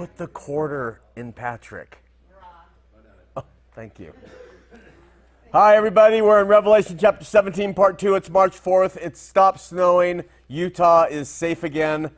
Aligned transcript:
put 0.00 0.16
the 0.16 0.28
quarter 0.28 0.98
in 1.14 1.30
Patrick. 1.30 1.98
Oh, 3.36 3.44
thank 3.74 4.00
you. 4.00 4.14
Hi, 5.52 5.76
everybody. 5.76 6.22
We're 6.22 6.40
in 6.40 6.46
Revelation 6.46 6.96
chapter 6.98 7.22
17, 7.22 7.74
part 7.74 7.98
2. 7.98 8.14
It's 8.14 8.30
March 8.30 8.58
4th. 8.58 8.96
It 8.96 9.18
stopped 9.18 9.60
snowing. 9.60 10.24
Utah 10.48 11.04
is 11.04 11.28
safe 11.28 11.64
again. 11.64 12.12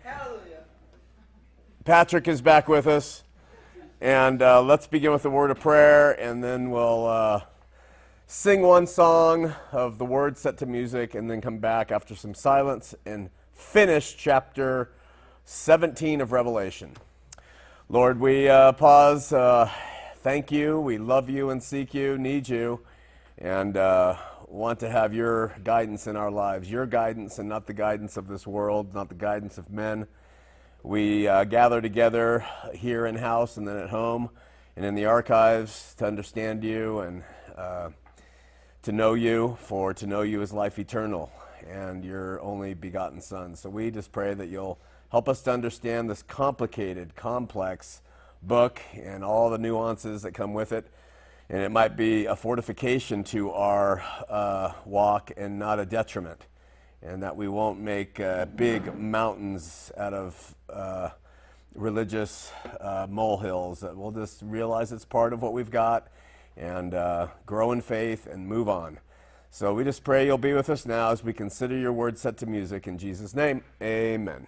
Patrick 1.85 2.29
is 2.29 2.41
back 2.41 2.69
with 2.69 2.87
us. 2.87 3.25
And 4.01 4.43
uh, 4.43 4.63
let's 4.63 4.87
begin 4.87 5.11
with 5.11 5.25
a 5.25 5.31
word 5.31 5.51
of 5.51 5.59
prayer, 5.59 6.13
and 6.13 6.45
then 6.45 6.71
we'll 6.71 7.07
uh, 7.09 7.41
sing 8.29 8.63
one 8.63 8.87
song 8.87 9.53
of 9.73 9.99
the 9.99 10.05
word 10.05 10.39
set 10.39 10.57
to 10.59 10.67
music, 10.67 11.17
and 11.17 11.29
then 11.29 11.41
come 11.41 11.59
back 11.59 11.91
after 11.91 12.15
some 12.15 12.33
silence 12.33 12.95
and 13.05 13.29
finish 13.53 14.17
chapter 14.17 14.93
17 15.47 16.21
of 16.21 16.31
Revelation. 16.31 16.95
Lord, 17.89 18.21
we 18.21 18.49
uh, 18.49 18.73
pause. 18.73 19.33
Uh, 19.33 19.71
thank 20.19 20.51
you. 20.51 20.81
We 20.81 20.99
love 20.99 21.29
you 21.29 21.51
and 21.51 21.63
seek 21.63 21.93
you, 21.93 22.17
need 22.17 22.49
you, 22.49 22.81
and 23.37 23.77
uh, 23.77 24.17
want 24.47 24.81
to 24.81 24.89
have 24.89 25.13
your 25.13 25.55
guidance 25.63 26.07
in 26.07 26.17
our 26.17 26.31
lives. 26.31 26.71
Your 26.71 26.87
guidance 26.87 27.39
and 27.39 27.49
not 27.49 27.67
the 27.67 27.75
guidance 27.75 28.17
of 28.17 28.29
this 28.29 28.47
world, 28.47 28.95
not 28.95 29.09
the 29.09 29.15
guidance 29.15 29.59
of 29.59 29.71
men. 29.71 30.07
We 30.83 31.27
uh, 31.29 31.45
gather 31.45 31.83
together 31.83 32.47
here 32.73 33.05
in 33.05 33.17
house 33.17 33.57
and 33.57 33.67
then 33.67 33.77
at 33.77 33.91
home 33.91 34.31
and 34.77 34.87
in 34.87 34.95
the 34.95 35.07
archives 35.07 35.95
to 35.99 36.07
understand 36.07 36.65
you 36.65 37.01
and 37.01 37.25
uh, 37.57 37.91
to 38.83 38.93
know 38.93 39.15
you, 39.15 39.59
for 39.61 39.93
to 39.95 40.07
know 40.07 40.23
you 40.23 40.41
is 40.41 40.53
life 40.53 40.79
eternal 40.79 41.31
and 41.69 42.05
your 42.05 42.41
only 42.41 42.75
begotten 42.75 43.21
Son. 43.21 43.55
So 43.55 43.69
we 43.69 43.91
just 43.91 44.13
pray 44.13 44.35
that 44.35 44.49
you'll 44.49 44.79
help 45.13 45.29
us 45.29 45.43
to 45.43 45.53
understand 45.53 46.09
this 46.09 46.23
complicated, 46.23 47.15
complex 47.15 48.01
book 48.43 48.81
and 48.95 49.23
all 49.23 49.51
the 49.51 49.59
nuances 49.59 50.23
that 50.23 50.33
come 50.33 50.55
with 50.55 50.73
it. 50.73 50.87
And 51.51 51.61
it 51.61 51.71
might 51.71 51.99
be 51.99 52.25
a 52.25 52.35
fortification 52.35 53.23
to 53.25 53.51
our 53.51 54.03
uh, 54.31 54.73
walk 54.87 55.31
and 55.37 55.59
not 55.59 55.79
a 55.79 55.85
detriment 55.85 56.47
and 57.03 57.23
that 57.23 57.37
we 57.37 57.47
won't 57.47 57.79
make 57.79 58.21
uh, 58.21 58.47
big 58.47 58.97
mountains 58.99 59.93
out 59.99 60.15
of 60.15 60.55
uh, 60.71 61.11
religious 61.75 62.51
uh, 62.81 63.07
molehills. 63.11 63.85
We'll 63.95 64.13
just 64.13 64.41
realize 64.43 64.93
it's 64.93 65.05
part 65.05 65.35
of 65.35 65.43
what 65.43 65.53
we've 65.53 65.71
got 65.71 66.09
and 66.57 66.95
uh, 66.95 67.27
grow 67.45 67.73
in 67.73 67.83
faith 67.83 68.27
and 68.27 68.47
move 68.47 68.67
on. 68.67 68.99
So 69.51 69.75
we 69.75 69.85
just 69.85 70.05
pray 70.05 70.25
you'll 70.25 70.39
be 70.39 70.55
with 70.55 70.71
us 70.71 70.87
now 70.87 71.11
as 71.11 71.23
we 71.23 71.35
consider 71.35 71.77
your 71.77 71.93
word 71.93 72.17
set 72.17 72.39
to 72.39 72.47
music. 72.47 72.87
In 72.87 72.97
Jesus' 72.97 73.35
name, 73.35 73.63
amen. 73.83 74.47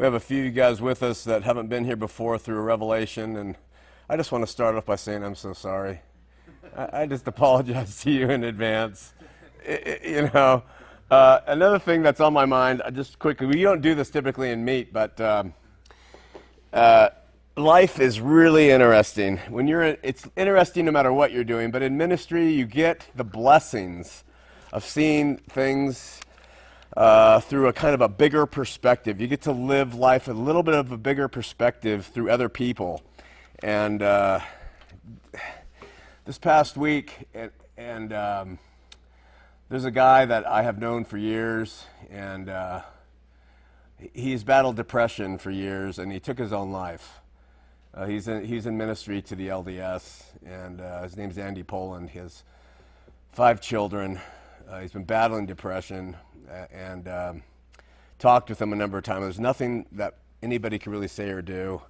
We 0.00 0.04
have 0.04 0.14
a 0.14 0.18
few 0.18 0.38
of 0.38 0.44
you 0.46 0.50
guys 0.50 0.80
with 0.80 1.02
us 1.02 1.24
that 1.24 1.42
haven't 1.42 1.68
been 1.68 1.84
here 1.84 1.94
before 1.94 2.38
through 2.38 2.56
a 2.56 2.62
revelation, 2.62 3.36
and 3.36 3.54
I 4.08 4.16
just 4.16 4.32
want 4.32 4.40
to 4.40 4.50
start 4.50 4.74
off 4.74 4.86
by 4.86 4.96
saying 4.96 5.22
I'm 5.22 5.34
so 5.34 5.52
sorry. 5.52 6.00
I, 6.74 7.02
I 7.02 7.06
just 7.06 7.28
apologize 7.28 8.00
to 8.04 8.10
you 8.10 8.30
in 8.30 8.44
advance. 8.44 9.12
you 9.68 10.30
know, 10.32 10.62
uh, 11.10 11.40
another 11.46 11.78
thing 11.78 12.00
that's 12.00 12.18
on 12.18 12.32
my 12.32 12.46
mind, 12.46 12.80
uh, 12.82 12.90
just 12.90 13.18
quickly, 13.18 13.46
we 13.46 13.60
don't 13.60 13.82
do 13.82 13.94
this 13.94 14.08
typically 14.08 14.52
in 14.52 14.64
meet, 14.64 14.90
but 14.90 15.20
um, 15.20 15.52
uh, 16.72 17.10
life 17.58 18.00
is 18.00 18.22
really 18.22 18.70
interesting. 18.70 19.36
When 19.50 19.68
you're, 19.68 19.82
it's 19.82 20.26
interesting 20.34 20.86
no 20.86 20.92
matter 20.92 21.12
what 21.12 21.30
you're 21.30 21.44
doing, 21.44 21.70
but 21.70 21.82
in 21.82 21.98
ministry, 21.98 22.50
you 22.50 22.64
get 22.64 23.06
the 23.16 23.24
blessings 23.24 24.24
of 24.72 24.82
seeing 24.82 25.36
things 25.50 26.22
uh, 26.96 27.40
through 27.40 27.68
a 27.68 27.72
kind 27.72 27.94
of 27.94 28.00
a 28.00 28.08
bigger 28.08 28.46
perspective. 28.46 29.20
You 29.20 29.26
get 29.26 29.42
to 29.42 29.52
live 29.52 29.94
life 29.94 30.28
a 30.28 30.32
little 30.32 30.62
bit 30.62 30.74
of 30.74 30.92
a 30.92 30.98
bigger 30.98 31.28
perspective 31.28 32.06
through 32.06 32.30
other 32.30 32.48
people. 32.48 33.02
And 33.62 34.02
uh, 34.02 34.40
this 36.24 36.38
past 36.38 36.76
week, 36.76 37.28
and, 37.34 37.50
and 37.76 38.12
um, 38.12 38.58
there's 39.68 39.84
a 39.84 39.90
guy 39.90 40.24
that 40.24 40.46
I 40.46 40.62
have 40.62 40.78
known 40.78 41.04
for 41.04 41.16
years, 41.16 41.84
and 42.10 42.48
uh, 42.48 42.82
he's 44.12 44.42
battled 44.42 44.76
depression 44.76 45.38
for 45.38 45.50
years, 45.50 45.98
and 45.98 46.10
he 46.10 46.18
took 46.18 46.38
his 46.38 46.52
own 46.52 46.72
life. 46.72 47.20
Uh, 47.92 48.06
he's, 48.06 48.28
in, 48.28 48.44
he's 48.44 48.66
in 48.66 48.76
ministry 48.76 49.20
to 49.22 49.34
the 49.34 49.48
LDS, 49.48 50.22
and 50.46 50.80
uh, 50.80 51.02
his 51.02 51.16
name's 51.16 51.38
Andy 51.38 51.62
Poland. 51.62 52.10
He 52.10 52.18
has 52.18 52.44
five 53.32 53.60
children. 53.60 54.20
Uh, 54.70 54.78
he's 54.78 54.92
been 54.92 55.02
battling 55.02 55.46
depression 55.46 56.16
and 56.72 57.08
um, 57.08 57.42
talked 58.20 58.48
with 58.48 58.62
him 58.62 58.72
a 58.72 58.76
number 58.76 58.96
of 58.96 59.02
times. 59.02 59.22
There's 59.22 59.40
nothing 59.40 59.86
that 59.92 60.18
anybody 60.44 60.78
can 60.78 60.92
really 60.92 61.08
say 61.08 61.30
or 61.30 61.42
do. 61.42 61.82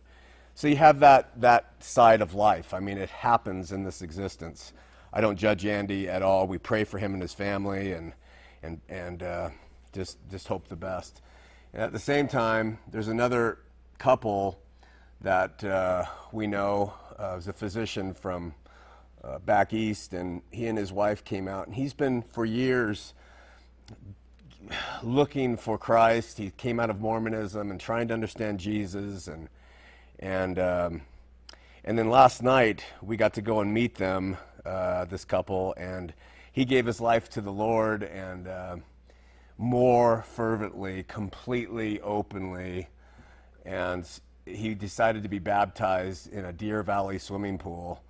So 0.55 0.67
you 0.67 0.77
have 0.77 1.01
that, 1.01 1.39
that 1.43 1.75
side 1.81 2.23
of 2.23 2.33
life. 2.33 2.73
I 2.73 2.81
mean, 2.81 2.97
it 2.97 3.11
happens 3.11 3.71
in 3.71 3.85
this 3.85 4.01
existence. 4.01 4.73
I 5.13 5.21
don't 5.21 5.37
judge 5.37 5.67
Andy 5.67 6.09
at 6.09 6.23
all. 6.23 6.47
We 6.47 6.57
pray 6.57 6.85
for 6.85 6.99
him 6.99 7.13
and 7.13 7.21
his 7.21 7.35
family 7.35 7.93
and, 7.93 8.15
and, 8.63 8.81
and 8.89 9.23
uh, 9.23 9.51
just, 9.93 10.17
just 10.31 10.49
hope 10.49 10.69
the 10.69 10.77
best. 10.77 11.21
And 11.75 11.83
at 11.83 11.93
the 11.93 11.99
same 11.99 12.29
time, 12.29 12.79
there's 12.91 13.09
another 13.09 13.59
couple 13.99 14.59
that 15.21 15.63
uh, 15.63 16.07
we 16.33 16.47
know 16.47 16.95
uh, 17.19 17.37
is 17.37 17.47
a 17.47 17.53
physician 17.53 18.15
from 18.15 18.55
uh, 19.23 19.39
back 19.39 19.73
east, 19.73 20.15
and 20.15 20.43
he 20.51 20.67
and 20.67 20.79
his 20.79 20.93
wife 20.93 21.25
came 21.25 21.49
out, 21.49 21.67
and 21.67 21.75
he's 21.75 21.93
been 21.93 22.23
for 22.23 22.45
years 22.45 23.15
looking 25.03 25.57
for 25.57 25.79
Christ. 25.79 26.39
He 26.39 26.51
came 26.51 26.81
out 26.81 26.91
of 26.91 27.01
Mormonism 27.01 27.71
and 27.71 27.81
trying 27.81 28.09
to 28.09 28.15
understand 28.15 28.61
Jesus, 28.61 29.29
and 29.29 29.49
and 30.19 30.59
um, 30.59 31.03
and 31.85 31.99
then 31.99 32.09
last 32.11 32.43
night 32.43 32.85
we 33.03 33.17
got 33.17 33.35
to 33.35 33.43
go 33.43 33.61
and 33.61 33.73
meet 33.73 33.97
them, 33.97 34.37
uh, 34.65 35.05
this 35.07 35.25
couple, 35.25 35.75
and 35.77 36.13
he 36.53 36.65
gave 36.65 36.87
his 36.87 37.01
life 37.01 37.29
to 37.31 37.41
the 37.41 37.53
Lord 37.53 38.03
and 38.03 38.49
uh, 38.49 38.77
more 39.57 40.23
fervently, 40.23 41.03
completely, 41.05 42.01
openly, 42.01 42.89
and 43.65 44.07
he 44.47 44.75
decided 44.75 45.23
to 45.23 45.29
be 45.29 45.39
baptized 45.39 46.33
in 46.33 46.45
a 46.45 46.53
Deer 46.53 46.83
Valley 46.83 47.19
swimming 47.19 47.59
pool 47.59 48.03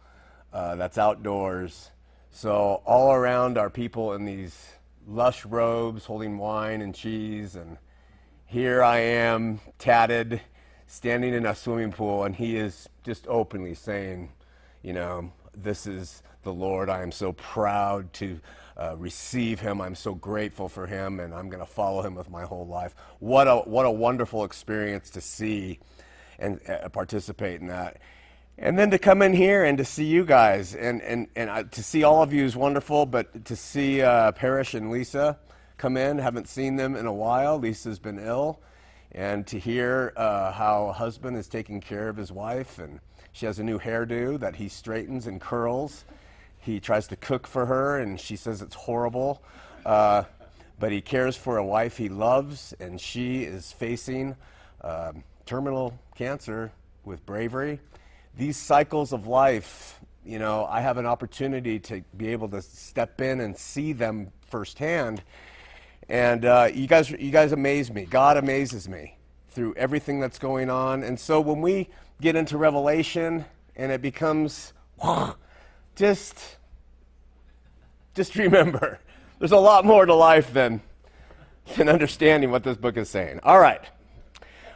uh, 0.53 0.77
that's 0.77 0.99
outdoors. 0.99 1.91
So 2.31 2.83
all 2.85 3.13
around 3.13 3.59
are 3.59 3.71
people 3.71 4.13
in 4.15 4.25
these 4.25 4.73
lush 5.07 5.45
robes 5.45 6.05
holding 6.05 6.39
wine 6.39 6.81
and 6.81 6.95
cheese. 6.95 7.57
And 7.57 7.77
here 8.47 8.83
I 8.83 8.99
am, 8.99 9.61
tatted, 9.79 10.41
standing 10.87 11.35
in 11.35 11.47
a 11.47 11.55
swimming 11.55 11.93
pool, 11.93 12.25
and 12.25 12.35
he 12.35 12.57
is 12.57 12.89
just 13.05 13.27
openly 13.29 13.75
saying, 13.75 14.33
you 14.83 14.93
know, 14.93 15.33
this 15.57 15.87
is 15.87 16.23
the 16.43 16.53
Lord. 16.53 16.89
I 16.89 17.03
am 17.03 17.13
so 17.13 17.33
proud 17.33 18.13
to 18.15 18.41
uh, 18.77 18.97
receive 18.97 19.61
him. 19.61 19.81
I'm 19.81 19.95
so 19.95 20.15
grateful 20.15 20.69
for 20.69 20.87
him, 20.87 21.21
and 21.21 21.35
I'm 21.35 21.49
going 21.49 21.61
to 21.61 21.71
follow 21.71 22.03
him 22.03 22.15
with 22.15 22.31
my 22.31 22.43
whole 22.43 22.67
life. 22.67 22.95
What 23.19 23.47
a, 23.47 23.57
what 23.57 23.87
a 23.87 23.91
wonderful 23.91 24.45
experience 24.45 25.11
to 25.11 25.21
see 25.21 25.79
and 26.39 26.61
uh, 26.69 26.89
participate 26.89 27.61
in 27.61 27.67
that. 27.69 27.99
And 28.63 28.79
then 28.79 28.91
to 28.91 28.99
come 28.99 29.23
in 29.23 29.33
here 29.33 29.65
and 29.65 29.79
to 29.79 29.87
see 29.87 30.05
you 30.05 30.23
guys 30.23 30.75
and, 30.75 31.01
and, 31.01 31.29
and 31.35 31.73
to 31.73 31.83
see 31.83 32.05
all 32.05 32.23
of 32.23 32.31
you 32.35 32.45
is 32.45 32.55
wonderful, 32.55 33.07
but 33.07 33.47
to 33.47 33.57
see 33.57 34.03
uh, 34.03 34.33
Parrish 34.33 34.75
and 34.75 34.91
Lisa 34.91 35.39
come 35.79 35.97
in, 35.97 36.19
haven't 36.19 36.47
seen 36.47 36.77
them 36.77 36.95
in 36.95 37.07
a 37.07 37.13
while. 37.13 37.59
Lisa's 37.59 37.99
been 37.99 38.19
ill. 38.19 38.61
And 39.13 39.47
to 39.47 39.59
hear 39.59 40.13
uh, 40.15 40.53
how 40.53 40.89
a 40.89 40.93
husband 40.93 41.39
is 41.39 41.49
taking 41.49 41.81
care 41.81 42.11
of 42.11 42.19
his 42.19 42.31
wife, 42.31 42.79
and 42.79 43.01
she 43.33 43.47
has 43.47 43.59
a 43.59 43.65
new 43.65 43.79
hairdo 43.79 44.39
that 44.39 44.57
he 44.57 44.69
straightens 44.69 45.27
and 45.27 45.41
curls. 45.41 46.05
He 46.59 46.81
tries 46.81 47.09
to 47.09 47.17
cook 47.17 47.47
for 47.47 47.65
her, 47.65 47.99
and 47.99 48.21
she 48.21 48.37
says 48.37 48.61
it's 48.61 48.77
horrible. 48.77 49.43
Uh, 49.87 50.25
but 50.79 50.93
he 50.93 51.01
cares 51.01 51.35
for 51.35 51.57
a 51.57 51.65
wife 51.65 51.97
he 51.97 52.11
loves, 52.11 52.75
and 52.79 53.01
she 53.01 53.43
is 53.43 53.73
facing 53.73 54.37
um, 54.83 55.25
terminal 55.47 55.99
cancer 56.15 56.71
with 57.05 57.25
bravery 57.25 57.81
these 58.37 58.57
cycles 58.57 59.13
of 59.13 59.27
life, 59.27 60.01
you 60.25 60.39
know, 60.39 60.67
I 60.67 60.81
have 60.81 60.99
an 60.99 61.07
opportunity 61.07 61.79
to 61.81 62.03
be 62.17 62.29
able 62.29 62.49
to 62.51 62.63
step 62.63 63.21
in 63.21 63.41
and 63.41 63.57
see 63.57 63.93
them 63.93 64.31
firsthand. 64.49 65.23
And 66.09 66.45
uh, 66.45 66.69
you 66.73 66.87
guys, 66.87 67.11
you 67.11 67.31
guys 67.31 67.53
amaze 67.53 67.91
me. 67.91 68.05
God 68.05 68.37
amazes 68.37 68.89
me 68.89 69.17
through 69.51 69.75
everything 69.75 70.21
that's 70.21 70.39
going 70.39 70.71
on. 70.71 71.03
And 71.03 71.19
so 71.19 71.41
when 71.41 71.61
we 71.61 71.89
get 72.21 72.37
into 72.37 72.59
Revelation 72.59 73.45
and 73.77 73.93
it 73.93 74.03
becomes 74.03 74.73
just, 75.97 76.57
just 78.15 78.37
remember, 78.37 79.01
there's 79.39 79.53
a 79.53 79.57
lot 79.57 79.85
more 79.85 80.05
to 80.05 80.15
life 80.15 80.53
than, 80.53 80.81
than 81.77 81.89
understanding 81.89 82.51
what 82.51 82.63
this 82.63 82.77
book 82.77 82.97
is 82.97 83.09
saying. 83.09 83.41
All 83.43 83.59
right. 83.59 83.83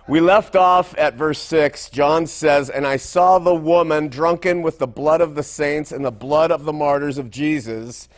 We 0.07 0.21
left 0.21 0.55
off 0.55 0.95
at 0.99 1.15
verse 1.15 1.39
6. 1.39 1.89
John 1.89 2.27
says, 2.27 2.69
And 2.69 2.87
I 2.87 2.99
saw 2.99 3.39
the 3.39 3.55
woman 3.55 4.09
drunken 4.09 4.61
with 4.61 4.79
the 4.79 4.87
blood 4.87 5.23
of 5.23 5.35
the 5.35 5.43
saints 5.43 5.93
and 5.93 6.05
the 6.05 6.11
blood 6.11 6.53
of 6.53 6.65
the 6.65 6.75
martyrs 6.75 7.17
of 7.17 7.31
Jesus. 7.31 8.11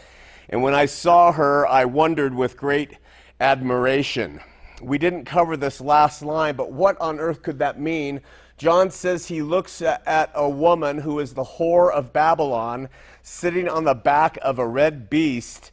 And 0.49 0.65
when 0.65 0.75
I 0.75 0.87
saw 0.87 1.31
her, 1.31 1.65
I 1.65 1.85
wondered 1.85 2.35
with 2.35 2.57
great 2.57 2.97
admiration. 3.39 4.41
We 4.83 4.99
didn't 4.99 5.27
cover 5.27 5.57
this 5.57 5.81
last 5.81 6.23
line, 6.23 6.57
but 6.57 6.73
what 6.73 7.01
on 7.01 7.21
earth 7.21 7.43
could 7.43 7.61
that 7.61 7.79
mean? 7.79 8.21
John 8.59 8.91
says 8.91 9.27
he 9.27 9.41
looks 9.41 9.81
at 9.81 10.33
a 10.35 10.51
woman 10.51 10.99
who 10.99 11.21
is 11.21 11.35
the 11.35 11.45
whore 11.45 11.93
of 11.93 12.13
Babylon 12.13 12.89
sitting 13.23 13.69
on 13.69 13.85
the 13.85 13.95
back 13.95 14.39
of 14.43 14.59
a 14.59 14.67
red 14.67 15.09
beast 15.09 15.71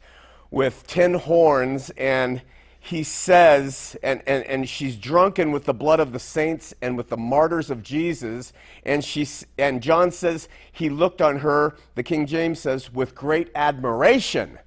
with 0.52 0.86
ten 0.86 1.14
horns 1.14 1.90
and 1.96 2.40
he 2.84 3.02
says, 3.02 3.96
and, 4.02 4.22
and, 4.26 4.44
and 4.44 4.68
she's 4.68 4.94
drunken 4.94 5.52
with 5.52 5.64
the 5.64 5.72
blood 5.72 6.00
of 6.00 6.12
the 6.12 6.18
saints 6.18 6.74
and 6.82 6.98
with 6.98 7.08
the 7.08 7.16
martyrs 7.16 7.70
of 7.70 7.82
Jesus. 7.82 8.52
And, 8.84 9.02
she, 9.02 9.26
and 9.56 9.82
John 9.82 10.10
says 10.10 10.50
he 10.70 10.90
looked 10.90 11.22
on 11.22 11.38
her, 11.38 11.76
the 11.94 12.02
King 12.02 12.26
James 12.26 12.60
says, 12.60 12.92
with 12.92 13.14
great 13.14 13.50
admiration. 13.54 14.58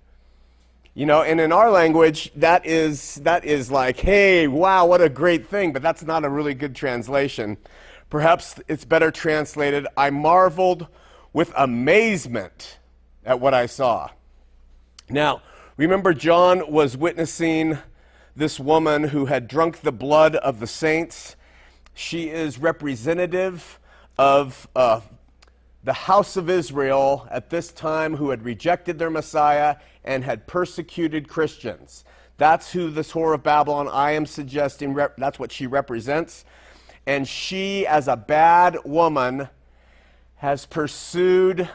You 0.96 1.06
know, 1.06 1.22
and 1.22 1.40
in 1.40 1.52
our 1.52 1.70
language, 1.70 2.32
that 2.38 2.66
is, 2.66 3.16
that 3.18 3.46
is 3.46 3.70
like, 3.70 4.00
hey, 4.00 4.48
wow, 4.48 4.88
what 4.88 5.00
a 5.00 5.10
great 5.10 5.48
thing. 5.48 5.72
But 5.72 5.84
that's 5.84 6.02
not 6.02 6.26
a 6.26 6.30
really 6.30 6.56
good 6.56 6.76
translation. 6.76 7.56
Perhaps 8.10 8.56
it's 8.68 8.84
better 8.84 9.12
translated, 9.12 9.86
I 9.96 10.10
marveled 10.10 10.88
with 11.34 11.54
amazement 11.56 12.80
at 13.24 13.40
what 13.40 13.54
I 13.54 13.68
saw. 13.68 14.10
Now, 15.08 15.44
remember, 15.78 16.16
John 16.16 16.72
was 16.72 16.98
witnessing 16.98 17.78
this 18.38 18.60
woman 18.60 19.06
who 19.06 19.26
had 19.26 19.48
drunk 19.48 19.82
the 19.82 19.92
blood 19.92 20.36
of 20.36 20.60
the 20.60 20.68
saints. 20.68 21.36
She 21.96 22.30
is 22.30 22.60
representative 22.60 23.80
of 24.16 24.68
uh, 24.76 25.02
the 25.84 25.94
house 25.94 26.38
of 26.38 26.48
Israel 26.48 27.28
at 27.32 27.50
this 27.50 27.72
time 27.72 28.16
who 28.18 28.30
had 28.30 28.46
rejected 28.46 29.00
their 29.00 29.10
Messiah 29.10 29.78
and 30.04 30.24
had 30.24 30.46
persecuted 30.46 31.28
Christians. 31.28 32.06
That's 32.38 32.72
who 32.72 32.92
this 32.92 33.12
whore 33.12 33.34
of 33.34 33.42
Babylon, 33.42 33.88
I 33.88 34.12
am 34.12 34.28
suggesting, 34.28 34.94
rep- 34.94 35.18
that's 35.18 35.40
what 35.40 35.52
she 35.52 35.66
represents. 35.66 36.46
And 37.08 37.28
she, 37.28 37.88
as 37.88 38.08
a 38.08 38.16
bad 38.16 38.78
woman, 38.86 39.50
has 40.36 40.68
pursued 40.68 41.68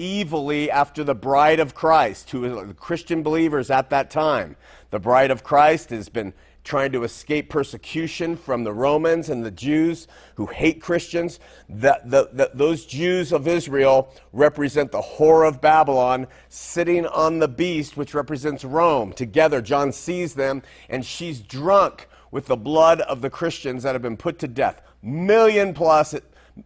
evilly 0.00 0.70
after 0.70 1.04
the 1.04 1.14
bride 1.14 1.60
of 1.60 1.74
Christ, 1.74 2.30
who 2.30 2.40
was 2.40 2.66
the 2.66 2.74
Christian 2.74 3.22
believers 3.22 3.70
at 3.70 3.90
that 3.90 4.10
time. 4.10 4.56
The 4.90 4.98
bride 4.98 5.30
of 5.30 5.42
Christ 5.42 5.90
has 5.90 6.08
been 6.08 6.32
trying 6.62 6.92
to 6.92 7.04
escape 7.04 7.48
persecution 7.48 8.36
from 8.36 8.64
the 8.64 8.72
Romans 8.72 9.30
and 9.30 9.44
the 9.44 9.50
Jews 9.50 10.06
who 10.34 10.46
hate 10.46 10.80
Christians. 10.82 11.40
The, 11.68 12.00
the, 12.04 12.28
the, 12.32 12.50
those 12.52 12.84
Jews 12.84 13.32
of 13.32 13.48
Israel 13.48 14.12
represent 14.32 14.92
the 14.92 15.00
whore 15.00 15.48
of 15.48 15.60
Babylon 15.60 16.26
sitting 16.48 17.06
on 17.06 17.38
the 17.38 17.48
beast, 17.48 17.96
which 17.96 18.14
represents 18.14 18.64
Rome. 18.64 19.12
Together, 19.12 19.62
John 19.62 19.90
sees 19.90 20.34
them, 20.34 20.62
and 20.88 21.04
she's 21.04 21.40
drunk 21.40 22.08
with 22.30 22.46
the 22.46 22.56
blood 22.56 23.00
of 23.02 23.22
the 23.22 23.30
Christians 23.30 23.82
that 23.82 23.94
have 23.94 24.02
been 24.02 24.16
put 24.16 24.38
to 24.40 24.48
death. 24.48 24.82
Million 25.02 25.72
plus, 25.72 26.14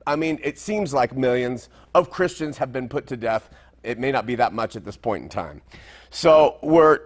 I 0.06 0.16
mean, 0.16 0.40
it 0.42 0.58
seems 0.58 0.92
like 0.92 1.16
millions 1.16 1.68
of 1.94 2.10
Christians 2.10 2.58
have 2.58 2.72
been 2.72 2.88
put 2.88 3.06
to 3.06 3.16
death. 3.16 3.48
It 3.82 3.98
may 3.98 4.10
not 4.10 4.26
be 4.26 4.34
that 4.34 4.52
much 4.52 4.76
at 4.76 4.84
this 4.84 4.96
point 4.96 5.22
in 5.22 5.28
time. 5.28 5.62
So 6.10 6.58
we're, 6.62 7.00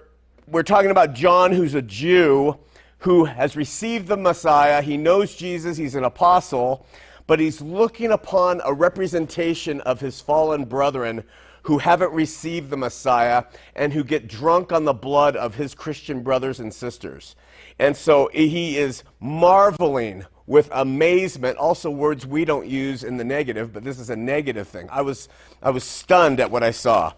we're 0.50 0.62
talking 0.62 0.90
about 0.90 1.14
John, 1.14 1.52
who's 1.52 1.74
a 1.74 1.82
Jew 1.82 2.58
who 2.98 3.26
has 3.26 3.56
received 3.56 4.08
the 4.08 4.16
Messiah. 4.16 4.82
He 4.82 4.96
knows 4.96 5.34
Jesus, 5.34 5.76
he's 5.76 5.94
an 5.94 6.04
apostle, 6.04 6.86
but 7.26 7.38
he's 7.38 7.60
looking 7.60 8.10
upon 8.10 8.60
a 8.64 8.72
representation 8.72 9.80
of 9.82 10.00
his 10.00 10.20
fallen 10.20 10.64
brethren 10.64 11.24
who 11.62 11.78
haven't 11.78 12.12
received 12.12 12.70
the 12.70 12.76
Messiah 12.76 13.44
and 13.76 13.92
who 13.92 14.02
get 14.02 14.26
drunk 14.26 14.72
on 14.72 14.84
the 14.84 14.94
blood 14.94 15.36
of 15.36 15.54
his 15.54 15.74
Christian 15.74 16.22
brothers 16.22 16.60
and 16.60 16.72
sisters. 16.72 17.36
And 17.78 17.96
so 17.96 18.30
he 18.32 18.78
is 18.78 19.04
marveling 19.20 20.24
with 20.46 20.70
amazement, 20.72 21.58
also 21.58 21.90
words 21.90 22.26
we 22.26 22.46
don't 22.46 22.66
use 22.66 23.04
in 23.04 23.18
the 23.18 23.24
negative, 23.24 23.72
but 23.74 23.84
this 23.84 23.98
is 23.98 24.08
a 24.08 24.16
negative 24.16 24.66
thing. 24.66 24.88
I 24.90 25.02
was, 25.02 25.28
I 25.62 25.70
was 25.70 25.84
stunned 25.84 26.40
at 26.40 26.50
what 26.50 26.62
I 26.62 26.70
saw. 26.70 27.12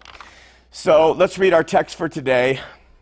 So 0.69 1.13
let's 1.13 1.37
read 1.37 1.53
our 1.53 1.63
text 1.63 1.95
for 1.95 2.09
today, 2.09 2.59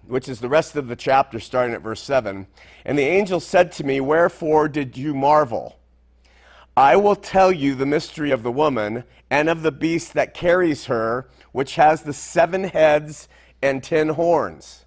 which 0.09 0.27
is 0.27 0.39
the 0.39 0.49
rest 0.49 0.75
of 0.75 0.87
the 0.87 0.95
chapter, 0.95 1.39
starting 1.39 1.73
at 1.73 1.81
verse 1.81 2.01
7. 2.01 2.47
And 2.83 2.97
the 2.97 3.03
angel 3.03 3.39
said 3.39 3.71
to 3.73 3.83
me, 3.83 4.01
Wherefore 4.01 4.67
did 4.67 4.97
you 4.97 5.13
marvel? 5.13 5.79
I 6.75 6.95
will 6.95 7.15
tell 7.15 7.51
you 7.51 7.75
the 7.75 7.85
mystery 7.85 8.31
of 8.31 8.41
the 8.41 8.51
woman 8.51 9.03
and 9.29 9.49
of 9.49 9.61
the 9.61 9.71
beast 9.71 10.13
that 10.13 10.33
carries 10.33 10.85
her, 10.85 11.29
which 11.51 11.75
has 11.75 12.01
the 12.01 12.13
seven 12.13 12.63
heads 12.63 13.27
and 13.61 13.83
ten 13.83 14.09
horns. 14.09 14.85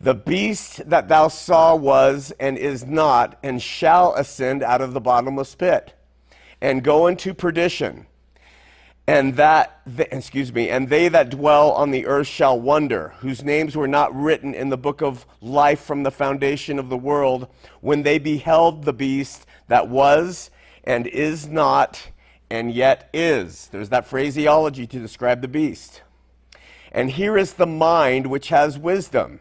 The 0.00 0.14
beast 0.14 0.88
that 0.90 1.08
thou 1.08 1.28
saw 1.28 1.76
was 1.76 2.32
and 2.40 2.58
is 2.58 2.84
not, 2.84 3.38
and 3.42 3.62
shall 3.62 4.14
ascend 4.14 4.62
out 4.62 4.80
of 4.80 4.92
the 4.92 5.00
bottomless 5.00 5.54
pit, 5.54 5.94
and 6.60 6.82
go 6.82 7.06
into 7.06 7.32
perdition. 7.32 8.06
And 9.06 9.34
that, 9.36 9.80
excuse 9.98 10.52
me, 10.52 10.70
and 10.70 10.88
they 10.88 11.08
that 11.08 11.30
dwell 11.30 11.72
on 11.72 11.90
the 11.90 12.06
earth 12.06 12.28
shall 12.28 12.58
wonder, 12.58 13.14
whose 13.18 13.42
names 13.42 13.74
were 13.74 13.88
not 13.88 14.14
written 14.14 14.54
in 14.54 14.68
the 14.68 14.76
book 14.76 15.02
of 15.02 15.26
life 15.40 15.80
from 15.80 16.04
the 16.04 16.12
foundation 16.12 16.78
of 16.78 16.88
the 16.88 16.96
world, 16.96 17.48
when 17.80 18.04
they 18.04 18.18
beheld 18.18 18.84
the 18.84 18.92
beast 18.92 19.44
that 19.66 19.88
was 19.88 20.50
and 20.84 21.06
is 21.08 21.48
not 21.48 22.10
and 22.48 22.72
yet 22.72 23.08
is. 23.12 23.68
There's 23.72 23.88
that 23.88 24.06
phraseology 24.06 24.86
to 24.86 24.98
describe 24.98 25.40
the 25.40 25.48
beast. 25.48 26.02
And 26.92 27.10
here 27.10 27.38
is 27.38 27.54
the 27.54 27.66
mind 27.66 28.26
which 28.26 28.48
has 28.48 28.78
wisdom. 28.78 29.40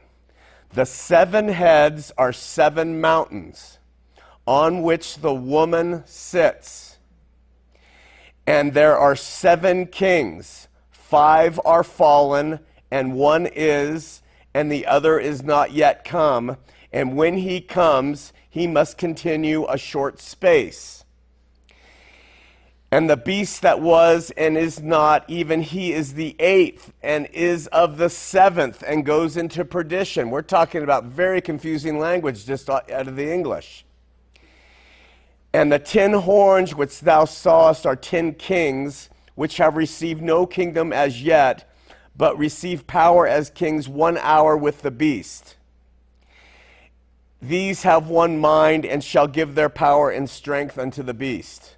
The 0.74 0.86
seven 0.86 1.50
heads 1.50 2.12
are 2.18 2.32
seven 2.32 3.02
mountains 3.02 3.80
on 4.48 4.82
which 4.82 5.18
the 5.18 5.34
woman 5.34 6.04
sits. 6.06 6.91
And 8.48 8.74
there 8.74 8.98
are 8.98 9.16
seven 9.16 9.86
kings. 9.86 10.68
Five 10.90 11.60
are 11.66 11.84
fallen, 11.84 12.60
and 12.90 13.14
one 13.14 13.48
is, 13.48 14.22
and 14.54 14.72
the 14.72 14.86
other 14.86 15.20
is 15.20 15.44
not 15.44 15.72
yet 15.72 16.04
come. 16.04 16.58
And 16.92 17.16
when 17.16 17.38
he 17.38 17.62
comes, 17.62 18.34
he 18.50 18.68
must 18.68 18.98
continue 18.98 19.66
a 19.68 19.78
short 19.78 20.20
space. 20.20 21.06
And 22.94 23.10
the 23.10 23.16
beast 23.16 23.62
that 23.62 23.80
was 23.80 24.32
and 24.36 24.58
is 24.58 24.82
not, 24.82 25.24
even 25.30 25.62
he 25.62 25.94
is 25.94 26.16
the 26.16 26.36
eighth 26.40 26.92
and 27.02 27.28
is 27.28 27.68
of 27.68 27.98
the 27.98 28.10
seventh 28.10 28.84
and 28.86 29.06
goes 29.06 29.38
into 29.38 29.64
perdition. 29.64 30.30
We're 30.30 30.42
talking 30.42 30.84
about 30.84 31.06
very 31.06 31.40
confusing 31.40 32.00
language 32.00 32.46
just 32.46 32.70
out 32.70 32.90
of 32.90 33.16
the 33.16 33.32
English. 33.32 33.86
And 35.54 35.72
the 35.72 35.80
ten 35.80 36.14
horns 36.14 36.74
which 36.74 37.02
thou 37.02 37.26
sawest 37.26 37.86
are 37.86 37.96
ten 37.96 38.34
kings, 38.34 39.10
which 39.36 39.58
have 39.58 39.76
received 39.76 40.22
no 40.22 40.46
kingdom 40.46 40.94
as 40.94 41.22
yet, 41.22 41.70
but 42.16 42.38
receive 42.38 42.88
power 42.88 43.28
as 43.28 43.50
kings 43.50 43.90
one 43.90 44.18
hour 44.18 44.56
with 44.56 44.82
the 44.82 44.92
beast. 44.92 45.56
These 47.42 47.84
have 47.84 48.08
one 48.08 48.38
mind 48.38 48.86
and 48.86 49.04
shall 49.04 49.28
give 49.28 49.56
their 49.56 49.70
power 49.70 50.12
and 50.12 50.30
strength 50.30 50.78
unto 50.78 51.02
the 51.02 51.14
beast. 51.14 51.76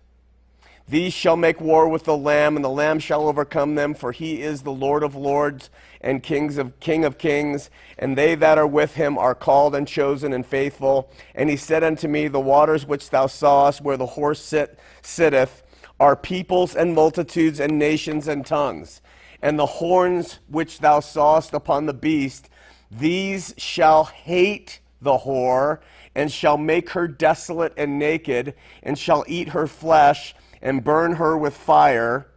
These 0.87 1.13
shall 1.13 1.37
make 1.37 1.61
war 1.61 1.87
with 1.87 2.03
the 2.03 2.17
Lamb, 2.17 2.57
and 2.57 2.65
the 2.65 2.69
Lamb 2.69 2.99
shall 2.99 3.27
overcome 3.27 3.75
them, 3.75 3.93
for 3.93 4.11
he 4.11 4.41
is 4.41 4.61
the 4.61 4.73
Lord 4.73 5.01
of 5.01 5.15
lords 5.15 5.69
and 6.03 6.21
kings 6.21 6.57
of, 6.57 6.79
King 6.79 7.05
of 7.05 7.17
kings, 7.17 7.69
and 7.97 8.17
they 8.17 8.35
that 8.35 8.57
are 8.57 8.67
with 8.67 8.95
him 8.95 9.17
are 9.17 9.33
called 9.33 9.73
and 9.73 9.87
chosen 9.87 10.33
and 10.33 10.45
faithful. 10.45 11.11
And 11.33 11.49
he 11.49 11.55
said 11.55 11.83
unto 11.83 12.07
me, 12.07 12.27
The 12.27 12.39
waters 12.39 12.85
which 12.85 13.09
thou 13.09 13.27
sawest, 13.27 13.81
where 13.81 13.97
the 13.97 14.05
horse 14.05 14.43
sit, 14.43 14.77
sitteth, 15.01 15.63
are 15.99 16.15
peoples 16.15 16.75
and 16.75 16.93
multitudes 16.93 17.59
and 17.59 17.79
nations 17.79 18.27
and 18.27 18.45
tongues. 18.45 19.01
And 19.41 19.57
the 19.57 19.65
horns 19.65 20.39
which 20.49 20.79
thou 20.79 20.99
sawest 20.99 21.53
upon 21.53 21.85
the 21.85 21.93
beast, 21.93 22.49
these 22.91 23.53
shall 23.57 24.05
hate 24.05 24.79
the 25.01 25.19
whore, 25.19 25.79
and 26.15 26.31
shall 26.31 26.57
make 26.57 26.91
her 26.91 27.07
desolate 27.07 27.73
and 27.77 27.97
naked, 27.97 28.53
and 28.83 28.97
shall 28.99 29.23
eat 29.27 29.49
her 29.49 29.67
flesh 29.67 30.35
and 30.61 30.83
burn 30.83 31.15
her 31.15 31.37
with 31.37 31.55
fire. 31.55 32.27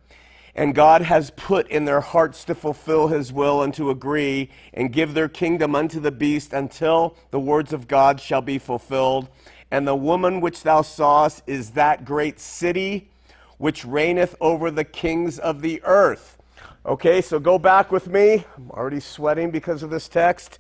And 0.57 0.75
God 0.75 1.03
has 1.03 1.31
put 1.31 1.69
in 1.69 1.85
their 1.85 2.01
hearts 2.01 2.43
to 2.47 2.55
fulfill 2.55 3.09
his 3.09 3.31
will 3.31 3.63
and 3.63 3.75
to 3.75 3.91
agree 3.91 4.49
and 4.73 4.91
give 4.91 5.13
their 5.13 5.29
kingdom 5.29 5.75
unto 5.75 6.01
the 6.01 6.11
beast 6.11 6.55
until 6.55 7.15
the 7.31 7.39
words 7.39 7.75
of 7.75 7.87
God 7.87 8.23
shall 8.23 8.41
be 8.41 8.59
fulfilled. 8.59 9.29
And 9.71 9.87
the 9.87 9.95
woman 9.95 10.41
which 10.41 10.63
thou 10.63 10.81
sawest 10.81 11.43
is 11.47 11.73
that 11.73 12.07
great 12.07 12.41
city 12.41 13.11
which 13.59 13.85
reigneth 13.85 14.35
over 14.41 14.71
the 14.71 14.85
kings 14.85 15.39
of 15.39 15.61
the 15.61 15.83
earth. 15.85 16.39
Okay, 16.87 17.21
so 17.21 17.39
go 17.39 17.59
back 17.59 17.93
with 17.93 18.07
me. 18.07 18.45
I'm 18.57 18.71
already 18.71 19.01
sweating 19.01 19.51
because 19.51 19.83
of 19.83 19.91
this 19.91 20.09
text. 20.09 20.59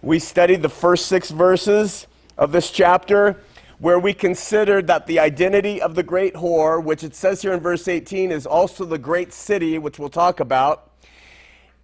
We 0.00 0.18
studied 0.18 0.62
the 0.62 0.70
first 0.70 1.06
six 1.06 1.30
verses 1.30 2.06
of 2.38 2.52
this 2.52 2.70
chapter 2.70 3.36
where 3.78 3.98
we 3.98 4.14
considered 4.14 4.86
that 4.86 5.06
the 5.06 5.18
identity 5.18 5.80
of 5.80 5.94
the 5.94 6.02
great 6.02 6.34
whore, 6.34 6.82
which 6.82 7.04
it 7.04 7.14
says 7.14 7.42
here 7.42 7.52
in 7.52 7.60
verse 7.60 7.88
18, 7.88 8.30
is 8.30 8.46
also 8.46 8.84
the 8.84 8.98
great 8.98 9.32
city, 9.32 9.78
which 9.78 9.98
we'll 9.98 10.08
talk 10.08 10.40
about, 10.40 10.92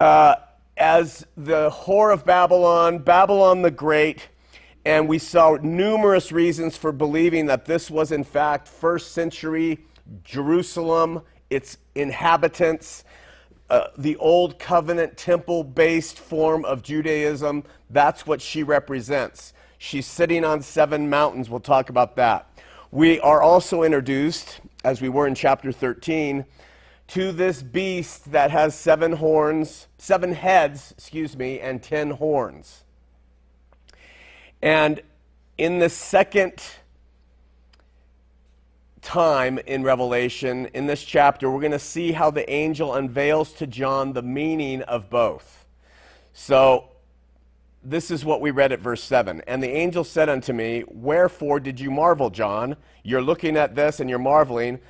uh, 0.01 0.37
as 0.77 1.27
the 1.37 1.71
whore 1.71 2.13
of 2.13 2.25
Babylon, 2.25 2.99
Babylon 2.99 3.63
the 3.63 3.71
Great. 3.71 4.29
And 4.85 5.07
we 5.07 5.19
saw 5.19 5.59
numerous 5.63 6.33
reasons 6.33 6.77
for 6.77 6.93
believing 6.93 7.47
that 7.47 7.67
this 7.67 7.91
was, 7.91 8.11
in 8.11 8.25
fact, 8.25 8.67
first 8.67 9.13
century 9.13 9.79
Jerusalem, 10.25 11.23
its 11.51 11.79
inhabitants, 11.95 13.05
uh, 13.71 13.89
the 13.97 14.17
old 14.17 14.59
covenant 14.59 15.17
temple 15.17 15.63
based 15.63 16.19
form 16.19 16.65
of 16.65 16.83
Judaism. 16.83 17.65
That's 17.91 18.27
what 18.27 18.41
she 18.41 18.63
represents. 18.63 19.53
She's 19.85 20.07
sitting 20.07 20.45
on 20.45 20.63
seven 20.63 21.11
mountains. 21.11 21.51
We'll 21.51 21.59
talk 21.59 21.91
about 21.91 22.15
that. 22.15 22.47
We 22.93 23.19
are 23.19 23.43
also 23.43 23.83
introduced, 23.83 24.61
as 24.85 25.03
we 25.03 25.09
were 25.09 25.27
in 25.27 25.35
chapter 25.35 25.73
13, 25.73 26.45
to 27.09 27.33
this 27.33 27.65
beast 27.65 28.31
that 28.31 28.53
has 28.53 28.77
seven 28.77 29.15
horns, 29.15 29.89
seven 29.99 30.35
heads, 30.35 30.95
excuse 30.97 31.37
me, 31.37 31.59
and 31.59 31.83
ten 31.83 32.11
horns. 32.11 32.85
And 34.63 35.01
in 35.59 35.81
the 35.81 35.91
second 35.91 36.63
time 39.01 39.59
in 39.67 39.83
Revelation, 39.83 40.67
in 40.75 40.87
this 40.87 41.03
chapter, 41.03 41.51
we're 41.51 41.59
going 41.59 41.73
to 41.73 41.79
see 41.81 42.13
how 42.13 42.31
the 42.31 42.49
angel 42.49 42.95
unveils 42.95 43.53
to 43.55 43.67
John 43.67 44.13
the 44.13 44.23
meaning 44.23 44.83
of 44.83 45.11
both. 45.11 45.67
So 46.33 46.92
this 47.85 48.11
is 48.11 48.25
what 48.25 48.41
we 48.41 48.51
read 48.51 48.73
at 48.73 48.81
verse 48.81 49.03
7. 49.03 49.43
And 49.47 49.63
the 49.63 49.71
angel 49.71 50.05
said 50.05 50.29
unto 50.29 50.53
me, 50.53 50.85
Wherefore 50.87 51.61
did 51.61 51.81
you 51.81 51.91
marvel, 51.91 52.31
John? 52.31 52.77
You're 53.03 53.23
looking 53.23 53.57
at 53.57 53.75
this 53.75 54.01
and 54.01 54.09
you're 54.09 54.19
marveling. 54.19 54.81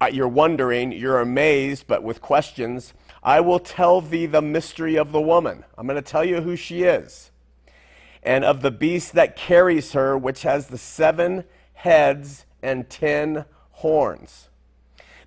Uh, 0.00 0.10
you're 0.12 0.28
wondering, 0.28 0.92
you're 0.92 1.20
amazed, 1.20 1.86
but 1.86 2.02
with 2.02 2.20
questions. 2.20 2.92
I 3.22 3.40
will 3.40 3.58
tell 3.58 4.00
thee 4.00 4.26
the 4.26 4.42
mystery 4.42 4.96
of 4.96 5.12
the 5.12 5.20
woman. 5.20 5.64
I'm 5.78 5.86
going 5.86 6.02
to 6.02 6.02
tell 6.02 6.24
you 6.24 6.40
who 6.42 6.56
she 6.56 6.82
is. 6.82 7.30
And 8.22 8.44
of 8.44 8.62
the 8.62 8.70
beast 8.70 9.12
that 9.14 9.36
carries 9.36 9.92
her, 9.92 10.16
which 10.16 10.42
has 10.42 10.68
the 10.68 10.78
seven 10.78 11.44
heads 11.74 12.46
and 12.62 12.88
ten 12.88 13.44
horns. 13.72 14.48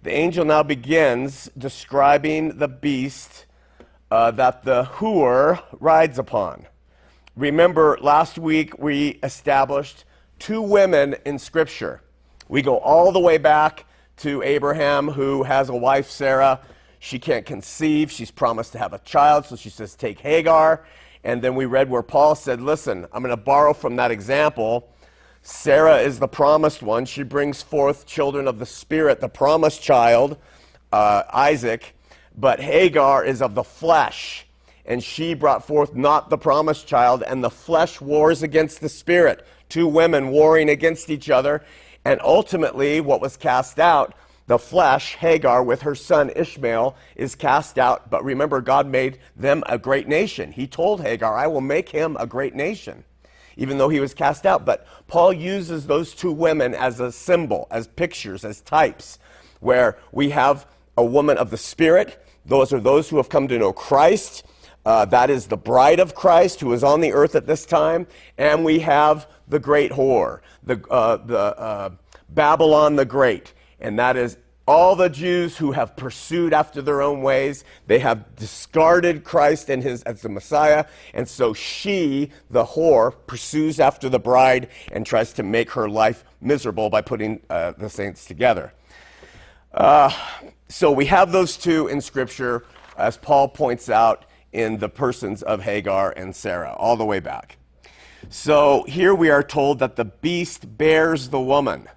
The 0.04 0.12
angel 0.12 0.45
now 0.45 0.63
begins 0.63 1.50
describing 1.58 2.60
the 2.60 2.67
beast 2.67 3.45
uh, 4.10 4.32
that 4.32 4.63
the 4.63 4.84
whore 4.86 5.62
rides 5.80 6.17
upon. 6.17 6.65
Remember, 7.38 8.00
last 8.02 8.39
week 8.39 8.80
we 8.80 9.19
established 9.21 10.06
two 10.39 10.60
women 10.60 11.15
in 11.23 11.38
Scripture. 11.38 12.02
We 12.50 12.63
go 12.63 12.80
all 12.80 13.12
the 13.12 13.19
way 13.19 13.38
back 13.38 13.86
to 14.17 14.41
Abraham, 14.41 15.08
who 15.08 15.43
has 15.43 15.69
a 15.69 15.76
wife, 15.76 16.10
Sarah. 16.10 16.62
She 16.97 17.19
can't 17.19 17.45
conceive. 17.45 18.12
She's 18.12 18.32
promised 18.32 18.71
to 18.71 18.80
have 18.80 18.93
a 18.93 18.97
child, 19.00 19.45
so 19.45 19.56
she 19.56 19.69
says, 19.69 19.93
Take 19.93 20.19
Hagar. 20.19 20.84
And 21.23 21.39
then 21.39 21.54
we 21.54 21.65
read 21.65 21.91
where 21.91 22.02
Paul 22.02 22.34
said, 22.34 22.60
Listen, 22.60 23.06
I'm 23.13 23.21
going 23.21 23.30
to 23.30 23.38
borrow 23.38 23.73
from 23.73 23.97
that 23.97 24.10
example. 24.10 24.91
Sarah 25.43 25.97
is 25.97 26.17
the 26.17 26.28
promised 26.28 26.82
one. 26.82 27.06
She 27.06 27.21
brings 27.21 27.62
forth 27.62 28.08
children 28.08 28.47
of 28.47 28.58
the 28.58 28.65
Spirit, 28.65 29.21
the 29.21 29.30
promised 29.30 29.84
child, 29.84 30.38
uh, 30.91 31.21
Isaac. 31.32 31.93
But 32.36 32.60
Hagar 32.62 33.23
is 33.23 33.43
of 33.43 33.54
the 33.54 33.63
flesh, 33.63 34.47
and 34.88 35.04
she 35.04 35.34
brought 35.34 35.67
forth 35.67 35.93
not 35.93 36.30
the 36.30 36.38
promised 36.38 36.88
child, 36.88 37.23
and 37.23 37.43
the 37.43 37.50
flesh 37.50 38.02
wars 38.02 38.41
against 38.41 38.82
the 38.82 38.89
Spirit. 38.89 39.45
Two 39.69 39.88
women 39.88 40.30
warring 40.30 40.69
against 40.69 41.10
each 41.10 41.30
other. 41.30 41.63
And 42.06 42.21
ultimately, 42.23 43.02
what 43.02 43.19
was 43.19 43.36
cast 43.36 43.80
out 43.80 44.15
the 44.47 44.58
flesh, 44.58 45.15
Hagar, 45.15 45.62
with 45.62 45.82
her 45.82 45.93
son 45.93 46.32
Ishmael, 46.34 46.95
is 47.17 47.36
cast 47.36 47.78
out. 47.78 48.10
But 48.10 48.23
remember, 48.23 48.62
God 48.62 48.88
made 48.88 49.19
them 49.36 49.62
a 49.67 49.78
great 49.78 50.08
nation. 50.08 50.54
He 50.54 50.67
told 50.67 51.02
Hagar, 51.02 51.36
I 51.36 51.47
will 51.47 51.62
make 51.62 51.89
him 51.89 52.15
a 52.17 52.26
great 52.26 52.56
nation, 52.56 53.04
even 53.58 53.78
though 53.78 53.89
he 53.89 54.00
was 54.00 54.13
cast 54.13 54.45
out. 54.45 54.65
But 54.65 54.88
Paul 55.08 55.34
uses 55.34 55.86
those 55.86 56.15
two 56.15 56.32
women 56.32 56.73
as 56.73 57.02
a 57.02 57.12
symbol, 57.12 57.67
as 57.69 57.88
pictures, 57.88 58.45
as 58.45 58.62
types, 58.62 59.19
where 59.60 59.97
we 60.13 60.30
have 60.30 60.65
a 60.95 61.04
woman 61.04 61.38
of 61.38 61.50
the 61.50 61.58
Spirit. 61.58 62.23
Those 62.45 62.71
are 62.71 62.80
those 62.80 63.10
who 63.10 63.17
have 63.17 63.28
come 63.28 63.50
to 63.50 63.60
know 63.60 63.73
Christ. 63.73 64.45
Uh, 64.88 65.04
that 65.04 65.30
is 65.30 65.47
the 65.47 65.58
bride 65.58 66.00
of 66.00 66.15
Christ 66.15 66.62
who 66.62 66.71
is 66.71 66.82
on 66.82 67.02
the 67.02 67.12
earth 67.12 67.36
at 67.36 67.45
this 67.45 67.65
time. 67.65 68.08
And 68.38 68.63
we 68.63 68.80
have 68.80 69.28
the 69.47 69.60
great 69.60 69.91
whore, 69.91 70.39
the, 70.63 70.82
uh, 70.89 71.17
the 71.17 71.38
uh, 71.38 71.89
Babylon 72.30 72.95
the 72.95 73.04
Great 73.04 73.54
and 73.80 74.00
that 74.00 74.17
is 74.17 74.38
all 74.67 74.95
the 74.95 75.10
Jews 75.10 75.58
who 75.58 75.71
have 75.71 75.95
pursued 75.95 76.54
after 76.54 76.82
their 76.82 77.02
own 77.02 77.21
ways, 77.21 77.63
they 77.88 78.00
have 78.00 78.36
discarded 78.36 79.23
Christ 79.23 79.69
and 79.69 79.82
his 79.82 80.04
as 80.04 80.21
the 80.21 80.30
Messiah, 80.30 80.86
and 81.13 81.28
so 81.28 81.54
she, 81.54 82.32
the 82.50 82.65
whore, 82.65 83.13
pursues 83.28 83.80
after 83.80 84.10
the 84.10 84.19
bride 84.19 84.67
and 84.91 85.06
tries 85.06 85.32
to 85.34 85.43
make 85.43 85.71
her 85.71 85.88
life 85.88 86.26
miserable 86.41 86.89
by 86.89 87.02
putting 87.02 87.39
uh, 87.50 87.71
the 87.78 87.89
saints 87.89 88.26
together. 88.26 88.73
Uh, 89.73 90.12
so 90.67 90.91
we 90.91 91.06
have 91.06 91.32
those 91.32 91.56
two 91.56 91.88
in 91.88 92.02
Scripture, 92.02 92.65
as 92.97 93.15
Paul 93.15 93.47
points 93.47 93.89
out 93.89 94.26
in 94.54 94.78
the 94.78 94.90
persons 94.90 95.44
of 95.44 95.62
Hagar 95.62 96.14
and 96.16 96.36
Sarah, 96.36 96.74
all 96.74 96.98
the 96.98 97.06
way 97.06 97.20
back. 97.20 97.58
So 98.30 98.84
here 98.88 99.14
we 99.14 99.30
are 99.30 99.44
told 99.44 99.80
that 99.80 99.96
the 99.96 100.06
beast 100.06 100.78
bears 100.78 101.30
the 101.30 101.40
woman. 101.40 101.88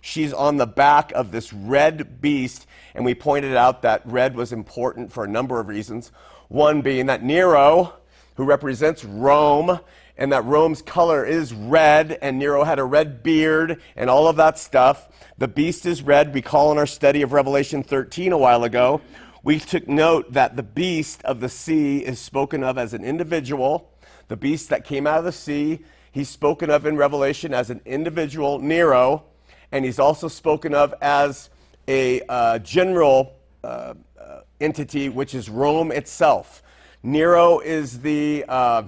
She's 0.00 0.32
on 0.32 0.56
the 0.56 0.66
back 0.66 1.12
of 1.12 1.30
this 1.30 1.52
red 1.52 2.20
beast, 2.20 2.66
and 2.94 3.04
we 3.04 3.14
pointed 3.14 3.56
out 3.56 3.82
that 3.82 4.02
red 4.04 4.36
was 4.36 4.52
important 4.52 5.12
for 5.12 5.24
a 5.24 5.28
number 5.28 5.60
of 5.60 5.68
reasons. 5.68 6.12
One 6.48 6.82
being 6.82 7.06
that 7.06 7.22
Nero, 7.22 7.94
who 8.36 8.44
represents 8.44 9.04
Rome, 9.04 9.80
and 10.16 10.32
that 10.32 10.44
Rome's 10.44 10.82
color 10.82 11.24
is 11.24 11.54
red, 11.54 12.18
and 12.22 12.38
Nero 12.38 12.64
had 12.64 12.78
a 12.78 12.84
red 12.84 13.22
beard, 13.22 13.80
and 13.96 14.10
all 14.10 14.26
of 14.26 14.36
that 14.36 14.58
stuff. 14.58 15.08
The 15.38 15.48
beast 15.48 15.86
is 15.86 16.02
red. 16.02 16.34
We 16.34 16.42
call 16.42 16.72
in 16.72 16.78
our 16.78 16.86
study 16.86 17.22
of 17.22 17.32
Revelation 17.32 17.82
13 17.84 18.32
a 18.32 18.38
while 18.38 18.64
ago. 18.64 19.00
We 19.42 19.58
took 19.58 19.88
note 19.88 20.32
that 20.32 20.56
the 20.56 20.62
beast 20.62 21.22
of 21.24 21.40
the 21.40 21.48
sea 21.48 21.98
is 21.98 22.18
spoken 22.18 22.64
of 22.64 22.78
as 22.78 22.94
an 22.94 23.04
individual. 23.04 23.90
The 24.28 24.36
beast 24.36 24.68
that 24.70 24.84
came 24.84 25.06
out 25.06 25.18
of 25.18 25.24
the 25.24 25.32
sea, 25.32 25.80
he's 26.12 26.28
spoken 26.28 26.70
of 26.70 26.86
in 26.86 26.96
Revelation 26.96 27.54
as 27.54 27.70
an 27.70 27.80
individual, 27.84 28.58
Nero 28.58 29.24
and 29.72 29.84
he's 29.84 29.98
also 29.98 30.28
spoken 30.28 30.74
of 30.74 30.94
as 31.00 31.50
a 31.86 32.20
uh, 32.28 32.58
general 32.60 33.34
uh, 33.62 33.94
uh, 34.20 34.40
entity, 34.60 35.08
which 35.08 35.34
is 35.34 35.48
Rome 35.48 35.92
itself. 35.92 36.62
Nero 37.02 37.60
is 37.60 38.00
the 38.00 38.44
uh, 38.48 38.82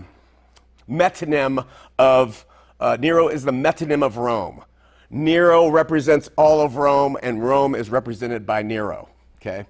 metonym 0.89 1.65
of 1.99 2.45
uh, 2.79 2.97
Nero 2.99 3.29
is 3.29 3.45
the 3.45 3.53
metonym 3.53 4.03
of 4.03 4.17
Rome. 4.17 4.65
Nero 5.11 5.69
represents 5.69 6.31
all 6.37 6.63
of 6.63 6.77
Rome, 6.77 7.19
and 7.23 7.45
Rome 7.45 7.75
is 7.75 7.91
represented 7.91 8.47
by 8.47 8.63
Nero. 8.63 9.09
Okay, 9.37 9.67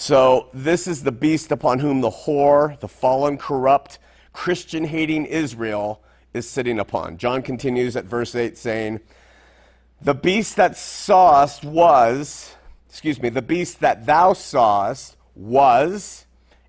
so 0.00 0.48
this 0.54 0.86
is 0.86 1.02
the 1.02 1.12
beast 1.12 1.52
upon 1.52 1.78
whom 1.78 2.00
the 2.00 2.10
whore, 2.10 2.80
the 2.80 2.88
fallen, 2.88 3.36
corrupt, 3.36 3.98
Christian-hating 4.32 5.26
Israel 5.26 6.02
is 6.32 6.48
sitting 6.48 6.78
upon. 6.78 7.18
John 7.18 7.42
continues 7.42 7.96
at 7.96 8.06
verse 8.06 8.34
eight, 8.34 8.56
saying. 8.56 9.00
The 10.00 10.14
beast 10.14 10.56
that 10.56 10.78
sawest 10.78 11.64
was, 11.64 12.56
excuse 12.88 13.20
me, 13.20 13.28
the 13.28 13.42
beast 13.42 13.80
that 13.80 14.06
thou 14.06 14.32
sawest 14.32 15.18
was 15.34 16.24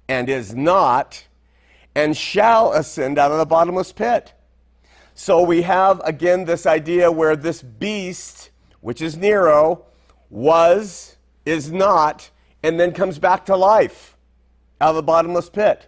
and 0.09 0.27
is 0.27 0.53
not 0.53 1.25
and 1.95 2.17
shall 2.17 2.73
ascend 2.73 3.17
out 3.17 3.31
of 3.31 3.37
the 3.37 3.45
bottomless 3.45 3.93
pit. 3.93 4.33
So 5.13 5.41
we 5.41 5.61
have 5.61 6.01
again 6.03 6.43
this 6.43 6.65
idea 6.65 7.09
where 7.09 7.37
this 7.37 7.61
beast, 7.61 8.49
which 8.81 9.01
is 9.01 9.15
Nero, 9.15 9.85
was, 10.29 11.15
is 11.45 11.71
not, 11.71 12.30
and 12.63 12.79
then 12.79 12.91
comes 12.91 13.19
back 13.19 13.45
to 13.45 13.55
life 13.55 14.17
out 14.79 14.89
of 14.89 14.95
the 14.95 15.03
bottomless 15.03 15.49
pit. 15.49 15.87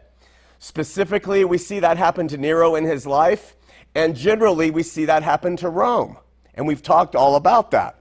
Specifically, 0.60 1.44
we 1.44 1.58
see 1.58 1.80
that 1.80 1.98
happen 1.98 2.28
to 2.30 2.38
Nero 2.38 2.76
in 2.76 2.86
his 2.86 3.06
life, 3.06 3.56
and 3.96 4.16
generally, 4.16 4.72
we 4.72 4.82
see 4.82 5.06
that 5.06 5.22
happen 5.24 5.56
to 5.58 5.70
Rome. 5.70 6.18
And 6.56 6.68
we've 6.68 6.82
talked 6.82 7.16
all 7.16 7.36
about 7.36 7.72
that. 7.72 8.00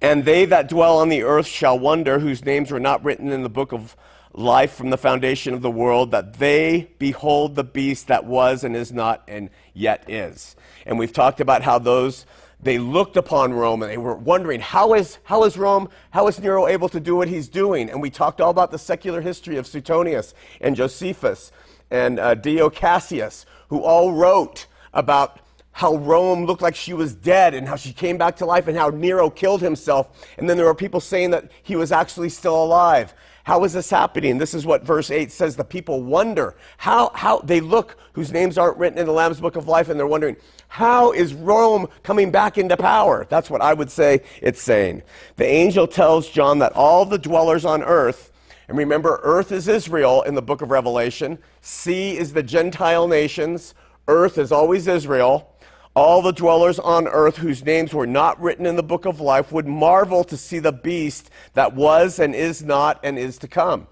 And 0.00 0.24
they 0.24 0.44
that 0.44 0.68
dwell 0.68 0.98
on 0.98 1.08
the 1.08 1.22
earth 1.22 1.46
shall 1.46 1.78
wonder, 1.78 2.18
whose 2.18 2.44
names 2.44 2.70
were 2.70 2.80
not 2.80 3.04
written 3.04 3.32
in 3.32 3.42
the 3.42 3.48
book 3.48 3.72
of 3.72 3.96
life 4.32 4.74
from 4.74 4.90
the 4.90 4.98
foundation 4.98 5.54
of 5.54 5.62
the 5.62 5.70
world, 5.70 6.10
that 6.10 6.34
they 6.34 6.90
behold 6.98 7.54
the 7.54 7.64
beast 7.64 8.08
that 8.08 8.26
was 8.26 8.62
and 8.62 8.76
is 8.76 8.92
not 8.92 9.22
and 9.26 9.48
yet 9.72 10.04
is. 10.08 10.54
And 10.84 10.98
we've 10.98 11.12
talked 11.12 11.40
about 11.40 11.62
how 11.62 11.78
those 11.78 12.26
they 12.60 12.78
looked 12.78 13.16
upon 13.16 13.52
Rome 13.52 13.82
and 13.82 13.90
they 13.90 13.98
were 13.98 14.14
wondering, 14.14 14.60
how 14.60 14.94
is, 14.94 15.18
how 15.24 15.44
is 15.44 15.58
Rome, 15.58 15.88
how 16.10 16.26
is 16.26 16.40
Nero 16.40 16.66
able 16.66 16.88
to 16.88 17.00
do 17.00 17.16
what 17.16 17.28
he's 17.28 17.48
doing? 17.48 17.90
And 17.90 18.00
we 18.00 18.10
talked 18.10 18.40
all 18.40 18.50
about 18.50 18.70
the 18.70 18.78
secular 18.78 19.20
history 19.20 19.56
of 19.56 19.66
Suetonius 19.66 20.34
and 20.60 20.74
Josephus 20.74 21.52
and 21.90 22.18
uh, 22.18 22.34
Dio 22.34 22.70
Cassius, 22.70 23.46
who 23.68 23.82
all 23.82 24.12
wrote 24.12 24.66
about 24.94 25.40
how 25.72 25.96
Rome 25.96 26.46
looked 26.46 26.62
like 26.62 26.74
she 26.74 26.94
was 26.94 27.14
dead 27.14 27.52
and 27.52 27.68
how 27.68 27.76
she 27.76 27.92
came 27.92 28.16
back 28.16 28.36
to 28.36 28.46
life 28.46 28.66
and 28.66 28.76
how 28.76 28.88
Nero 28.88 29.28
killed 29.28 29.60
himself. 29.60 30.26
And 30.38 30.48
then 30.48 30.56
there 30.56 30.64
were 30.64 30.74
people 30.74 31.00
saying 31.00 31.32
that 31.32 31.50
he 31.62 31.76
was 31.76 31.92
actually 31.92 32.30
still 32.30 32.64
alive. 32.64 33.12
How 33.44 33.62
is 33.62 33.74
this 33.74 33.90
happening? 33.90 34.38
This 34.38 34.54
is 34.54 34.64
what 34.64 34.82
verse 34.82 35.10
8 35.10 35.30
says. 35.30 35.54
The 35.54 35.64
people 35.64 36.02
wonder 36.02 36.56
how, 36.78 37.10
how 37.14 37.40
they 37.40 37.60
look 37.60 37.98
whose 38.14 38.32
names 38.32 38.56
aren't 38.56 38.78
written 38.78 38.98
in 38.98 39.04
the 39.04 39.12
Lamb's 39.12 39.38
book 39.38 39.54
of 39.54 39.68
life 39.68 39.90
and 39.90 40.00
they're 40.00 40.06
wondering, 40.06 40.36
how 40.68 41.12
is 41.12 41.32
Rome 41.32 41.86
coming 42.02 42.30
back 42.30 42.58
into 42.58 42.76
power? 42.76 43.26
That's 43.28 43.50
what 43.50 43.62
I 43.62 43.74
would 43.74 43.90
say 43.90 44.22
it's 44.42 44.60
saying. 44.60 45.02
The 45.36 45.46
angel 45.46 45.86
tells 45.86 46.28
John 46.28 46.58
that 46.58 46.72
all 46.72 47.04
the 47.04 47.18
dwellers 47.18 47.64
on 47.64 47.82
earth, 47.82 48.32
and 48.68 48.76
remember, 48.76 49.20
earth 49.22 49.52
is 49.52 49.68
Israel 49.68 50.22
in 50.22 50.34
the 50.34 50.42
book 50.42 50.62
of 50.62 50.70
Revelation, 50.70 51.38
sea 51.60 52.16
is 52.18 52.32
the 52.32 52.42
Gentile 52.42 53.08
nations, 53.08 53.74
earth 54.08 54.38
is 54.38 54.52
always 54.52 54.86
Israel 54.86 55.52
all 55.96 56.20
the 56.20 56.32
dwellers 56.32 56.78
on 56.78 57.08
earth 57.08 57.38
whose 57.38 57.64
names 57.64 57.94
were 57.94 58.06
not 58.06 58.38
written 58.40 58.66
in 58.66 58.76
the 58.76 58.82
book 58.82 59.06
of 59.06 59.18
life 59.18 59.50
would 59.50 59.66
marvel 59.66 60.22
to 60.24 60.36
see 60.36 60.58
the 60.58 60.70
beast 60.70 61.30
that 61.54 61.74
was 61.74 62.18
and 62.18 62.34
is 62.34 62.62
not 62.62 63.00
and 63.02 63.18
is 63.18 63.38
to 63.38 63.48
come. 63.48 63.88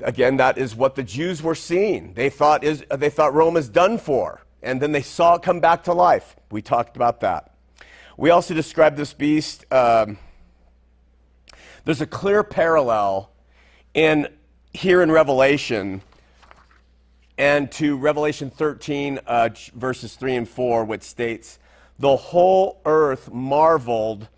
Again, 0.00 0.36
that 0.36 0.58
is 0.58 0.76
what 0.76 0.96
the 0.96 1.02
Jews 1.02 1.42
were 1.42 1.54
seeing. 1.54 2.12
They 2.12 2.28
thought, 2.28 2.62
is, 2.62 2.84
they 2.94 3.08
thought 3.08 3.32
Rome 3.32 3.56
is 3.56 3.70
done 3.70 3.96
for, 3.96 4.42
and 4.64 4.80
then 4.80 4.92
they 4.92 5.02
saw 5.02 5.34
it 5.34 5.42
come 5.42 5.60
back 5.60 5.84
to 5.84 5.92
life. 5.92 6.36
We 6.50 6.62
talked 6.62 6.96
about 6.96 7.20
that. 7.20 7.54
We 8.16 8.30
also 8.30 8.54
described 8.54 8.96
this 8.96 9.12
beast. 9.12 9.64
Um, 9.72 10.18
there's 11.84 12.00
a 12.00 12.06
clear 12.06 12.42
parallel 12.42 13.30
in 13.92 14.28
here 14.72 15.02
in 15.02 15.12
Revelation 15.12 16.02
and 17.36 17.70
to 17.72 17.96
Revelation 17.96 18.50
13, 18.50 19.18
uh, 19.26 19.50
verses 19.74 20.14
3 20.14 20.36
and 20.36 20.48
4, 20.48 20.84
which 20.84 21.02
states, 21.02 21.58
The 21.98 22.16
whole 22.16 22.80
earth 22.84 23.32
marveled 23.32 24.28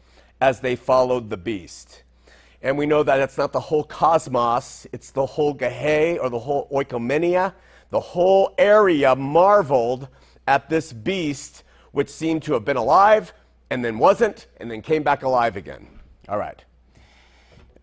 as 0.41 0.61
they 0.61 0.77
followed 0.77 1.31
the 1.31 1.37
beast. 1.37 2.03
And 2.63 2.77
we 2.79 2.87
know 2.87 3.03
that 3.03 3.21
it's 3.21 3.39
not 3.39 3.53
the 3.53 3.61
whole 3.61 3.85
cosmos, 3.85 4.87
it's 4.93 5.11
the 5.11 5.27
whole 5.27 5.55
Gehe 5.55 6.19
or 6.21 6.31
the 6.31 6.39
whole 6.39 6.69
oikomenia. 6.73 7.55
The 7.91 8.01
whole 8.01 8.55
area 8.59 9.15
marveled 9.15 10.09
at 10.47 10.69
this 10.69 10.93
beast, 10.93 11.63
which 11.93 12.09
seemed 12.09 12.43
to 12.45 12.53
have 12.55 12.65
been 12.65 12.77
alive 12.77 13.33
and 13.71 13.85
then 13.85 13.99
wasn't, 13.99 14.47
and 14.59 14.71
then 14.71 14.83
came 14.83 15.03
back 15.03 15.23
alive 15.23 15.57
again. 15.57 15.87
All 16.29 16.39
right. 16.39 16.63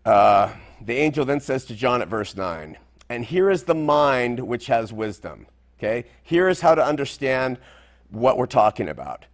Uh, 0.04 0.52
the 0.80 0.94
angel 0.94 1.24
then 1.24 1.40
says 1.40 1.64
to 1.66 1.74
John 1.74 2.02
at 2.02 2.08
verse 2.08 2.36
9, 2.36 2.76
and 3.08 3.24
here 3.24 3.50
is 3.50 3.64
the 3.64 3.74
mind 3.74 4.40
which 4.40 4.66
has 4.66 4.92
wisdom. 4.92 5.46
Okay? 5.78 6.06
Here 6.22 6.48
is 6.48 6.60
how 6.60 6.74
to 6.74 6.84
understand 6.84 7.58
what 8.10 8.38
we're 8.38 8.46
talking 8.46 8.88
about. 8.88 9.26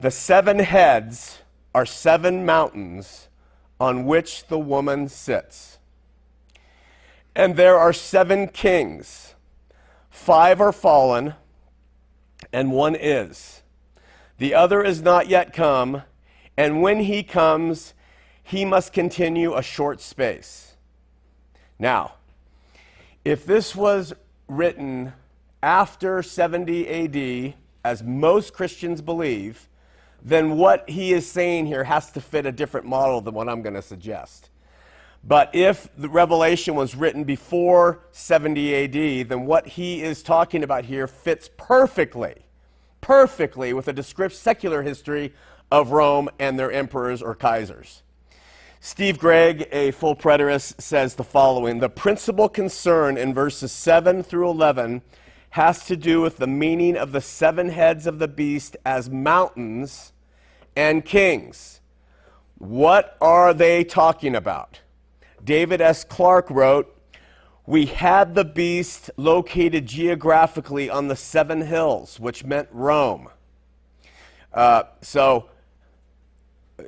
The 0.00 0.10
seven 0.10 0.58
heads 0.58 1.38
are 1.74 1.86
seven 1.86 2.44
mountains 2.44 3.28
on 3.80 4.04
which 4.04 4.46
the 4.46 4.58
woman 4.58 5.08
sits. 5.08 5.78
And 7.34 7.56
there 7.56 7.76
are 7.76 7.92
seven 7.92 8.48
kings. 8.48 9.33
Five 10.14 10.60
are 10.60 10.72
fallen, 10.72 11.34
and 12.52 12.70
one 12.70 12.94
is. 12.94 13.62
The 14.38 14.54
other 14.54 14.82
is 14.82 15.02
not 15.02 15.28
yet 15.28 15.52
come, 15.52 16.02
and 16.56 16.80
when 16.80 17.00
he 17.00 17.24
comes, 17.24 17.94
he 18.42 18.64
must 18.64 18.92
continue 18.92 19.54
a 19.54 19.62
short 19.62 20.00
space. 20.00 20.76
Now, 21.80 22.14
if 23.24 23.44
this 23.44 23.74
was 23.74 24.14
written 24.48 25.12
after 25.62 26.22
70 26.22 27.50
AD, 27.50 27.54
as 27.84 28.02
most 28.02 28.54
Christians 28.54 29.02
believe, 29.02 29.68
then 30.22 30.56
what 30.56 30.88
he 30.88 31.12
is 31.12 31.28
saying 31.28 31.66
here 31.66 31.84
has 31.84 32.12
to 32.12 32.20
fit 32.20 32.46
a 32.46 32.52
different 32.52 32.86
model 32.86 33.20
than 33.20 33.34
what 33.34 33.48
I'm 33.48 33.62
going 33.62 33.74
to 33.74 33.82
suggest. 33.82 34.48
But 35.26 35.54
if 35.54 35.88
the 35.96 36.08
revelation 36.10 36.74
was 36.74 36.94
written 36.94 37.24
before 37.24 38.00
70 38.12 38.74
AD, 39.22 39.28
then 39.30 39.46
what 39.46 39.66
he 39.66 40.02
is 40.02 40.22
talking 40.22 40.62
about 40.62 40.84
here 40.84 41.06
fits 41.06 41.48
perfectly, 41.56 42.44
perfectly 43.00 43.72
with 43.72 43.88
a 43.88 43.92
descriptive 43.92 44.38
secular 44.38 44.82
history 44.82 45.32
of 45.70 45.92
Rome 45.92 46.28
and 46.38 46.58
their 46.58 46.70
emperors 46.70 47.22
or 47.22 47.34
kaisers. 47.34 48.02
Steve 48.80 49.18
Gregg, 49.18 49.66
a 49.72 49.92
full 49.92 50.14
preterist, 50.14 50.78
says 50.82 51.14
the 51.14 51.24
following 51.24 51.78
The 51.78 51.88
principal 51.88 52.50
concern 52.50 53.16
in 53.16 53.32
verses 53.32 53.72
7 53.72 54.22
through 54.22 54.50
11 54.50 55.00
has 55.50 55.86
to 55.86 55.96
do 55.96 56.20
with 56.20 56.36
the 56.36 56.46
meaning 56.46 56.98
of 56.98 57.12
the 57.12 57.22
seven 57.22 57.70
heads 57.70 58.06
of 58.06 58.18
the 58.18 58.28
beast 58.28 58.76
as 58.84 59.08
mountains 59.08 60.12
and 60.76 61.02
kings. 61.02 61.80
What 62.58 63.16
are 63.22 63.54
they 63.54 63.84
talking 63.84 64.34
about? 64.34 64.80
David 65.44 65.80
S. 65.80 66.04
Clark 66.04 66.48
wrote, 66.50 66.96
We 67.66 67.86
had 67.86 68.34
the 68.34 68.44
beast 68.44 69.10
located 69.16 69.86
geographically 69.86 70.88
on 70.88 71.08
the 71.08 71.16
seven 71.16 71.60
hills, 71.60 72.18
which 72.18 72.44
meant 72.44 72.68
Rome. 72.72 73.28
Uh, 74.52 74.84
so, 75.02 75.50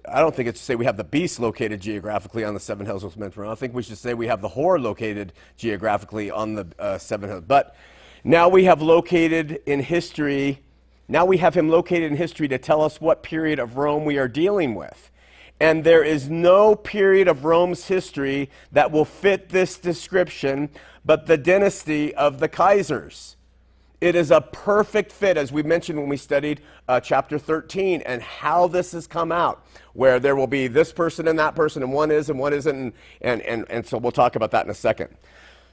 I 0.09 0.21
don't 0.21 0.35
think 0.35 0.49
it's 0.49 0.59
to 0.61 0.64
say 0.64 0.75
we 0.75 0.85
have 0.87 0.97
the 0.97 1.05
beast 1.05 1.38
located 1.38 1.81
geographically 1.81 2.45
on 2.45 2.55
the 2.55 2.61
seven 2.61 2.87
hills, 2.87 3.05
which 3.05 3.16
meant 3.16 3.37
Rome. 3.37 3.53
I 3.53 3.55
think 3.55 3.75
we 3.75 3.83
should 3.83 3.99
say 3.99 4.14
we 4.14 4.27
have 4.27 4.40
the 4.40 4.49
whore 4.49 4.81
located 4.81 5.33
geographically 5.57 6.31
on 6.31 6.55
the 6.55 6.66
uh, 6.79 6.99
seven 6.99 7.29
hills. 7.29 7.45
But 7.47 7.77
now 8.25 8.49
we 8.49 8.64
have 8.64 8.83
located 8.83 9.61
in 9.66 9.81
history, 9.81 10.62
now 11.09 11.25
we 11.25 11.37
have 11.37 11.55
him 11.55 11.69
located 11.69 12.11
in 12.11 12.16
history 12.16 12.49
to 12.49 12.59
tell 12.59 12.83
us 12.83 13.01
what 13.01 13.23
period 13.23 13.59
of 13.59 13.77
Rome 13.77 14.05
we 14.05 14.19
are 14.19 14.29
dealing 14.29 14.75
with. 14.75 15.11
And 15.59 15.85
there 15.85 16.05
is 16.05 16.29
no 16.29 16.75
period 16.75 17.29
of 17.29 17.45
Rome's 17.45 17.87
history 17.87 18.51
that 18.73 18.90
will 18.90 19.05
fit 19.05 19.49
this 19.49 19.79
description 19.79 20.71
but 21.05 21.27
the 21.27 21.38
dynasty 21.38 22.14
of 22.14 22.40
the 22.40 22.49
Kaisers. 22.49 23.37
It 24.01 24.14
is 24.14 24.31
a 24.31 24.42
perfect 24.42 25.11
fit, 25.11 25.38
as 25.38 25.51
we 25.51 25.62
mentioned 25.62 25.99
when 25.99 26.09
we 26.09 26.19
studied 26.19 26.61
uh, 26.87 27.01
chapter 27.01 27.38
13 27.38 28.03
and 28.03 28.21
how 28.21 28.66
this 28.66 28.92
has 28.92 29.07
come 29.07 29.33
out, 29.33 29.64
where 29.95 30.21
there 30.21 30.37
will 30.37 30.47
be 30.47 30.66
this 30.66 30.92
person 30.92 31.29
and 31.29 31.38
that 31.38 31.55
person, 31.55 31.83
and 31.83 31.92
one 31.92 32.11
is 32.11 32.29
and 32.29 32.38
one 32.38 32.53
isn't. 32.53 32.77
And, 32.77 32.92
and, 33.23 33.40
and, 33.42 33.64
and 33.71 33.87
so 33.87 33.97
we'll 33.97 34.12
talk 34.12 34.37
about 34.37 34.51
that 34.51 34.66
in 34.66 34.71
a 34.71 34.75
second. 34.75 35.16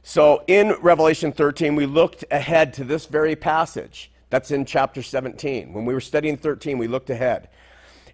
So 0.03 0.43
in 0.47 0.73
Revelation 0.81 1.33
13, 1.33 1.75
we 1.75 1.85
looked 1.85 2.23
ahead 2.31 2.73
to 2.75 2.85
this 2.85 3.07
very 3.07 3.35
passage 3.35 4.11
that's 4.29 4.51
in 4.51 4.65
chapter 4.65 5.03
17. 5.03 5.73
When 5.73 5.83
we 5.85 5.93
were 5.93 6.01
studying 6.01 6.37
13, 6.37 6.77
we 6.77 6.87
looked 6.87 7.09
ahead. 7.09 7.49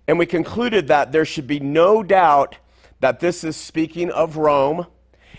And 0.10 0.18
we 0.18 0.26
concluded 0.26 0.88
that 0.88 1.12
there 1.12 1.24
should 1.24 1.46
be 1.46 1.60
no 1.60 2.02
doubt 2.02 2.58
that 3.00 3.20
this 3.20 3.44
is 3.44 3.56
speaking 3.56 4.10
of 4.10 4.38
Rome 4.38 4.88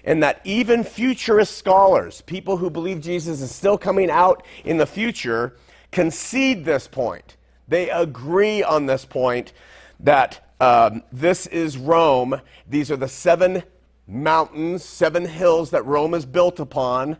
and 0.04 0.22
that 0.22 0.40
even 0.44 0.84
futurist 0.84 1.58
scholars, 1.58 2.20
people 2.20 2.56
who 2.56 2.70
believe 2.70 3.00
Jesus 3.00 3.40
is 3.40 3.52
still 3.52 3.76
coming 3.76 4.12
out 4.12 4.46
in 4.64 4.76
the 4.76 4.86
future, 4.86 5.56
concede 5.90 6.64
this 6.64 6.86
point. 6.86 7.36
They 7.66 7.90
agree 7.90 8.62
on 8.62 8.86
this 8.86 9.04
point 9.04 9.54
that 9.98 10.48
um, 10.60 11.02
this 11.10 11.48
is 11.48 11.76
Rome. 11.76 12.40
These 12.68 12.92
are 12.92 12.96
the 12.96 13.08
seven 13.08 13.64
mountains, 14.06 14.84
seven 14.84 15.24
hills 15.24 15.70
that 15.70 15.84
Rome 15.84 16.14
is 16.14 16.24
built 16.24 16.60
upon, 16.60 17.16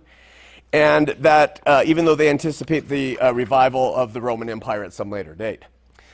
and 0.73 1.09
that 1.19 1.59
uh, 1.67 1.83
even 1.85 2.05
though 2.05 2.15
they 2.15 2.31
anticipate 2.31 2.89
the 2.89 3.19
uh, 3.19 3.33
revival 3.33 3.93
of 3.97 4.13
the 4.13 4.21
Roman 4.21 4.49
Empire 4.49 4.85
at 4.85 4.93
some 4.93 5.11
later 5.11 5.35
date. 5.35 5.65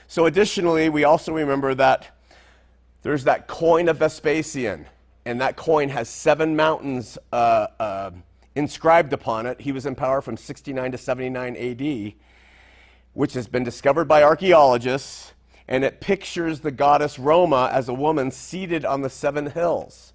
So, 0.09 0.27
additionally, 0.27 0.89
we 0.89 1.05
also 1.05 1.33
remember 1.33 1.75
that 1.75 2.17
there's 3.03 3.25
that 3.25 3.49
coin 3.49 3.89
of 3.89 3.99
Vespasian, 3.99 4.87
and 5.25 5.41
that 5.41 5.57
coin 5.57 5.89
has 5.89 6.09
seven 6.09 6.55
mountains 6.55 7.19
uh, 7.33 7.67
uh, 7.81 8.11
inscribed 8.55 9.13
upon 9.13 9.47
it. 9.47 9.61
He 9.61 9.73
was 9.73 9.85
in 9.85 9.97
power 9.97 10.21
from 10.21 10.37
69 10.37 10.93
to 10.93 10.99
79 10.99 11.57
AD, 11.57 12.15
which 13.15 13.35
has 13.35 13.49
been 13.49 13.65
discovered 13.65 14.07
by 14.07 14.23
archaeologists, 14.23 15.35
and 15.67 15.83
it 15.83 16.01
pictures 16.01 16.61
the 16.61 16.71
goddess 16.71 17.19
Roma 17.19 17.69
as 17.73 17.89
a 17.89 17.95
woman 17.95 18.31
seated 18.31 18.85
on 18.85 19.03
the 19.03 19.11
seven 19.11 19.51
hills. 19.51 20.13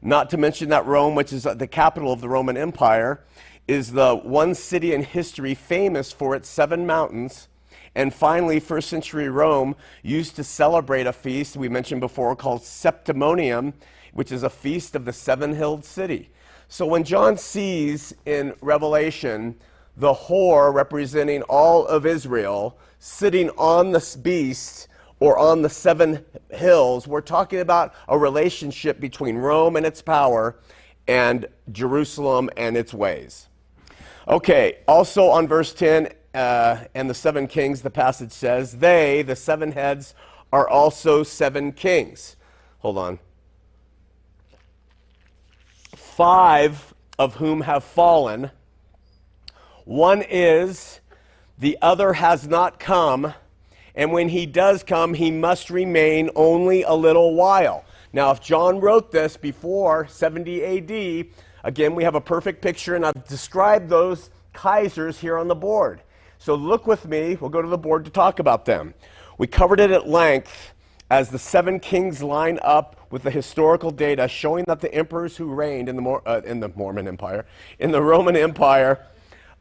Not 0.00 0.30
to 0.30 0.38
mention 0.38 0.70
that 0.70 0.86
Rome, 0.86 1.14
which 1.14 1.32
is 1.34 1.42
the 1.42 1.66
capital 1.66 2.12
of 2.12 2.22
the 2.22 2.28
Roman 2.30 2.56
Empire, 2.56 3.22
is 3.68 3.92
the 3.92 4.16
one 4.16 4.54
city 4.54 4.94
in 4.94 5.02
history 5.02 5.54
famous 5.54 6.12
for 6.12 6.34
its 6.34 6.48
seven 6.48 6.86
mountains 6.86 7.48
and 7.94 8.12
finally, 8.12 8.58
first 8.58 8.88
century 8.88 9.28
Rome 9.28 9.76
used 10.02 10.36
to 10.36 10.44
celebrate 10.44 11.06
a 11.06 11.12
feast 11.12 11.56
we 11.56 11.68
mentioned 11.68 12.00
before 12.00 12.34
called 12.34 12.62
Septimontium, 12.62 13.72
which 14.12 14.32
is 14.32 14.42
a 14.42 14.50
feast 14.50 14.96
of 14.96 15.04
the 15.04 15.12
seven 15.12 15.54
hilled 15.54 15.84
city. 15.84 16.30
So 16.68 16.86
when 16.86 17.04
John 17.04 17.36
sees 17.36 18.14
in 18.26 18.54
Revelation 18.60 19.56
the 19.96 20.12
whore 20.12 20.74
representing 20.74 21.42
all 21.42 21.86
of 21.86 22.04
Israel 22.04 22.76
sitting 22.98 23.50
on 23.50 23.92
this 23.92 24.16
beast 24.16 24.88
or 25.20 25.38
on 25.38 25.62
the 25.62 25.68
seven 25.68 26.24
hills, 26.50 27.06
we're 27.06 27.20
talking 27.20 27.60
about 27.60 27.94
a 28.08 28.18
relationship 28.18 28.98
between 28.98 29.36
Rome 29.36 29.76
and 29.76 29.86
its 29.86 30.02
power 30.02 30.56
and 31.06 31.46
Jerusalem 31.70 32.50
and 32.56 32.76
its 32.76 32.92
ways. 32.92 33.48
Okay, 34.26 34.78
also 34.88 35.28
on 35.28 35.46
verse 35.46 35.72
10, 35.74 36.08
uh, 36.34 36.84
and 36.94 37.08
the 37.08 37.14
seven 37.14 37.46
kings, 37.46 37.82
the 37.82 37.90
passage 37.90 38.32
says, 38.32 38.78
they, 38.78 39.22
the 39.22 39.36
seven 39.36 39.72
heads, 39.72 40.14
are 40.52 40.68
also 40.68 41.22
seven 41.22 41.72
kings. 41.72 42.36
Hold 42.80 42.98
on. 42.98 43.18
Five 45.94 46.92
of 47.18 47.36
whom 47.36 47.62
have 47.62 47.84
fallen. 47.84 48.50
One 49.84 50.22
is, 50.22 51.00
the 51.58 51.78
other 51.80 52.14
has 52.14 52.48
not 52.48 52.80
come, 52.80 53.34
and 53.94 54.12
when 54.12 54.28
he 54.28 54.46
does 54.46 54.82
come, 54.82 55.14
he 55.14 55.30
must 55.30 55.70
remain 55.70 56.30
only 56.34 56.82
a 56.82 56.94
little 56.94 57.34
while. 57.34 57.84
Now, 58.12 58.30
if 58.30 58.40
John 58.40 58.80
wrote 58.80 59.12
this 59.12 59.36
before 59.36 60.06
70 60.08 60.64
AD, 60.64 61.26
again, 61.64 61.94
we 61.94 62.04
have 62.04 62.14
a 62.14 62.20
perfect 62.20 62.62
picture, 62.62 62.94
and 62.96 63.04
I've 63.04 63.26
described 63.26 63.88
those 63.88 64.30
Kaisers 64.54 65.18
here 65.18 65.36
on 65.36 65.48
the 65.48 65.54
board. 65.54 66.00
So 66.44 66.54
look 66.54 66.86
with 66.86 67.08
me. 67.08 67.38
We'll 67.40 67.48
go 67.48 67.62
to 67.62 67.68
the 67.68 67.78
board 67.78 68.04
to 68.04 68.10
talk 68.10 68.38
about 68.38 68.66
them. 68.66 68.92
We 69.38 69.46
covered 69.46 69.80
it 69.80 69.90
at 69.90 70.06
length 70.06 70.74
as 71.08 71.30
the 71.30 71.38
seven 71.38 71.80
kings 71.80 72.22
line 72.22 72.58
up 72.60 73.00
with 73.10 73.22
the 73.22 73.30
historical 73.30 73.90
data 73.90 74.28
showing 74.28 74.66
that 74.66 74.82
the 74.82 74.92
emperors 74.92 75.38
who 75.38 75.46
reigned 75.46 75.88
in 75.88 75.96
the, 75.96 76.02
Mor- 76.02 76.20
uh, 76.26 76.42
in 76.44 76.60
the 76.60 76.68
Mormon 76.76 77.08
Empire, 77.08 77.46
in 77.78 77.92
the 77.92 78.02
Roman 78.02 78.36
Empire, 78.36 79.06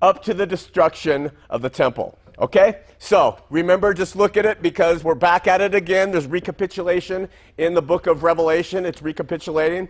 up 0.02 0.22
to 0.24 0.34
the 0.34 0.46
destruction 0.46 1.32
of 1.50 1.62
the 1.62 1.70
temple. 1.70 2.18
Okay? 2.38 2.82
So 3.00 3.38
remember, 3.50 3.94
just 3.94 4.18
look 4.18 4.36
at 4.36 4.46
it 4.46 4.62
because 4.62 5.06
we're 5.06 5.16
back 5.16 5.48
at 5.48 5.62
it 5.62 5.74
again. 5.74 6.12
There's 6.12 6.28
recapitulation 6.28 7.30
in 7.58 7.76
the 7.76 7.82
book 7.82 8.08
of 8.08 8.24
Revelation. 8.24 8.86
It's 8.86 9.02
recapitulating. 9.02 9.88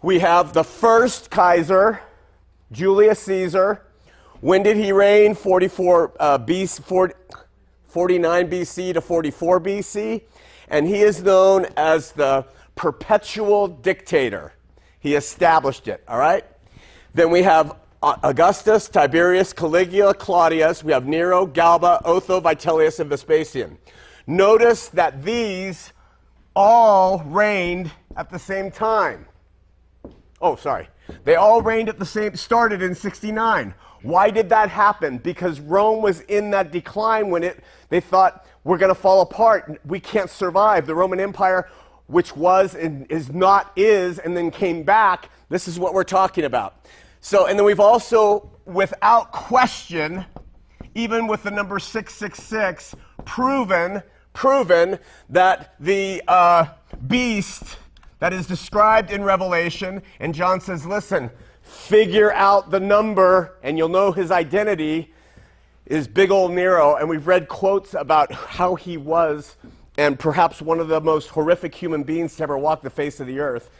We 0.00 0.20
have 0.20 0.52
the 0.52 0.62
first 0.62 1.28
Kaiser, 1.28 2.00
Julius 2.70 3.18
Caesar, 3.18 3.82
when 4.40 4.62
did 4.62 4.76
he 4.76 4.92
reign? 4.92 5.34
44 5.34 6.12
uh, 6.18 6.38
BC, 6.38 6.82
40, 6.82 7.14
49 7.88 8.50
BC 8.50 8.94
to 8.94 9.00
44 9.00 9.60
BC. 9.60 10.22
And 10.68 10.86
he 10.86 11.00
is 11.00 11.22
known 11.22 11.66
as 11.76 12.12
the 12.12 12.46
perpetual 12.74 13.68
dictator. 13.68 14.52
He 15.00 15.14
established 15.14 15.88
it, 15.88 16.04
all 16.06 16.18
right? 16.18 16.44
Then 17.14 17.30
we 17.30 17.42
have 17.42 17.76
Augustus, 18.02 18.88
Tiberius, 18.88 19.52
Caligula, 19.52 20.14
Claudius. 20.14 20.84
We 20.84 20.92
have 20.92 21.06
Nero, 21.06 21.46
Galba, 21.46 22.00
Otho, 22.04 22.40
Vitellius, 22.40 23.00
and 23.00 23.10
Vespasian. 23.10 23.78
Notice 24.26 24.88
that 24.90 25.24
these 25.24 25.92
all 26.54 27.20
reigned 27.26 27.90
at 28.16 28.30
the 28.30 28.38
same 28.38 28.70
time. 28.70 29.26
Oh, 30.40 30.54
sorry. 30.54 30.88
They 31.24 31.34
all 31.36 31.62
reigned 31.62 31.88
at 31.88 31.98
the 31.98 32.06
same, 32.06 32.36
started 32.36 32.82
in 32.82 32.94
69. 32.94 33.74
Why 34.08 34.30
did 34.30 34.48
that 34.48 34.70
happen? 34.70 35.18
Because 35.18 35.60
Rome 35.60 36.00
was 36.00 36.22
in 36.22 36.48
that 36.52 36.72
decline 36.72 37.28
when 37.28 37.42
it, 37.42 37.62
they 37.90 38.00
thought, 38.00 38.46
we're 38.64 38.78
going 38.78 38.88
to 38.88 38.98
fall 38.98 39.20
apart. 39.20 39.78
We 39.84 40.00
can't 40.00 40.30
survive. 40.30 40.86
The 40.86 40.94
Roman 40.94 41.20
Empire, 41.20 41.68
which 42.06 42.34
was 42.34 42.74
and 42.74 43.06
is 43.12 43.30
not 43.30 43.70
is, 43.76 44.18
and 44.18 44.34
then 44.34 44.50
came 44.50 44.82
back, 44.82 45.28
this 45.50 45.68
is 45.68 45.78
what 45.78 45.92
we're 45.92 46.04
talking 46.04 46.44
about. 46.44 46.86
So, 47.20 47.48
and 47.48 47.58
then 47.58 47.66
we've 47.66 47.80
also, 47.80 48.50
without 48.64 49.30
question, 49.30 50.24
even 50.94 51.26
with 51.26 51.42
the 51.42 51.50
number 51.50 51.78
666, 51.78 52.96
proven, 53.26 54.02
proven 54.32 54.98
that 55.28 55.74
the 55.80 56.22
uh, 56.26 56.64
beast 57.08 57.76
that 58.20 58.32
is 58.32 58.46
described 58.46 59.10
in 59.10 59.22
Revelation, 59.22 60.00
and 60.18 60.34
John 60.34 60.62
says, 60.62 60.86
listen, 60.86 61.30
figure 61.68 62.32
out 62.32 62.70
the 62.70 62.80
number 62.80 63.56
and 63.62 63.78
you'll 63.78 63.88
know 63.88 64.12
his 64.12 64.30
identity, 64.30 65.12
is 65.86 66.06
big 66.08 66.30
old 66.30 66.52
Nero. 66.52 66.96
And 66.96 67.08
we've 67.08 67.26
read 67.26 67.48
quotes 67.48 67.94
about 67.94 68.32
how 68.32 68.74
he 68.74 68.96
was, 68.96 69.56
and 69.96 70.18
perhaps 70.18 70.60
one 70.60 70.80
of 70.80 70.88
the 70.88 71.00
most 71.00 71.28
horrific 71.28 71.74
human 71.74 72.02
beings 72.02 72.36
to 72.36 72.42
ever 72.42 72.58
walk 72.58 72.82
the 72.82 72.90
face 72.90 73.20
of 73.20 73.26
the 73.26 73.40
earth. 73.40 73.70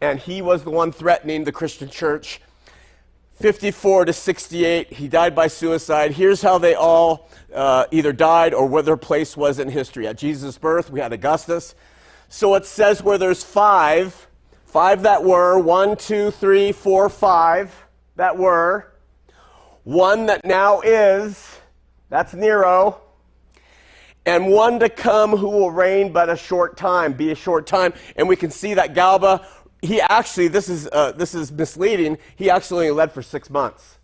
And 0.00 0.18
he 0.18 0.42
was 0.42 0.64
the 0.64 0.70
one 0.70 0.90
threatening 0.90 1.44
the 1.44 1.52
Christian 1.52 1.88
church 1.88 2.40
54 3.42 4.04
to 4.04 4.12
68, 4.12 4.92
he 4.92 5.08
died 5.08 5.34
by 5.34 5.48
suicide. 5.48 6.12
Here's 6.12 6.42
how 6.42 6.58
they 6.58 6.74
all 6.74 7.28
uh, 7.52 7.86
either 7.90 8.12
died 8.12 8.54
or 8.54 8.66
where 8.66 8.82
their 8.82 8.96
place 8.96 9.36
was 9.36 9.58
in 9.58 9.68
history. 9.68 10.06
At 10.06 10.16
Jesus' 10.16 10.58
birth, 10.58 10.90
we 10.90 11.00
had 11.00 11.12
Augustus. 11.12 11.74
So 12.28 12.54
it 12.54 12.66
says 12.66 13.02
where 13.02 13.18
there's 13.18 13.42
five, 13.42 14.28
five 14.72 15.02
that 15.02 15.22
were, 15.22 15.58
one, 15.58 15.96
two, 15.96 16.30
three, 16.30 16.72
four, 16.72 17.08
five 17.08 17.74
that 18.16 18.36
were, 18.36 18.92
one 19.84 20.26
that 20.26 20.44
now 20.44 20.80
is, 20.80 21.58
that's 22.08 22.34
Nero, 22.34 23.00
and 24.24 24.48
one 24.48 24.80
to 24.80 24.88
come 24.88 25.36
who 25.36 25.48
will 25.48 25.70
reign 25.70 26.12
but 26.12 26.28
a 26.30 26.36
short 26.36 26.76
time, 26.76 27.12
be 27.12 27.30
a 27.30 27.34
short 27.34 27.66
time. 27.66 27.92
And 28.16 28.28
we 28.28 28.36
can 28.36 28.50
see 28.50 28.74
that 28.74 28.94
Galba 28.94 29.46
he 29.82 30.00
actually, 30.00 30.46
this 30.48 30.68
is, 30.68 30.88
uh, 30.92 31.12
this 31.12 31.34
is 31.34 31.50
misleading, 31.50 32.16
he 32.36 32.48
actually 32.48 32.88
only 32.88 32.96
led 32.96 33.12
for 33.12 33.20
six 33.20 33.50
months. 33.50 33.98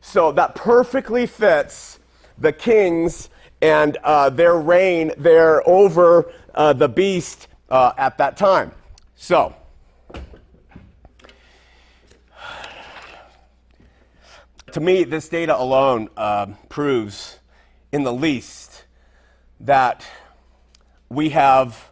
So 0.00 0.32
that 0.32 0.56
perfectly 0.56 1.26
fits 1.26 2.00
the 2.36 2.52
kings 2.52 3.30
and 3.62 3.96
uh, 4.02 4.30
their 4.30 4.56
reign 4.56 5.12
there 5.16 5.66
over 5.68 6.32
uh, 6.54 6.72
the 6.72 6.88
beast 6.88 7.46
uh, 7.70 7.92
at 7.96 8.18
that 8.18 8.36
time. 8.36 8.72
So, 9.14 9.54
to 14.72 14.80
me, 14.80 15.04
this 15.04 15.28
data 15.28 15.58
alone 15.58 16.08
um, 16.16 16.56
proves, 16.68 17.38
in 17.92 18.04
the 18.04 18.12
least, 18.12 18.84
that 19.60 20.04
we 21.08 21.30
have 21.30 21.90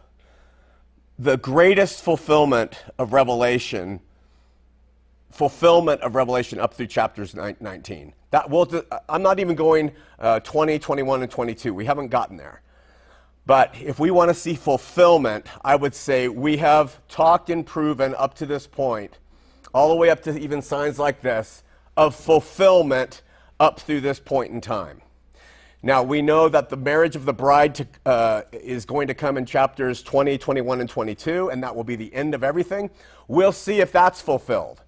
the 1.19 1.37
greatest 1.37 2.03
fulfillment 2.03 2.83
of 2.97 3.13
Revelation, 3.13 3.99
fulfillment 5.29 6.01
of 6.01 6.15
Revelation 6.15 6.59
up 6.59 6.73
through 6.73 6.87
chapters 6.87 7.35
19. 7.35 8.13
That 8.31 8.49
will, 8.49 8.83
I'm 9.07 9.21
not 9.21 9.39
even 9.39 9.55
going 9.55 9.91
uh, 10.17 10.39
20, 10.39 10.79
21, 10.79 11.21
and 11.21 11.31
22. 11.31 11.73
We 11.73 11.85
haven't 11.85 12.07
gotten 12.07 12.37
there. 12.37 12.61
But 13.45 13.75
if 13.79 13.99
we 13.99 14.09
want 14.09 14.29
to 14.29 14.33
see 14.33 14.55
fulfillment, 14.55 15.45
I 15.63 15.75
would 15.75 15.93
say 15.93 16.27
we 16.27 16.57
have 16.57 16.99
talked 17.07 17.49
and 17.49 17.65
proven 17.65 18.15
up 18.15 18.33
to 18.35 18.45
this 18.45 18.65
point, 18.65 19.19
all 19.73 19.89
the 19.89 19.95
way 19.95 20.09
up 20.09 20.23
to 20.23 20.37
even 20.39 20.61
signs 20.61 20.97
like 20.97 21.21
this, 21.21 21.63
of 22.01 22.15
fulfillment 22.15 23.21
up 23.59 23.79
through 23.79 24.01
this 24.01 24.19
point 24.19 24.51
in 24.51 24.59
time. 24.59 25.03
Now, 25.83 26.01
we 26.01 26.23
know 26.23 26.49
that 26.49 26.69
the 26.69 26.77
marriage 26.77 27.15
of 27.15 27.25
the 27.25 27.33
bride 27.33 27.75
to, 27.75 27.87
uh, 28.07 28.41
is 28.51 28.85
going 28.85 29.07
to 29.07 29.13
come 29.13 29.37
in 29.37 29.45
chapters 29.45 30.01
20, 30.01 30.39
21, 30.39 30.81
and 30.81 30.89
22, 30.89 31.49
and 31.51 31.61
that 31.61 31.75
will 31.75 31.83
be 31.83 31.95
the 31.95 32.11
end 32.11 32.33
of 32.33 32.43
everything. 32.43 32.89
We'll 33.27 33.51
see 33.51 33.81
if 33.81 33.91
that's 33.91 34.19
fulfilled. 34.19 34.81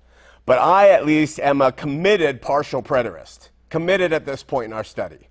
But 0.47 0.57
I, 0.57 0.89
at 0.89 1.05
least, 1.05 1.39
am 1.39 1.61
a 1.61 1.71
committed 1.71 2.41
partial 2.41 2.81
preterist, 2.81 3.49
committed 3.69 4.11
at 4.11 4.25
this 4.25 4.41
point 4.41 4.65
in 4.65 4.73
our 4.73 4.83
study. 4.83 5.29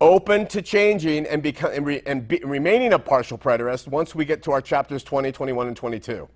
Open 0.00 0.46
to 0.46 0.62
changing 0.62 1.26
and, 1.26 1.42
become, 1.42 1.72
and, 1.72 1.84
re, 1.84 2.00
and 2.06 2.26
be, 2.26 2.40
remaining 2.42 2.94
a 2.94 2.98
partial 2.98 3.36
preterist 3.36 3.88
once 3.88 4.14
we 4.14 4.24
get 4.24 4.42
to 4.44 4.52
our 4.52 4.62
chapters 4.62 5.02
20, 5.04 5.32
21, 5.32 5.66
and 5.66 5.76
22. 5.76 6.26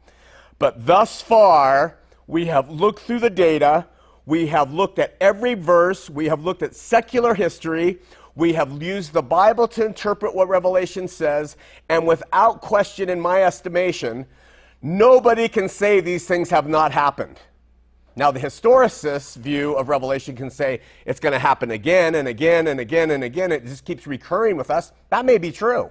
But 0.58 0.84
thus 0.84 1.22
far, 1.22 1.96
we 2.26 2.44
have 2.46 2.68
looked 2.68 3.00
through 3.00 3.20
the 3.20 3.30
data, 3.30 3.86
we 4.26 4.46
have 4.46 4.72
looked 4.72 4.98
at 4.98 5.16
every 5.20 5.54
verse, 5.54 6.08
we 6.08 6.26
have 6.26 6.44
looked 6.44 6.62
at 6.62 6.74
secular 6.74 7.34
history, 7.34 7.98
we 8.34 8.52
have 8.54 8.82
used 8.82 9.12
the 9.12 9.22
Bible 9.22 9.68
to 9.68 9.84
interpret 9.84 10.34
what 10.34 10.48
Revelation 10.48 11.06
says, 11.06 11.56
and 11.88 12.06
without 12.06 12.60
question, 12.60 13.08
in 13.08 13.20
my 13.20 13.42
estimation, 13.42 14.26
nobody 14.82 15.48
can 15.48 15.68
say 15.68 16.00
these 16.00 16.26
things 16.26 16.50
have 16.50 16.66
not 16.66 16.90
happened. 16.90 17.38
Now, 18.16 18.30
the 18.30 18.40
historicist's 18.40 19.34
view 19.34 19.74
of 19.74 19.88
Revelation 19.88 20.36
can 20.36 20.48
say 20.48 20.80
it's 21.04 21.18
going 21.18 21.32
to 21.32 21.38
happen 21.38 21.72
again 21.72 22.14
and 22.14 22.28
again 22.28 22.68
and 22.68 22.78
again 22.78 23.10
and 23.10 23.24
again. 23.24 23.50
It 23.50 23.64
just 23.64 23.84
keeps 23.84 24.06
recurring 24.06 24.56
with 24.56 24.70
us. 24.70 24.92
That 25.10 25.24
may 25.24 25.38
be 25.38 25.50
true. 25.50 25.90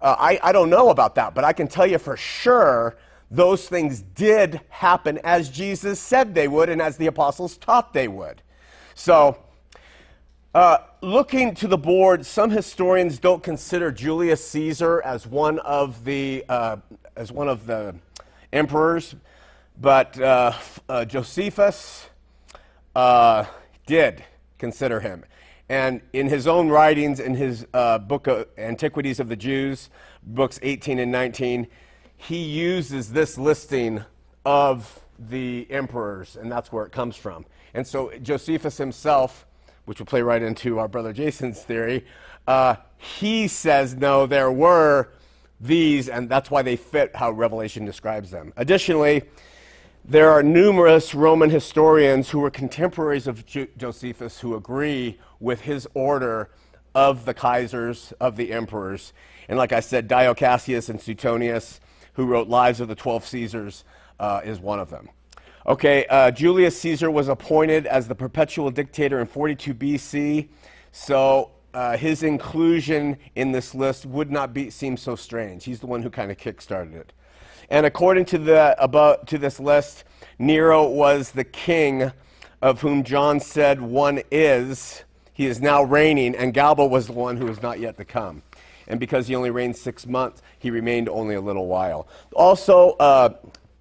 Uh, 0.00 0.16
I, 0.18 0.40
I 0.42 0.52
don't 0.52 0.70
know 0.70 0.90
about 0.90 1.14
that, 1.14 1.34
but 1.34 1.44
I 1.44 1.52
can 1.52 1.68
tell 1.68 1.86
you 1.86 1.98
for 1.98 2.16
sure 2.16 2.96
those 3.30 3.68
things 3.68 4.00
did 4.00 4.60
happen 4.68 5.18
as 5.24 5.48
Jesus 5.50 5.98
said 5.98 6.34
they 6.34 6.48
would 6.48 6.68
and 6.68 6.80
as 6.80 6.96
the 6.96 7.06
apostles 7.06 7.56
taught 7.56 7.92
they 7.92 8.08
would. 8.08 8.42
So, 8.94 9.38
uh, 10.54 10.78
looking 11.02 11.54
to 11.56 11.68
the 11.68 11.76
board, 11.76 12.24
some 12.24 12.50
historians 12.50 13.18
don't 13.18 13.42
consider 13.42 13.92
Julius 13.92 14.48
Caesar 14.50 15.02
as 15.02 15.26
one 15.26 15.58
of 15.58 16.04
the 16.04 16.44
uh, 16.48 16.78
as 17.14 17.30
one 17.30 17.48
of 17.48 17.66
the 17.66 17.94
emperors, 18.52 19.14
but 19.78 20.18
uh, 20.18 20.52
uh 20.88 21.04
Josephus 21.04 22.08
uh, 22.94 23.44
did 23.84 24.24
consider 24.58 25.00
him. 25.00 25.24
And 25.68 26.00
in 26.12 26.28
his 26.28 26.46
own 26.46 26.68
writings, 26.68 27.20
in 27.20 27.34
his 27.34 27.66
uh, 27.74 27.98
book 27.98 28.26
of 28.26 28.46
Antiquities 28.56 29.20
of 29.20 29.28
the 29.28 29.36
Jews, 29.36 29.90
books 30.22 30.58
18 30.62 30.98
and 31.00 31.10
19, 31.10 31.66
he 32.16 32.42
uses 32.42 33.12
this 33.12 33.38
listing 33.38 34.04
of 34.44 35.04
the 35.18 35.66
emperors, 35.70 36.36
and 36.36 36.50
that's 36.50 36.70
where 36.72 36.84
it 36.84 36.92
comes 36.92 37.16
from. 37.16 37.46
And 37.74 37.86
so 37.86 38.12
Josephus 38.22 38.78
himself 38.78 39.46
which 39.86 39.98
will 40.00 40.06
play 40.06 40.20
right 40.20 40.42
into 40.42 40.78
our 40.78 40.88
brother 40.88 41.12
Jason's 41.12 41.62
theory, 41.62 42.04
uh, 42.46 42.76
he 42.98 43.48
says, 43.48 43.94
no, 43.94 44.26
there 44.26 44.52
were 44.52 45.08
these, 45.60 46.08
and 46.08 46.28
that's 46.28 46.50
why 46.50 46.60
they 46.62 46.76
fit 46.76 47.16
how 47.16 47.30
Revelation 47.30 47.84
describes 47.84 48.30
them. 48.30 48.52
Additionally, 48.56 49.22
there 50.04 50.30
are 50.30 50.42
numerous 50.42 51.14
Roman 51.14 51.50
historians 51.50 52.28
who 52.30 52.40
were 52.40 52.50
contemporaries 52.50 53.26
of 53.26 53.46
Jo- 53.46 53.68
Josephus 53.76 54.40
who 54.40 54.54
agree 54.54 55.18
with 55.40 55.62
his 55.62 55.88
order 55.94 56.50
of 56.94 57.24
the 57.24 57.34
Kaisers, 57.34 58.12
of 58.20 58.36
the 58.36 58.52
emperors. 58.52 59.12
And 59.48 59.56
like 59.56 59.72
I 59.72 59.80
said, 59.80 60.08
Dio 60.08 60.34
Cassius 60.34 60.88
and 60.88 61.00
Suetonius, 61.00 61.80
who 62.16 62.26
wrote 62.26 62.48
Lives 62.48 62.80
of 62.80 62.88
the 62.88 62.94
Twelve 62.94 63.24
Caesars, 63.24 63.84
uh, 64.18 64.40
is 64.44 64.58
one 64.58 64.80
of 64.80 64.90
them. 64.90 65.08
Okay, 65.66 66.06
uh, 66.06 66.30
Julius 66.30 66.80
Caesar 66.80 67.10
was 67.10 67.28
appointed 67.28 67.86
as 67.86 68.08
the 68.08 68.14
perpetual 68.14 68.70
dictator 68.70 69.20
in 69.20 69.26
42 69.26 69.74
BC, 69.74 70.48
so 70.92 71.50
uh, 71.74 71.96
his 71.96 72.22
inclusion 72.22 73.18
in 73.34 73.52
this 73.52 73.74
list 73.74 74.06
would 74.06 74.30
not 74.30 74.54
be, 74.54 74.70
seem 74.70 74.96
so 74.96 75.14
strange. 75.14 75.64
He's 75.64 75.80
the 75.80 75.86
one 75.86 76.02
who 76.02 76.08
kind 76.08 76.30
of 76.30 76.38
kickstarted 76.38 76.94
it. 76.94 77.12
And 77.68 77.84
according 77.84 78.24
to, 78.26 78.38
the, 78.38 79.18
to 79.26 79.38
this 79.38 79.60
list, 79.60 80.04
Nero 80.38 80.88
was 80.88 81.32
the 81.32 81.44
king 81.44 82.12
of 82.62 82.80
whom 82.80 83.04
John 83.04 83.40
said 83.40 83.80
one 83.80 84.22
is. 84.30 85.04
He 85.32 85.46
is 85.46 85.60
now 85.60 85.82
reigning, 85.82 86.34
and 86.34 86.54
Galba 86.54 86.86
was 86.86 87.08
the 87.08 87.12
one 87.12 87.36
who 87.36 87.48
is 87.48 87.60
not 87.60 87.78
yet 87.78 87.98
to 87.98 88.04
come. 88.04 88.42
And 88.88 89.00
because 89.00 89.26
he 89.26 89.34
only 89.34 89.50
reigned 89.50 89.76
six 89.76 90.06
months, 90.06 90.42
he 90.58 90.70
remained 90.70 91.08
only 91.08 91.34
a 91.34 91.40
little 91.40 91.66
while. 91.66 92.08
Also, 92.34 92.92
uh, 92.92 93.30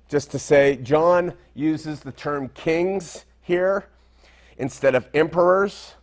just 0.09 0.31
to 0.31 0.39
say, 0.39 0.77
John 0.77 1.33
uses 1.53 1.99
the 1.99 2.11
term 2.11 2.49
kings 2.49 3.25
here 3.41 3.87
instead 4.57 4.95
of 4.95 5.07
emperors. 5.13 5.95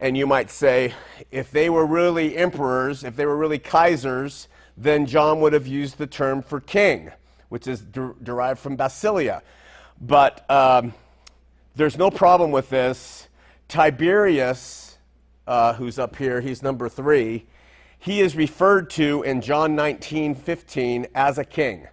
And 0.00 0.16
you 0.16 0.26
might 0.26 0.50
say, 0.50 0.92
if 1.30 1.50
they 1.50 1.70
were 1.70 1.86
really 1.86 2.36
emperors, 2.36 3.04
if 3.04 3.16
they 3.16 3.26
were 3.26 3.36
really 3.36 3.58
Kaisers, 3.58 4.48
then 4.76 5.06
John 5.06 5.40
would 5.40 5.52
have 5.52 5.66
used 5.66 5.98
the 5.98 6.06
term 6.06 6.42
for 6.42 6.60
king, 6.60 7.12
which 7.48 7.66
is 7.66 7.80
der- 7.80 8.14
derived 8.22 8.58
from 8.58 8.76
basileia. 8.76 9.42
But 10.00 10.48
um, 10.50 10.92
there's 11.76 11.96
no 11.96 12.10
problem 12.10 12.50
with 12.50 12.70
this. 12.70 13.28
Tiberius, 13.68 14.98
uh, 15.46 15.74
who's 15.74 15.98
up 15.98 16.16
here, 16.16 16.40
he's 16.40 16.62
number 16.62 16.88
three, 16.88 17.46
he 18.04 18.20
is 18.20 18.36
referred 18.36 18.90
to 18.90 19.22
in 19.22 19.40
John 19.40 19.74
19 19.74 20.34
15 20.34 21.06
as 21.14 21.38
a 21.38 21.44
king. 21.44 21.88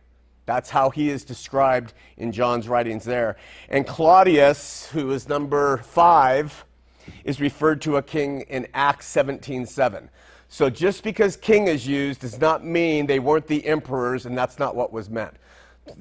That's 0.45 0.69
how 0.69 0.89
he 0.89 1.09
is 1.09 1.23
described 1.23 1.93
in 2.17 2.33
John's 2.33 2.67
writings 2.67 3.05
there. 3.05 3.37
And 3.69 3.87
Claudius, 3.87 4.89
who 4.89 5.11
is 5.11 5.29
number 5.29 5.77
five, 5.77 6.65
is 7.23 7.39
referred 7.39 7.81
to 7.83 7.95
a 7.95 8.01
king 8.01 8.41
in 8.49 8.67
Acts 8.73 9.07
17:7. 9.07 10.09
So 10.49 10.69
just 10.69 11.05
because 11.05 11.37
king 11.37 11.67
is 11.67 11.87
used 11.87 12.19
does 12.19 12.41
not 12.41 12.65
mean 12.65 13.05
they 13.05 13.19
weren't 13.19 13.47
the 13.47 13.65
emperors, 13.65 14.25
and 14.25 14.37
that's 14.37 14.59
not 14.59 14.75
what 14.75 14.91
was 14.91 15.09
meant. 15.09 15.35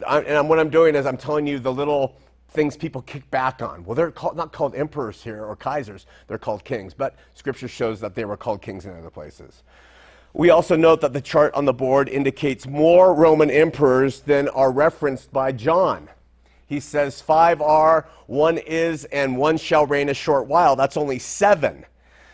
I, 0.04 0.22
and 0.22 0.48
what 0.48 0.58
I'm 0.58 0.70
doing 0.70 0.96
is 0.96 1.06
I'm 1.06 1.18
telling 1.18 1.46
you 1.46 1.60
the 1.60 1.72
little 1.72 2.16
things 2.48 2.76
people 2.76 3.02
kick 3.02 3.30
back 3.30 3.62
on. 3.62 3.84
Well, 3.84 3.94
they're 3.94 4.10
called, 4.10 4.36
not 4.36 4.50
called 4.50 4.74
emperors 4.74 5.22
here 5.22 5.44
or 5.44 5.54
kaisers, 5.54 6.06
they're 6.26 6.36
called 6.36 6.64
kings, 6.64 6.94
but 6.94 7.14
scripture 7.34 7.68
shows 7.68 8.00
that 8.00 8.16
they 8.16 8.24
were 8.24 8.36
called 8.36 8.60
kings 8.60 8.86
in 8.86 8.96
other 8.96 9.08
places. 9.08 9.62
We 10.32 10.50
also 10.50 10.76
note 10.76 11.00
that 11.00 11.12
the 11.12 11.20
chart 11.20 11.52
on 11.54 11.64
the 11.64 11.72
board 11.72 12.08
indicates 12.08 12.66
more 12.66 13.14
Roman 13.14 13.50
emperors 13.50 14.20
than 14.20 14.48
are 14.48 14.70
referenced 14.70 15.32
by 15.32 15.52
John. 15.52 16.08
He 16.66 16.78
says 16.78 17.20
five 17.20 17.60
are, 17.60 18.06
one 18.26 18.58
is, 18.58 19.04
and 19.06 19.36
one 19.36 19.56
shall 19.56 19.86
reign 19.86 20.08
a 20.08 20.14
short 20.14 20.46
while. 20.46 20.76
That's 20.76 20.96
only 20.96 21.18
seven. 21.18 21.84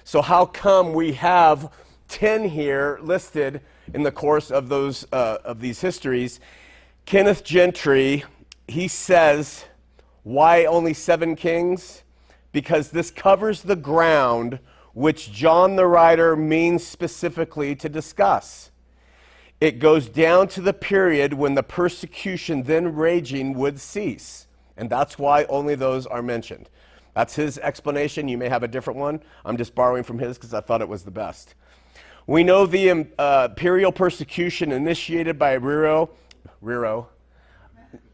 So, 0.04 0.20
how 0.20 0.44
come 0.44 0.92
we 0.92 1.12
have 1.12 1.72
10 2.08 2.50
here 2.50 2.98
listed 3.00 3.62
in 3.94 4.02
the 4.02 4.12
course 4.12 4.50
of, 4.50 4.68
those, 4.68 5.06
uh, 5.10 5.38
of 5.42 5.60
these 5.60 5.80
histories? 5.80 6.38
Kenneth 7.06 7.44
Gentry, 7.44 8.24
he 8.68 8.88
says, 8.88 9.64
why 10.22 10.66
only 10.66 10.92
seven 10.92 11.34
kings? 11.34 12.02
Because 12.52 12.90
this 12.90 13.10
covers 13.10 13.62
the 13.62 13.76
ground 13.76 14.58
which 14.96 15.30
John 15.30 15.76
the 15.76 15.86
writer 15.86 16.34
means 16.34 16.82
specifically 16.82 17.76
to 17.76 17.86
discuss. 17.86 18.70
It 19.60 19.78
goes 19.78 20.08
down 20.08 20.48
to 20.48 20.62
the 20.62 20.72
period 20.72 21.34
when 21.34 21.52
the 21.52 21.62
persecution 21.62 22.62
then 22.62 22.94
raging 22.94 23.52
would 23.58 23.78
cease. 23.78 24.46
And 24.74 24.88
that's 24.88 25.18
why 25.18 25.44
only 25.50 25.74
those 25.74 26.06
are 26.06 26.22
mentioned. 26.22 26.70
That's 27.12 27.34
his 27.34 27.58
explanation. 27.58 28.26
You 28.26 28.38
may 28.38 28.48
have 28.48 28.62
a 28.62 28.68
different 28.68 28.98
one. 28.98 29.20
I'm 29.44 29.58
just 29.58 29.74
borrowing 29.74 30.02
from 30.02 30.18
his 30.18 30.38
because 30.38 30.54
I 30.54 30.62
thought 30.62 30.80
it 30.80 30.88
was 30.88 31.02
the 31.02 31.10
best. 31.10 31.56
We 32.26 32.42
know 32.42 32.64
the 32.64 32.90
um, 32.90 33.08
uh, 33.18 33.48
imperial 33.50 33.92
persecution 33.92 34.72
initiated 34.72 35.38
by 35.38 35.58
Nero, 35.58 36.08
Nero 36.62 37.10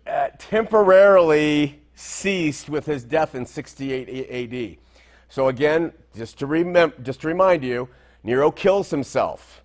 uh, 0.04 0.30
temporarily 0.36 1.80
ceased 1.94 2.68
with 2.68 2.86
his 2.86 3.04
death 3.04 3.36
in 3.36 3.46
68 3.46 4.52
AD. 4.52 4.78
So 5.28 5.46
again, 5.46 5.92
just 6.16 6.38
to, 6.38 6.46
remember, 6.46 6.94
just 7.02 7.20
to 7.22 7.28
remind 7.28 7.64
you, 7.64 7.88
Nero 8.22 8.50
kills 8.50 8.90
himself 8.90 9.62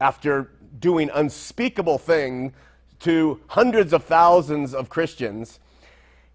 after 0.00 0.52
doing 0.78 1.10
unspeakable 1.12 1.98
thing 1.98 2.52
to 3.00 3.40
hundreds 3.48 3.92
of 3.92 4.04
thousands 4.04 4.74
of 4.74 4.88
Christians. 4.88 5.60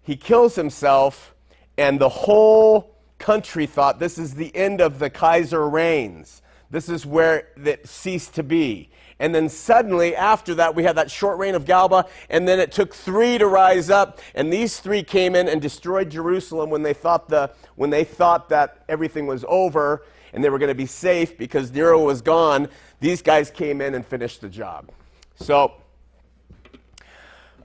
He 0.02 0.16
kills 0.16 0.54
himself, 0.54 1.34
and 1.76 2.00
the 2.00 2.08
whole 2.08 2.96
country 3.18 3.66
thought 3.66 3.98
this 3.98 4.18
is 4.18 4.34
the 4.34 4.54
end 4.54 4.80
of 4.80 4.98
the 4.98 5.10
Kaiser 5.10 5.68
reigns. 5.68 6.42
This 6.70 6.88
is 6.88 7.06
where 7.06 7.48
it 7.56 7.86
ceased 7.86 8.34
to 8.34 8.42
be. 8.42 8.90
And 9.22 9.32
then 9.32 9.48
suddenly, 9.48 10.16
after 10.16 10.52
that, 10.56 10.74
we 10.74 10.82
had 10.82 10.96
that 10.96 11.08
short 11.08 11.38
reign 11.38 11.54
of 11.54 11.64
Galba, 11.64 12.06
and 12.28 12.46
then 12.46 12.58
it 12.58 12.72
took 12.72 12.92
three 12.92 13.38
to 13.38 13.46
rise 13.46 13.88
up, 13.88 14.18
and 14.34 14.52
these 14.52 14.80
three 14.80 15.04
came 15.04 15.36
in 15.36 15.46
and 15.46 15.62
destroyed 15.62 16.10
Jerusalem 16.10 16.70
when 16.70 16.82
they 16.82 16.92
thought, 16.92 17.28
the, 17.28 17.52
when 17.76 17.88
they 17.88 18.02
thought 18.02 18.48
that 18.48 18.82
everything 18.88 19.28
was 19.28 19.44
over 19.46 20.02
and 20.32 20.42
they 20.42 20.50
were 20.50 20.58
going 20.58 20.70
to 20.70 20.74
be 20.74 20.86
safe 20.86 21.38
because 21.38 21.70
Nero 21.70 22.02
was 22.02 22.20
gone. 22.20 22.68
These 22.98 23.22
guys 23.22 23.48
came 23.48 23.80
in 23.80 23.94
and 23.94 24.04
finished 24.04 24.40
the 24.40 24.48
job. 24.48 24.90
So, 25.36 25.74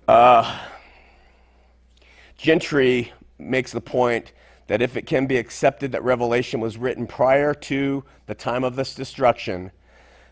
uh, 0.08 0.60
Gentry 2.38 3.14
makes 3.39 3.72
the 3.72 3.82
point 3.82 4.32
that 4.68 4.84
if 4.84 4.95
it 4.95 5.08
can 5.08 5.26
be 5.26 5.38
accepted 5.38 5.91
that 5.93 6.03
Revelation 6.03 6.60
was 6.60 6.78
written 6.78 7.08
prior 7.08 7.55
to 7.55 8.03
the 8.28 8.36
time 8.36 8.64
of 8.64 8.76
this 8.76 8.93
destruction, 8.93 9.72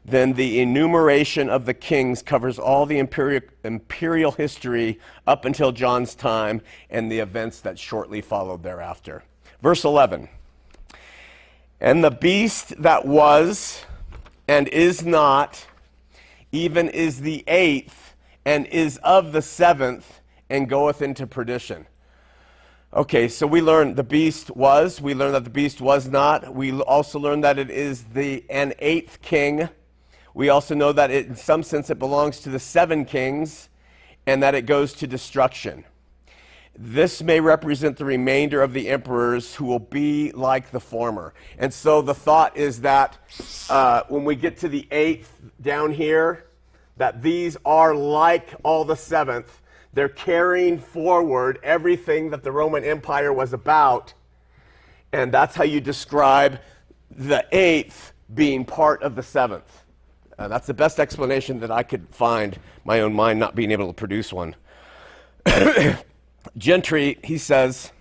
then 0.05 0.33
the 0.33 0.59
enumeration 0.59 1.49
of 1.49 1.65
the 1.65 1.73
kings 1.73 2.21
covers 2.21 2.59
all 2.59 2.85
the 2.85 2.99
imperial, 2.99 3.41
imperial 3.63 4.31
history 4.31 4.99
up 5.25 5.45
until 5.45 5.71
John's 5.71 6.13
time 6.13 6.61
and 6.91 7.11
the 7.11 7.19
events 7.19 7.59
that 7.61 7.79
shortly 7.79 8.21
followed 8.21 8.61
thereafter. 8.61 9.23
Verse 9.63 9.83
11 9.83 10.29
And 11.81 12.03
the 12.03 12.11
beast 12.11 12.79
that 12.83 13.07
was 13.07 13.83
and 14.47 14.67
is 14.67 15.03
not, 15.03 15.65
even 16.51 16.87
is 16.89 17.21
the 17.21 17.43
eighth, 17.47 18.13
and 18.45 18.67
is 18.67 18.97
of 18.97 19.31
the 19.31 19.41
seventh, 19.41 20.21
and 20.51 20.69
goeth 20.69 21.01
into 21.01 21.25
perdition. 21.25 21.87
Okay, 22.93 23.27
so 23.27 23.47
we 23.47 23.59
learned 23.59 23.95
the 23.95 24.03
beast 24.03 24.55
was, 24.55 25.01
we 25.01 25.15
learned 25.15 25.33
that 25.33 25.43
the 25.45 25.49
beast 25.49 25.81
was 25.81 26.07
not. 26.07 26.53
We 26.53 26.79
also 26.79 27.17
learned 27.17 27.43
that 27.43 27.57
it 27.57 27.71
is 27.71 28.03
the 28.03 28.45
an 28.51 28.73
eighth 28.77 29.23
king 29.23 29.67
we 30.35 30.49
also 30.49 30.75
know 30.75 30.91
that 30.91 31.09
it, 31.09 31.27
in 31.27 31.35
some 31.35 31.63
sense 31.63 31.89
it 31.89 31.97
belongs 31.97 32.41
to 32.41 32.49
the 32.49 32.59
seven 32.59 33.05
kings 33.05 33.69
and 34.27 34.43
that 34.43 34.53
it 34.53 34.65
goes 34.65 34.91
to 34.93 35.07
destruction. 35.07 35.85
This 36.77 37.23
may 37.23 37.39
represent 37.39 37.95
the 37.95 38.03
remainder 38.03 38.61
of 38.61 38.73
the 38.73 38.89
emperors 38.89 39.55
who 39.55 39.63
will 39.63 39.79
be 39.79 40.33
like 40.33 40.71
the 40.71 40.79
former. 40.81 41.33
And 41.57 41.73
so 41.73 42.01
the 42.01 42.13
thought 42.13 42.57
is 42.57 42.81
that 42.81 43.17
uh, 43.69 44.03
when 44.09 44.25
we 44.25 44.35
get 44.35 44.57
to 44.57 44.67
the 44.67 44.85
eighth 44.91 45.41
down 45.61 45.93
here, 45.93 46.47
that 46.97 47.21
these 47.21 47.55
are 47.63 47.95
like 47.95 48.53
all 48.63 48.83
the 48.83 48.97
seventh. 48.97 49.61
They're 49.93 50.09
carrying 50.09 50.79
forward 50.79 51.59
everything 51.63 52.29
that 52.31 52.43
the 52.43 52.51
Roman 52.51 52.83
Empire 52.83 53.31
was 53.31 53.53
about. 53.53 54.13
And 55.13 55.33
that's 55.33 55.55
how 55.55 55.63
you 55.63 55.79
describe 55.79 56.59
the 57.09 57.45
eighth 57.53 58.11
being 58.33 58.65
part 58.65 59.01
of 59.01 59.15
the 59.15 59.23
seventh. 59.23 59.84
Uh, 60.37 60.47
that's 60.47 60.67
the 60.67 60.73
best 60.73 60.99
explanation 60.99 61.59
that 61.61 61.71
I 61.71 61.83
could 61.83 62.07
find, 62.09 62.59
my 62.83 62.99
own 63.01 63.13
mind 63.13 63.39
not 63.39 63.55
being 63.55 63.71
able 63.71 63.87
to 63.87 63.93
produce 63.93 64.33
one. 64.33 64.55
Gentry, 66.57 67.17
he 67.23 67.37
says, 67.37 67.91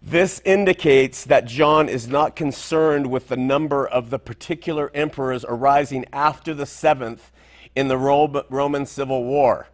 this 0.00 0.42
indicates 0.44 1.24
that 1.24 1.46
John 1.46 1.88
is 1.88 2.08
not 2.08 2.36
concerned 2.36 3.06
with 3.06 3.28
the 3.28 3.36
number 3.36 3.86
of 3.86 4.10
the 4.10 4.18
particular 4.18 4.90
emperors 4.94 5.44
arising 5.48 6.04
after 6.12 6.52
the 6.52 6.66
seventh 6.66 7.32
in 7.74 7.88
the 7.88 7.96
Roman 7.96 8.84
Civil 8.86 9.24
War. 9.24 9.68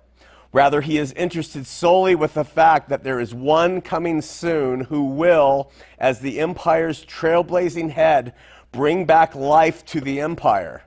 Rather, 0.52 0.80
he 0.80 0.98
is 0.98 1.12
interested 1.12 1.66
solely 1.66 2.14
with 2.14 2.34
the 2.34 2.44
fact 2.44 2.88
that 2.88 3.04
there 3.04 3.20
is 3.20 3.34
one 3.34 3.80
coming 3.80 4.20
soon 4.20 4.82
who 4.82 5.04
will, 5.04 5.70
as 5.98 6.20
the 6.20 6.40
empire's 6.40 7.04
trailblazing 7.04 7.90
head, 7.90 8.32
bring 8.72 9.04
back 9.04 9.34
life 9.34 9.84
to 9.86 10.00
the 10.00 10.20
empire. 10.20 10.82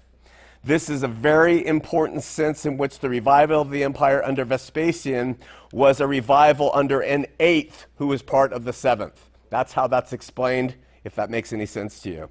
This 0.66 0.90
is 0.90 1.04
a 1.04 1.10
very 1.10 1.66
important 1.66 2.24
sense 2.24 2.66
in 2.66 2.78
which 2.78 3.00
the 3.00 3.10
revival 3.10 3.60
of 3.60 3.70
the 3.70 3.84
empire 3.84 4.24
under 4.24 4.46
Vespasian 4.46 5.38
was 5.74 6.00
a 6.00 6.08
revival 6.08 6.72
under 6.74 7.02
an 7.02 7.26
eighth 7.42 7.88
who 7.96 8.08
was 8.08 8.22
part 8.22 8.54
of 8.54 8.64
the 8.64 8.72
seventh. 8.72 9.30
That's 9.50 9.74
how 9.74 9.88
that's 9.88 10.14
explained, 10.14 10.76
if 11.04 11.16
that 11.16 11.30
makes 11.30 11.52
any 11.52 11.66
sense 11.66 12.00
to 12.04 12.10
you. 12.10 12.30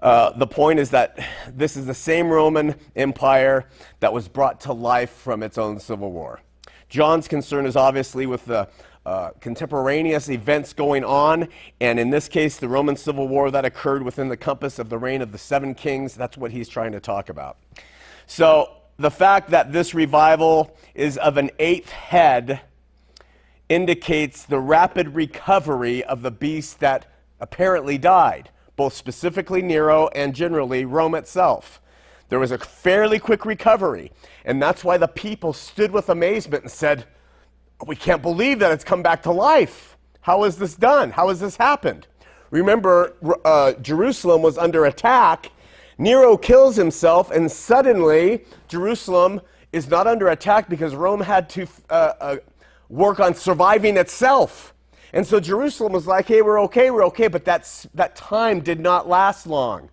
Uh, 0.00 0.30
the 0.38 0.46
point 0.46 0.78
is 0.78 0.90
that 0.90 1.18
this 1.48 1.76
is 1.76 1.86
the 1.86 1.94
same 1.94 2.28
Roman 2.28 2.76
Empire 2.94 3.66
that 3.98 4.12
was 4.12 4.28
brought 4.28 4.60
to 4.60 4.72
life 4.72 5.10
from 5.10 5.42
its 5.42 5.58
own 5.58 5.80
civil 5.80 6.12
war. 6.12 6.40
John's 6.90 7.28
concern 7.28 7.66
is 7.66 7.76
obviously 7.76 8.26
with 8.26 8.44
the 8.44 8.68
uh, 9.06 9.30
contemporaneous 9.40 10.28
events 10.28 10.72
going 10.72 11.04
on, 11.04 11.48
and 11.80 11.98
in 11.98 12.10
this 12.10 12.28
case, 12.28 12.58
the 12.58 12.68
Roman 12.68 12.96
Civil 12.96 13.28
War 13.28 13.50
that 13.52 13.64
occurred 13.64 14.02
within 14.02 14.28
the 14.28 14.36
compass 14.36 14.78
of 14.78 14.90
the 14.90 14.98
reign 14.98 15.22
of 15.22 15.30
the 15.30 15.38
seven 15.38 15.74
kings. 15.74 16.14
That's 16.14 16.36
what 16.36 16.50
he's 16.50 16.68
trying 16.68 16.92
to 16.92 17.00
talk 17.00 17.28
about. 17.28 17.56
So, 18.26 18.72
the 18.98 19.10
fact 19.10 19.50
that 19.50 19.72
this 19.72 19.94
revival 19.94 20.76
is 20.94 21.16
of 21.16 21.38
an 21.38 21.50
eighth 21.58 21.90
head 21.90 22.60
indicates 23.70 24.44
the 24.44 24.58
rapid 24.58 25.14
recovery 25.14 26.04
of 26.04 26.22
the 26.22 26.30
beast 26.30 26.80
that 26.80 27.06
apparently 27.38 27.96
died, 27.96 28.50
both 28.76 28.92
specifically 28.92 29.62
Nero 29.62 30.08
and 30.08 30.34
generally 30.34 30.84
Rome 30.84 31.14
itself. 31.14 31.80
There 32.30 32.38
was 32.38 32.52
a 32.52 32.58
fairly 32.58 33.18
quick 33.18 33.44
recovery, 33.44 34.12
and 34.44 34.62
that's 34.62 34.84
why 34.84 34.96
the 34.96 35.08
people 35.08 35.52
stood 35.52 35.90
with 35.90 36.08
amazement 36.08 36.62
and 36.62 36.70
said, 36.70 37.04
we 37.86 37.96
can't 37.96 38.22
believe 38.22 38.60
that 38.60 38.70
it's 38.70 38.84
come 38.84 39.02
back 39.02 39.22
to 39.24 39.32
life. 39.32 39.96
How 40.20 40.44
is 40.44 40.56
this 40.56 40.76
done? 40.76 41.10
How 41.10 41.28
has 41.28 41.40
this 41.40 41.56
happened? 41.56 42.06
Remember, 42.50 43.16
uh, 43.44 43.72
Jerusalem 43.74 44.42
was 44.42 44.58
under 44.58 44.84
attack. 44.84 45.50
Nero 45.98 46.36
kills 46.36 46.76
himself, 46.76 47.32
and 47.32 47.50
suddenly 47.50 48.44
Jerusalem 48.68 49.40
is 49.72 49.88
not 49.88 50.06
under 50.06 50.28
attack 50.28 50.68
because 50.68 50.94
Rome 50.94 51.20
had 51.20 51.48
to 51.50 51.66
uh, 51.88 52.12
uh, 52.20 52.36
work 52.88 53.18
on 53.18 53.34
surviving 53.34 53.96
itself. 53.96 54.72
And 55.12 55.26
so 55.26 55.40
Jerusalem 55.40 55.92
was 55.92 56.06
like, 56.06 56.28
hey, 56.28 56.42
we're 56.42 56.60
okay, 56.62 56.92
we're 56.92 57.04
okay, 57.06 57.26
but 57.26 57.44
that's, 57.44 57.88
that 57.94 58.14
time 58.14 58.60
did 58.60 58.78
not 58.78 59.08
last 59.08 59.48
long. 59.48 59.90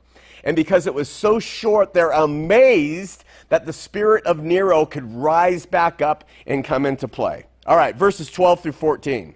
And 0.47 0.55
because 0.55 0.87
it 0.87 0.93
was 0.93 1.09
so 1.09 1.39
short, 1.39 1.93
they're 1.93 2.11
amazed 2.11 3.25
that 3.49 3.65
the 3.65 3.73
spirit 3.73 4.25
of 4.25 4.39
Nero 4.39 4.85
could 4.85 5.03
rise 5.13 5.65
back 5.65 6.01
up 6.01 6.23
and 6.45 6.63
come 6.63 6.85
into 6.85 7.05
play. 7.05 7.43
All 7.65 7.75
right, 7.75 7.93
verses 7.93 8.31
12 8.31 8.61
through 8.61 8.71
14. 8.71 9.35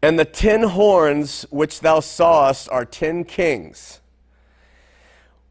And 0.00 0.18
the 0.18 0.24
ten 0.24 0.62
horns 0.62 1.44
which 1.50 1.80
thou 1.80 2.00
sawest 2.00 2.70
are 2.70 2.86
ten 2.86 3.24
kings, 3.24 4.00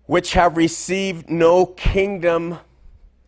which 0.08 0.34
have 0.34 0.58
received 0.58 1.30
no 1.30 1.68
kingdom 1.68 2.58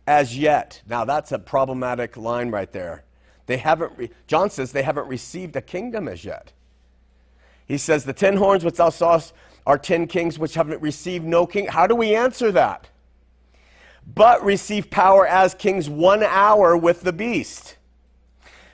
as 0.08 0.36
yet. 0.36 0.82
Now, 0.88 1.04
that's 1.04 1.30
a 1.30 1.38
problematic 1.38 2.16
line 2.16 2.50
right 2.50 2.72
there. 2.72 3.04
They 3.46 3.58
haven't, 3.58 3.92
re- 3.96 4.10
John 4.26 4.50
says 4.50 4.72
they 4.72 4.82
haven't 4.82 5.06
received 5.06 5.54
a 5.54 5.62
kingdom 5.62 6.08
as 6.08 6.24
yet. 6.24 6.52
He 7.64 7.78
says, 7.78 8.04
The 8.04 8.12
ten 8.12 8.38
horns 8.38 8.64
which 8.64 8.74
thou 8.74 8.90
sawest 8.90 9.32
are 9.66 9.76
ten 9.78 10.06
kings 10.06 10.38
which 10.38 10.54
haven't 10.54 10.80
received 10.80 11.24
no 11.24 11.46
king. 11.46 11.66
How 11.66 11.86
do 11.86 11.94
we 11.94 12.14
answer 12.14 12.52
that? 12.52 12.88
But 14.06 14.44
receive 14.44 14.88
power 14.88 15.26
as 15.26 15.54
kings 15.54 15.90
one 15.90 16.22
hour 16.22 16.76
with 16.76 17.02
the 17.02 17.12
beast. 17.12 17.76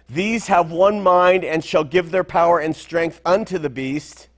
These 0.08 0.48
have 0.48 0.70
one 0.70 1.02
mind 1.02 1.42
and 1.42 1.64
shall 1.64 1.84
give 1.84 2.10
their 2.10 2.24
power 2.24 2.58
and 2.58 2.76
strength 2.76 3.20
unto 3.24 3.56
the 3.56 3.70
beast. 3.70 4.28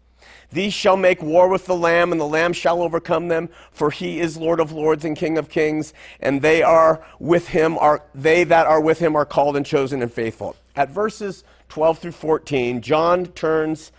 These 0.53 0.73
shall 0.73 0.97
make 0.97 1.21
war 1.21 1.49
with 1.49 1.67
the 1.67 1.75
Lamb, 1.75 2.13
and 2.13 2.21
the 2.21 2.27
Lamb 2.27 2.53
shall 2.53 2.81
overcome 2.81 3.27
them, 3.27 3.49
for 3.73 3.91
he 3.91 4.21
is 4.21 4.37
Lord 4.37 4.61
of 4.61 4.71
lords 4.71 5.05
and 5.05 5.17
King 5.17 5.37
of 5.37 5.49
kings, 5.49 5.93
and 6.21 6.41
they 6.41 6.63
are 6.63 7.05
with 7.19 7.49
him 7.49 7.77
are 7.79 8.05
they 8.15 8.45
that 8.45 8.69
are 8.69 8.81
with 8.81 9.01
him 9.01 9.17
are 9.17 9.25
called 9.25 9.57
and 9.57 9.67
chosen 9.67 10.01
and 10.01 10.13
faithful. 10.13 10.55
At 10.77 10.91
verses 10.91 11.43
12 11.71 11.99
through 11.99 12.13
14, 12.13 12.81
John 12.83 13.27
turns 13.27 13.91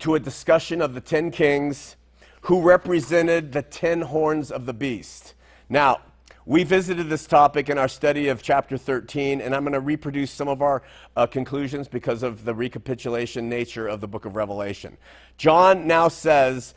to 0.00 0.14
a 0.14 0.20
discussion 0.20 0.82
of 0.82 0.94
the 0.94 1.00
ten 1.00 1.30
kings 1.30 1.96
who 2.42 2.60
represented 2.60 3.52
the 3.52 3.62
ten 3.62 4.02
horns 4.02 4.50
of 4.50 4.66
the 4.66 4.72
beast. 4.72 5.34
Now, 5.68 6.00
we 6.46 6.64
visited 6.64 7.08
this 7.08 7.26
topic 7.26 7.68
in 7.68 7.78
our 7.78 7.86
study 7.86 8.28
of 8.28 8.42
chapter 8.42 8.78
13, 8.78 9.40
and 9.40 9.54
I'm 9.54 9.62
going 9.62 9.74
to 9.74 9.80
reproduce 9.80 10.30
some 10.30 10.48
of 10.48 10.62
our 10.62 10.82
uh, 11.14 11.26
conclusions 11.26 11.86
because 11.86 12.22
of 12.22 12.44
the 12.44 12.54
recapitulation 12.54 13.48
nature 13.48 13.86
of 13.86 14.00
the 14.00 14.08
book 14.08 14.24
of 14.24 14.36
Revelation. 14.36 14.96
John 15.36 15.86
now 15.86 16.08
says 16.08 16.74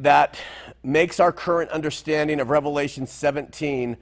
that 0.00 0.38
makes 0.82 1.20
our 1.20 1.30
current 1.30 1.70
understanding 1.70 2.40
of 2.40 2.50
Revelation 2.50 3.06
17, 3.06 3.96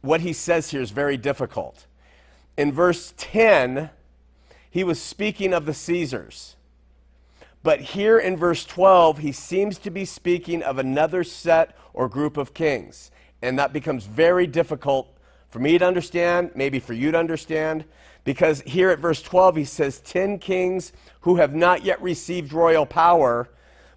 what 0.00 0.22
he 0.22 0.32
says 0.32 0.70
here 0.70 0.80
is 0.80 0.90
very 0.90 1.16
difficult. 1.16 1.86
In 2.56 2.72
verse 2.72 3.12
10, 3.16 3.90
he 4.70 4.82
was 4.82 5.00
speaking 5.00 5.52
of 5.52 5.66
the 5.66 5.74
Caesars. 5.74 6.56
But 7.64 7.80
here 7.80 8.18
in 8.18 8.36
verse 8.36 8.64
12, 8.64 9.18
he 9.18 9.32
seems 9.32 9.78
to 9.78 9.90
be 9.90 10.04
speaking 10.04 10.62
of 10.62 10.78
another 10.78 11.24
set 11.24 11.76
or 11.92 12.08
group 12.08 12.36
of 12.36 12.54
kings 12.54 13.10
and 13.44 13.58
that 13.58 13.74
becomes 13.74 14.06
very 14.06 14.46
difficult 14.46 15.06
for 15.50 15.58
me 15.58 15.76
to 15.76 15.86
understand, 15.86 16.50
maybe 16.54 16.80
for 16.80 16.94
you 16.94 17.12
to 17.12 17.18
understand, 17.18 17.84
because 18.24 18.62
here 18.62 18.88
at 18.88 18.98
verse 18.98 19.20
12 19.20 19.56
he 19.56 19.64
says, 19.66 20.00
Ten 20.00 20.38
kings 20.38 20.94
who 21.20 21.36
have 21.36 21.54
not 21.54 21.84
yet 21.84 22.00
received 22.00 22.54
royal 22.54 22.86
power, 22.86 23.50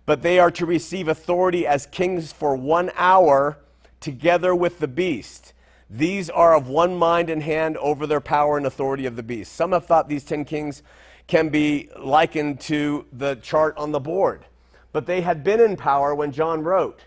but 0.06 0.22
they 0.22 0.38
are 0.38 0.52
to 0.52 0.66
receive 0.66 1.08
authority 1.08 1.66
as 1.66 1.86
kings 1.86 2.34
for 2.34 2.58
one 2.58 2.92
hour 2.96 3.58
together 4.02 4.54
with 4.54 4.80
the 4.80 4.88
beast. 4.88 5.54
These 5.90 6.30
are 6.30 6.54
of 6.54 6.68
one 6.68 6.98
mind 6.98 7.30
and 7.30 7.42
hand 7.42 7.78
over 7.78 8.06
their 8.06 8.20
power 8.20 8.58
and 8.58 8.66
authority 8.66 9.06
of 9.06 9.16
the 9.16 9.24
beast. 9.24 9.54
Some 9.54 9.72
have 9.72 9.86
thought 9.86 10.10
these 10.10 10.26
ten 10.26 10.44
kings 10.44 10.84
can 11.28 11.50
be 11.50 11.90
likened 12.00 12.60
to 12.62 13.06
the 13.12 13.36
chart 13.36 13.78
on 13.78 13.92
the 13.92 14.00
board, 14.00 14.46
but 14.94 15.06
they 15.06 15.22
had 15.22 15.44
been 15.44 15.60
in 15.60 15.76
power 15.76 16.16
when 16.16 16.32
John 16.32 16.64
wrote. 16.64 17.02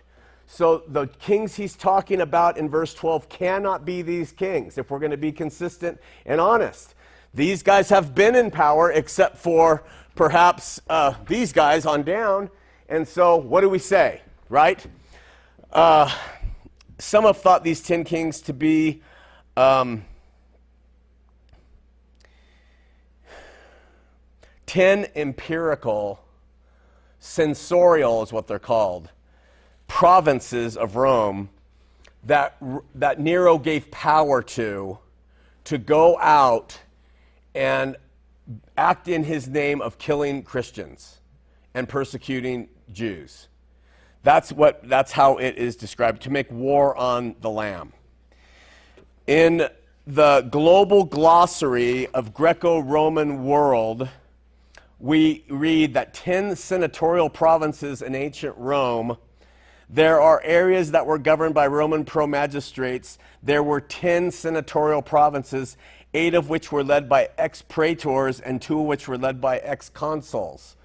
So 0.45 0.83
the 0.87 1.07
kings 1.07 1.55
he's 1.55 1.75
talking 1.75 2.21
about 2.21 2.57
in 2.57 2.69
verse 2.69 2.93
12 2.93 3.29
cannot 3.29 3.85
be 3.85 4.01
these 4.01 4.31
kings 4.31 4.77
if 4.77 4.91
we're 4.91 4.99
going 4.99 5.11
to 5.11 5.17
be 5.17 5.31
consistent 5.31 5.99
and 6.25 6.41
honest. 6.41 6.93
These 7.33 7.63
guys 7.63 7.89
have 7.89 8.13
been 8.13 8.35
in 8.35 8.51
power 8.51 8.91
except 8.91 9.37
for 9.37 9.83
perhaps 10.15 10.81
uh, 10.89 11.13
these 11.27 11.53
guys 11.53 11.85
on 11.85 12.03
down. 12.03 12.49
And 12.89 13.07
so 13.07 13.37
what 13.37 13.61
do 13.61 13.69
we 13.69 13.79
say, 13.79 14.21
right? 14.49 14.85
Uh, 15.71 16.13
some 16.99 17.23
have 17.23 17.37
thought 17.37 17.63
these 17.63 17.81
10 17.81 18.03
kings 18.03 18.41
to 18.41 18.53
be. 18.53 19.01
Um, 19.55 20.03
10 24.71 25.07
empirical, 25.17 26.23
censorial 27.19 28.23
is 28.23 28.31
what 28.31 28.47
they're 28.47 28.57
called 28.57 29.09
provinces 29.89 30.77
of 30.77 30.95
Rome 30.95 31.49
that, 32.23 32.55
that 32.95 33.19
Nero 33.19 33.57
gave 33.57 33.91
power 33.91 34.41
to 34.41 34.97
to 35.65 35.77
go 35.77 36.17
out 36.19 36.79
and 37.53 37.97
act 38.77 39.09
in 39.09 39.25
his 39.25 39.49
name 39.49 39.81
of 39.81 39.97
killing 39.97 40.41
Christians 40.41 41.19
and 41.73 41.89
persecuting 41.89 42.69
Jews. 42.93 43.49
That's, 44.23 44.53
what, 44.53 44.87
that's 44.87 45.11
how 45.11 45.35
it 45.35 45.57
is 45.57 45.75
described 45.75 46.21
to 46.21 46.29
make 46.29 46.49
war 46.49 46.95
on 46.95 47.35
the 47.41 47.49
Lamb. 47.49 47.91
In 49.27 49.67
the 50.07 50.47
global 50.49 51.03
glossary 51.03 52.07
of 52.13 52.33
Greco 52.33 52.79
Roman 52.79 53.43
world, 53.43 54.07
we 55.01 55.43
read 55.49 55.95
that 55.95 56.13
10 56.13 56.55
senatorial 56.55 57.29
provinces 57.29 58.01
in 58.01 58.15
ancient 58.15 58.55
Rome 58.57 59.17
there 59.93 60.21
are 60.21 60.41
areas 60.45 60.91
that 60.91 61.05
were 61.05 61.17
governed 61.17 61.53
by 61.53 61.67
Roman 61.67 62.05
pro 62.05 62.25
magistrates. 62.25 63.17
There 63.43 63.61
were 63.61 63.81
10 63.81 64.31
senatorial 64.31 65.01
provinces, 65.01 65.75
eight 66.13 66.33
of 66.33 66.47
which 66.47 66.71
were 66.71 66.83
led 66.83 67.09
by 67.09 67.27
ex 67.37 67.61
praetors, 67.61 68.39
and 68.39 68.61
two 68.61 68.79
of 68.79 68.85
which 68.85 69.09
were 69.09 69.17
led 69.17 69.41
by 69.41 69.57
ex 69.57 69.89
consuls. 69.89 70.77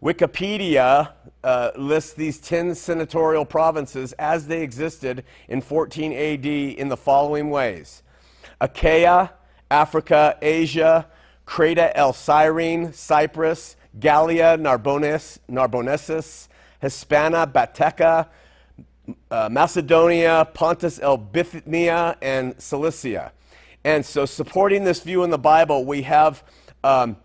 Wikipedia 0.00 1.10
uh, 1.42 1.72
lists 1.76 2.12
these 2.12 2.38
10 2.38 2.76
senatorial 2.76 3.44
provinces 3.44 4.12
as 4.20 4.46
they 4.46 4.62
existed 4.62 5.24
in 5.48 5.60
14 5.60 6.12
AD 6.12 6.46
in 6.46 6.88
the 6.88 6.96
following 6.96 7.50
ways 7.50 8.04
Achaia, 8.60 9.32
Africa, 9.68 10.38
Asia, 10.40 11.08
Creta 11.46 11.92
et 11.94 12.12
Cyrene, 12.12 12.92
Cyprus, 12.92 13.76
Gallia, 13.98 14.56
Narbonensis, 14.58 15.38
Narbonensis, 15.50 16.48
Hispania, 16.80 17.46
Baetica, 17.46 18.28
uh, 19.30 19.48
Macedonia, 19.50 20.48
Pontus, 20.54 20.98
et 20.98 21.32
Bithynia, 21.32 22.16
and 22.22 22.60
Cilicia. 22.60 23.32
And 23.84 24.04
so, 24.04 24.24
supporting 24.24 24.84
this 24.84 25.00
view 25.00 25.24
in 25.24 25.30
the 25.30 25.38
Bible, 25.38 25.84
we 25.84 26.02
have, 26.02 26.42
um, 26.82 27.16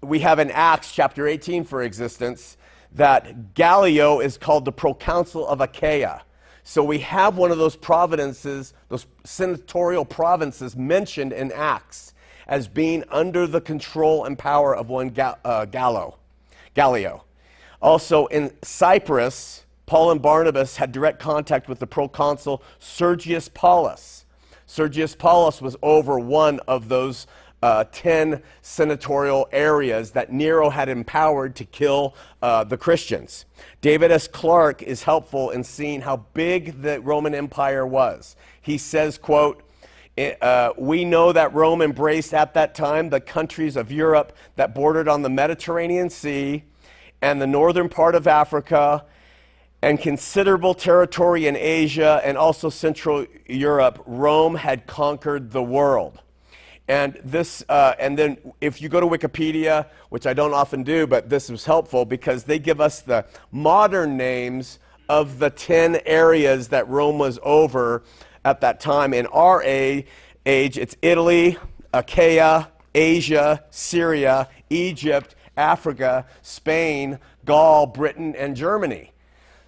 we 0.00 0.20
have 0.20 0.38
in 0.38 0.50
Acts 0.52 0.92
chapter 0.92 1.26
18, 1.26 1.64
for 1.64 1.82
existence, 1.82 2.56
that 2.92 3.54
Gallio 3.54 4.20
is 4.20 4.38
called 4.38 4.64
the 4.64 4.72
proconsul 4.72 5.46
of 5.46 5.60
Achaia. 5.60 6.22
So, 6.62 6.84
we 6.84 7.00
have 7.00 7.36
one 7.36 7.50
of 7.50 7.58
those 7.58 7.74
provinces, 7.74 8.74
those 8.88 9.06
senatorial 9.24 10.04
provinces 10.04 10.76
mentioned 10.76 11.32
in 11.32 11.50
Acts 11.50 12.13
as 12.46 12.68
being 12.68 13.04
under 13.10 13.46
the 13.46 13.60
control 13.60 14.24
and 14.24 14.38
power 14.38 14.74
of 14.74 14.88
one 14.88 15.14
uh, 15.18 15.64
Gallo, 15.66 16.16
Gallio. 16.74 17.24
Also, 17.80 18.26
in 18.26 18.52
Cyprus, 18.62 19.64
Paul 19.86 20.10
and 20.10 20.22
Barnabas 20.22 20.76
had 20.76 20.92
direct 20.92 21.20
contact 21.20 21.68
with 21.68 21.78
the 21.78 21.86
proconsul 21.86 22.62
Sergius 22.78 23.48
Paulus. 23.48 24.24
Sergius 24.66 25.14
Paulus 25.14 25.60
was 25.60 25.76
over 25.82 26.18
one 26.18 26.60
of 26.60 26.88
those 26.88 27.26
uh, 27.64 27.84
10 27.92 28.42
senatorial 28.60 29.48
areas 29.50 30.10
that 30.10 30.30
Nero 30.30 30.68
had 30.68 30.90
empowered 30.90 31.56
to 31.56 31.64
kill 31.64 32.14
uh, 32.42 32.62
the 32.62 32.76
Christians. 32.76 33.46
David 33.80 34.10
S. 34.10 34.28
Clark 34.28 34.82
is 34.82 35.02
helpful 35.02 35.48
in 35.48 35.64
seeing 35.64 36.02
how 36.02 36.18
big 36.34 36.82
the 36.82 37.00
Roman 37.00 37.34
Empire 37.34 37.86
was. 37.86 38.36
He 38.60 38.76
says, 38.76 39.16
quote, 39.16 39.62
uh, 40.16 40.72
we 40.78 41.04
know 41.04 41.32
that 41.32 41.52
Rome 41.54 41.82
embraced 41.82 42.34
at 42.34 42.54
that 42.54 42.74
time 42.74 43.10
the 43.10 43.20
countries 43.20 43.76
of 43.76 43.90
Europe 43.90 44.36
that 44.56 44.74
bordered 44.74 45.08
on 45.08 45.22
the 45.22 45.30
Mediterranean 45.30 46.08
Sea 46.08 46.64
and 47.20 47.40
the 47.40 47.46
northern 47.46 47.88
part 47.88 48.14
of 48.14 48.26
Africa 48.26 49.04
and 49.82 50.00
considerable 50.00 50.72
territory 50.72 51.46
in 51.46 51.56
Asia 51.56 52.20
and 52.24 52.38
also 52.38 52.70
Central 52.70 53.26
Europe, 53.46 54.02
Rome 54.06 54.54
had 54.54 54.86
conquered 54.86 55.50
the 55.50 55.62
world. 55.62 56.20
And 56.86 57.18
this, 57.24 57.64
uh, 57.68 57.94
and 57.98 58.16
then 58.18 58.36
if 58.60 58.80
you 58.80 58.88
go 58.88 59.00
to 59.00 59.06
Wikipedia, 59.06 59.86
which 60.10 60.26
I 60.26 60.32
don't 60.32 60.54
often 60.54 60.82
do, 60.84 61.06
but 61.06 61.28
this 61.28 61.50
was 61.50 61.64
helpful 61.64 62.04
because 62.04 62.44
they 62.44 62.58
give 62.58 62.80
us 62.80 63.00
the 63.00 63.26
modern 63.50 64.16
names 64.16 64.78
of 65.08 65.38
the 65.38 65.50
10 65.50 66.00
areas 66.06 66.68
that 66.68 66.88
Rome 66.88 67.18
was 67.18 67.38
over 67.42 68.04
at 68.44 68.60
that 68.60 68.80
time. 68.80 69.14
In 69.14 69.26
our 69.26 69.62
age, 69.62 70.06
it's 70.44 70.96
Italy, 71.02 71.56
Achaia, 71.92 72.68
Asia, 72.94 73.64
Syria, 73.70 74.48
Egypt, 74.70 75.34
Africa, 75.56 76.26
Spain, 76.42 77.18
Gaul, 77.44 77.86
Britain, 77.86 78.34
and 78.36 78.56
Germany. 78.56 79.12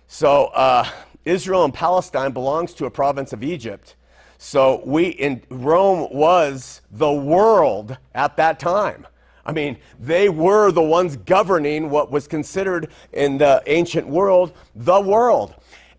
So 0.08 0.46
uh, 0.46 0.88
Israel 1.24 1.64
and 1.64 1.74
Palestine 1.74 2.32
belongs 2.32 2.74
to 2.74 2.86
a 2.86 2.90
province 2.90 3.32
of 3.32 3.42
Egypt. 3.42 3.96
So 4.38 4.82
we 4.84 5.08
in 5.08 5.42
Rome 5.48 6.08
was 6.12 6.82
the 6.90 7.12
world 7.12 7.96
at 8.14 8.36
that 8.36 8.60
time. 8.60 9.06
I 9.44 9.52
mean, 9.52 9.78
they 10.00 10.28
were 10.28 10.72
the 10.72 10.82
ones 10.82 11.16
governing 11.16 11.88
what 11.88 12.10
was 12.10 12.26
considered 12.26 12.90
in 13.12 13.38
the 13.38 13.62
ancient 13.66 14.06
world 14.06 14.52
the 14.74 15.00
world. 15.00 15.54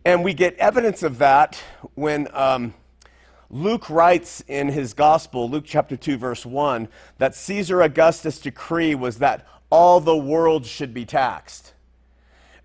And 0.08 0.24
we 0.24 0.34
get 0.34 0.56
evidence 0.56 1.04
of 1.04 1.18
that 1.18 1.62
when 1.96 2.30
um, 2.34 2.74
Luke 3.50 3.90
writes 3.90 4.42
in 4.48 4.70
his 4.70 4.94
gospel, 4.94 5.50
Luke 5.50 5.66
chapter 5.68 5.98
2, 5.98 6.16
verse 6.16 6.46
1, 6.46 6.88
that 7.18 7.36
Caesar 7.36 7.82
Augustus' 7.82 8.40
decree 8.40 8.96
was 8.96 9.18
that 9.18 9.46
all 9.70 10.00
the 10.00 10.16
world 10.16 10.66
should 10.66 10.94
be 10.94 11.04
taxed. 11.04 11.74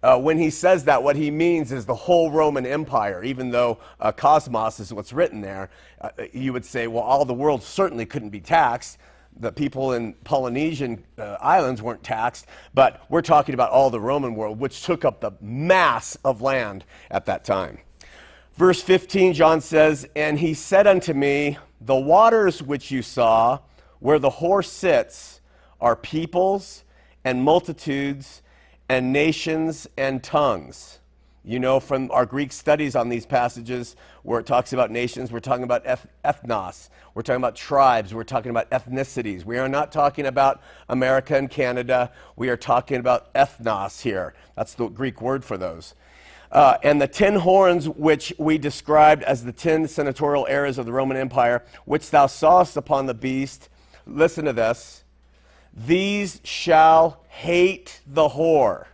Uh, 0.05 0.20
when 0.20 0.38
he 0.38 0.51
says 0.51 0.84
that, 0.84 1.03
what 1.03 1.16
he 1.16 1.32
means 1.32 1.72
is 1.72 1.84
the 1.84 1.93
whole 1.93 2.30
Roman 2.30 2.64
Empire, 2.64 3.24
even 3.24 3.51
though 3.51 3.78
uh, 3.99 4.12
cosmos 4.12 4.78
is 4.78 4.93
what's 4.93 5.12
written 5.12 5.40
there. 5.40 5.68
Uh, 6.01 6.11
you 6.32 6.53
would 6.53 6.64
say, 6.64 6.86
well, 6.86 7.03
all 7.03 7.24
the 7.24 7.34
world 7.34 7.64
certainly 7.64 8.07
couldn't 8.07 8.30
be 8.30 8.40
taxed. 8.40 8.99
The 9.39 9.53
people 9.53 9.93
in 9.93 10.14
Polynesian 10.24 11.05
uh, 11.18 11.37
islands 11.41 11.83
weren't 11.83 12.03
taxed, 12.03 12.47
but 12.74 13.05
we're 13.09 13.22
talking 13.22 13.55
about 13.55 13.70
all 13.70 13.91
the 13.91 14.01
Roman 14.01 14.35
world, 14.35 14.59
which 14.59 14.83
took 14.83 15.05
up 15.05 15.20
the 15.20 15.33
mass 15.41 16.16
of 16.24 16.43
land 16.43 16.85
at 17.11 17.26
that 17.26 17.45
time. 17.45 17.78
Verse 18.55 18.83
15, 18.83 19.33
John 19.33 19.61
says, 19.61 20.07
And 20.14 20.39
he 20.39 20.55
said 20.55 20.87
unto 20.87 21.14
me, 21.14 21.59
The 21.80 21.97
waters 21.97 22.62
which 22.62 22.91
you 22.91 23.03
saw, 23.03 23.61
where 23.99 24.18
the 24.18 24.30
horse 24.30 24.70
sits, 24.70 25.41
are 25.80 25.97
peoples 25.97 26.85
and 27.24 27.43
multitudes 27.43 28.43
and 28.89 29.12
nations 29.12 29.87
and 29.97 30.22
tongues. 30.22 30.99
You 31.45 31.59
know 31.59 31.80
from 31.80 32.09
our 32.12 32.24
Greek 32.24 32.53
studies 32.53 32.95
on 32.95 33.09
these 33.09 33.26
passages 33.26 33.97
where 34.22 34.38
it 34.38 34.47
talks 34.47 34.72
about 34.72 34.93
nations, 34.93 35.32
we're 35.32 35.40
talking 35.40 35.64
about 35.64 35.84
ethnos, 36.24 36.88
we're 37.14 37.22
talking 37.22 37.43
about 37.43 37.57
tribes, 37.57 38.14
we're 38.14 38.22
talking 38.22 38.51
about 38.51 38.70
ethnicities. 38.70 39.45
We 39.45 39.59
are 39.59 39.68
not 39.68 39.90
talking 39.90 40.26
about 40.26 40.62
America 40.88 41.36
and 41.36 41.51
Canada, 41.51 42.12
we 42.36 42.49
are 42.49 42.57
talking 42.57 42.99
about 42.99 43.34
ethnos 43.34 44.03
here. 44.03 44.34
That's 44.55 44.74
the 44.74 44.86
Greek 44.86 45.20
word 45.20 45.45
for 45.45 45.59
those. 45.59 45.95
Uh, 46.53 46.78
and 46.84 47.03
the 47.03 47.09
ten 47.09 47.34
horns 47.34 47.88
which 47.88 48.32
we 48.38 48.57
described 48.57 49.24
as 49.24 49.45
the 49.45 49.53
ten 49.53 49.88
senatorial 49.88 50.47
eras 50.49 50.78
of 50.78 50.86
the 50.86 50.93
Roman 50.93 51.16
Empire, 51.16 51.64
which 51.86 52.11
thou 52.11 52.28
sawest 52.28 52.76
upon 52.76 53.07
the 53.07 53.14
beast, 53.14 53.68
listen 54.07 54.45
to 54.45 54.53
this, 54.53 55.03
these 55.74 56.40
shall 56.45 57.24
hate 57.28 58.01
the 58.07 58.28
whore. 58.28 58.86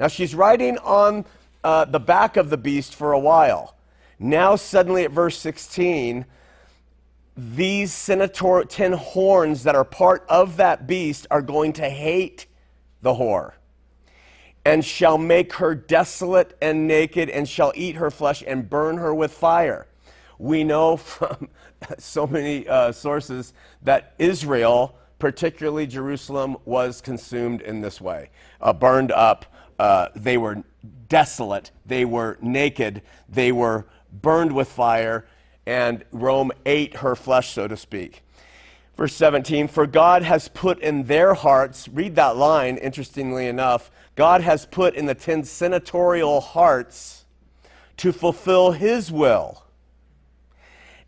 Now 0.00 0.08
she's 0.08 0.34
riding 0.34 0.78
on 0.78 1.26
uh, 1.64 1.84
the 1.84 2.00
back 2.00 2.36
of 2.36 2.50
the 2.50 2.56
beast 2.56 2.94
for 2.94 3.12
a 3.12 3.18
while. 3.18 3.76
Now, 4.18 4.56
suddenly 4.56 5.04
at 5.04 5.10
verse 5.10 5.38
16, 5.38 6.26
these 7.36 7.92
senator, 7.92 8.64
ten 8.64 8.92
horns 8.92 9.62
that 9.62 9.74
are 9.74 9.84
part 9.84 10.24
of 10.28 10.58
that 10.58 10.86
beast 10.86 11.26
are 11.30 11.42
going 11.42 11.72
to 11.74 11.88
hate 11.88 12.46
the 13.02 13.14
whore 13.14 13.52
and 14.64 14.84
shall 14.84 15.16
make 15.16 15.54
her 15.54 15.74
desolate 15.74 16.56
and 16.60 16.86
naked, 16.86 17.30
and 17.30 17.48
shall 17.48 17.72
eat 17.74 17.96
her 17.96 18.10
flesh 18.10 18.42
and 18.46 18.68
burn 18.68 18.98
her 18.98 19.14
with 19.14 19.32
fire. 19.32 19.86
We 20.38 20.64
know 20.64 20.96
from 20.96 21.48
so 21.98 22.26
many 22.26 22.68
uh, 22.68 22.92
sources 22.92 23.54
that 23.82 24.14
Israel, 24.18 24.96
particularly 25.18 25.86
Jerusalem, 25.86 26.56
was 26.64 27.00
consumed 27.00 27.62
in 27.62 27.80
this 27.80 28.00
way, 28.00 28.30
uh, 28.60 28.72
burned 28.72 29.12
up. 29.12 29.46
Uh, 29.80 30.10
they 30.14 30.36
were 30.36 30.62
desolate, 31.08 31.70
they 31.86 32.04
were 32.04 32.36
naked, 32.42 33.00
they 33.30 33.50
were 33.50 33.86
burned 34.12 34.52
with 34.52 34.68
fire, 34.68 35.24
and 35.64 36.04
Rome 36.12 36.52
ate 36.66 36.96
her 36.96 37.16
flesh, 37.16 37.54
so 37.54 37.66
to 37.66 37.78
speak. 37.78 38.22
Verse 38.94 39.14
17, 39.14 39.68
for 39.68 39.86
God 39.86 40.22
has 40.22 40.48
put 40.48 40.80
in 40.80 41.04
their 41.04 41.32
hearts, 41.32 41.88
read 41.88 42.14
that 42.16 42.36
line, 42.36 42.76
interestingly 42.76 43.46
enough, 43.46 43.90
God 44.16 44.42
has 44.42 44.66
put 44.66 44.94
in 44.96 45.06
the 45.06 45.14
ten 45.14 45.44
senatorial 45.44 46.42
hearts 46.42 47.24
to 47.96 48.12
fulfill 48.12 48.72
his 48.72 49.10
will 49.10 49.64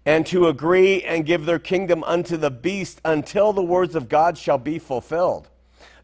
and 0.06 0.24
to 0.28 0.48
agree 0.48 1.02
and 1.02 1.26
give 1.26 1.44
their 1.44 1.58
kingdom 1.58 2.02
unto 2.04 2.38
the 2.38 2.50
beast 2.50 3.02
until 3.04 3.52
the 3.52 3.62
words 3.62 3.94
of 3.94 4.08
God 4.08 4.38
shall 4.38 4.56
be 4.56 4.78
fulfilled. 4.78 5.50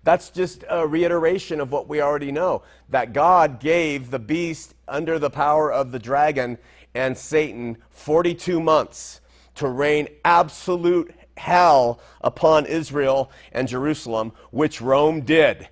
That's 0.08 0.30
just 0.30 0.64
a 0.70 0.86
reiteration 0.86 1.60
of 1.60 1.70
what 1.70 1.86
we 1.86 2.00
already 2.00 2.32
know 2.32 2.62
that 2.88 3.12
God 3.12 3.60
gave 3.60 4.10
the 4.10 4.18
beast 4.18 4.74
under 4.88 5.18
the 5.18 5.28
power 5.28 5.70
of 5.70 5.92
the 5.92 5.98
dragon 5.98 6.56
and 6.94 7.14
Satan 7.14 7.76
42 7.90 8.58
months 8.58 9.20
to 9.56 9.68
rain 9.68 10.08
absolute 10.24 11.14
hell 11.36 12.00
upon 12.22 12.64
Israel 12.64 13.30
and 13.52 13.68
Jerusalem, 13.68 14.32
which 14.50 14.80
Rome 14.80 15.20
did. 15.20 15.68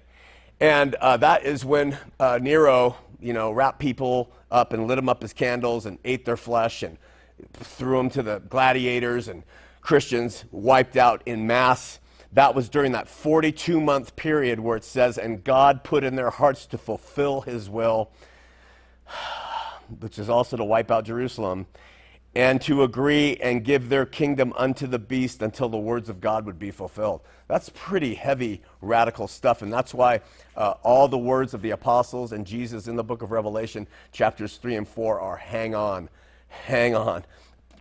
And 0.60 0.96
uh, 0.96 1.16
that 1.16 1.46
is 1.46 1.64
when 1.64 1.96
uh, 2.20 2.38
Nero, 2.42 2.94
you 3.18 3.32
know, 3.32 3.52
wrapped 3.52 3.78
people 3.78 4.30
up 4.50 4.74
and 4.74 4.86
lit 4.86 4.96
them 4.96 5.08
up 5.08 5.24
as 5.24 5.32
candles 5.32 5.86
and 5.86 5.98
ate 6.04 6.26
their 6.26 6.36
flesh 6.36 6.82
and 6.82 6.98
threw 7.54 7.96
them 7.96 8.10
to 8.10 8.22
the 8.22 8.40
gladiators 8.50 9.28
and 9.28 9.44
Christians 9.80 10.44
wiped 10.50 10.98
out 10.98 11.22
in 11.24 11.46
mass. 11.46 12.00
That 12.36 12.54
was 12.54 12.68
during 12.68 12.92
that 12.92 13.08
42 13.08 13.80
month 13.80 14.14
period 14.14 14.60
where 14.60 14.76
it 14.76 14.84
says, 14.84 15.16
and 15.16 15.42
God 15.42 15.82
put 15.82 16.04
in 16.04 16.16
their 16.16 16.28
hearts 16.28 16.66
to 16.66 16.76
fulfill 16.76 17.40
his 17.40 17.70
will, 17.70 18.10
which 20.00 20.18
is 20.18 20.28
also 20.28 20.58
to 20.58 20.64
wipe 20.64 20.90
out 20.90 21.06
Jerusalem 21.06 21.66
and 22.34 22.60
to 22.60 22.82
agree 22.82 23.36
and 23.36 23.64
give 23.64 23.88
their 23.88 24.04
kingdom 24.04 24.52
unto 24.54 24.86
the 24.86 24.98
beast 24.98 25.40
until 25.40 25.70
the 25.70 25.78
words 25.78 26.10
of 26.10 26.20
God 26.20 26.44
would 26.44 26.58
be 26.58 26.70
fulfilled. 26.70 27.22
That's 27.48 27.70
pretty 27.70 28.12
heavy, 28.12 28.60
radical 28.82 29.28
stuff. 29.28 29.62
And 29.62 29.72
that's 29.72 29.94
why 29.94 30.20
uh, 30.58 30.74
all 30.82 31.08
the 31.08 31.16
words 31.16 31.54
of 31.54 31.62
the 31.62 31.70
apostles 31.70 32.32
and 32.32 32.46
Jesus 32.46 32.86
in 32.86 32.96
the 32.96 33.04
book 33.04 33.22
of 33.22 33.30
Revelation, 33.30 33.88
chapters 34.12 34.58
3 34.58 34.76
and 34.76 34.86
4, 34.86 35.20
are 35.20 35.36
hang 35.38 35.74
on, 35.74 36.10
hang 36.48 36.94
on, 36.94 37.24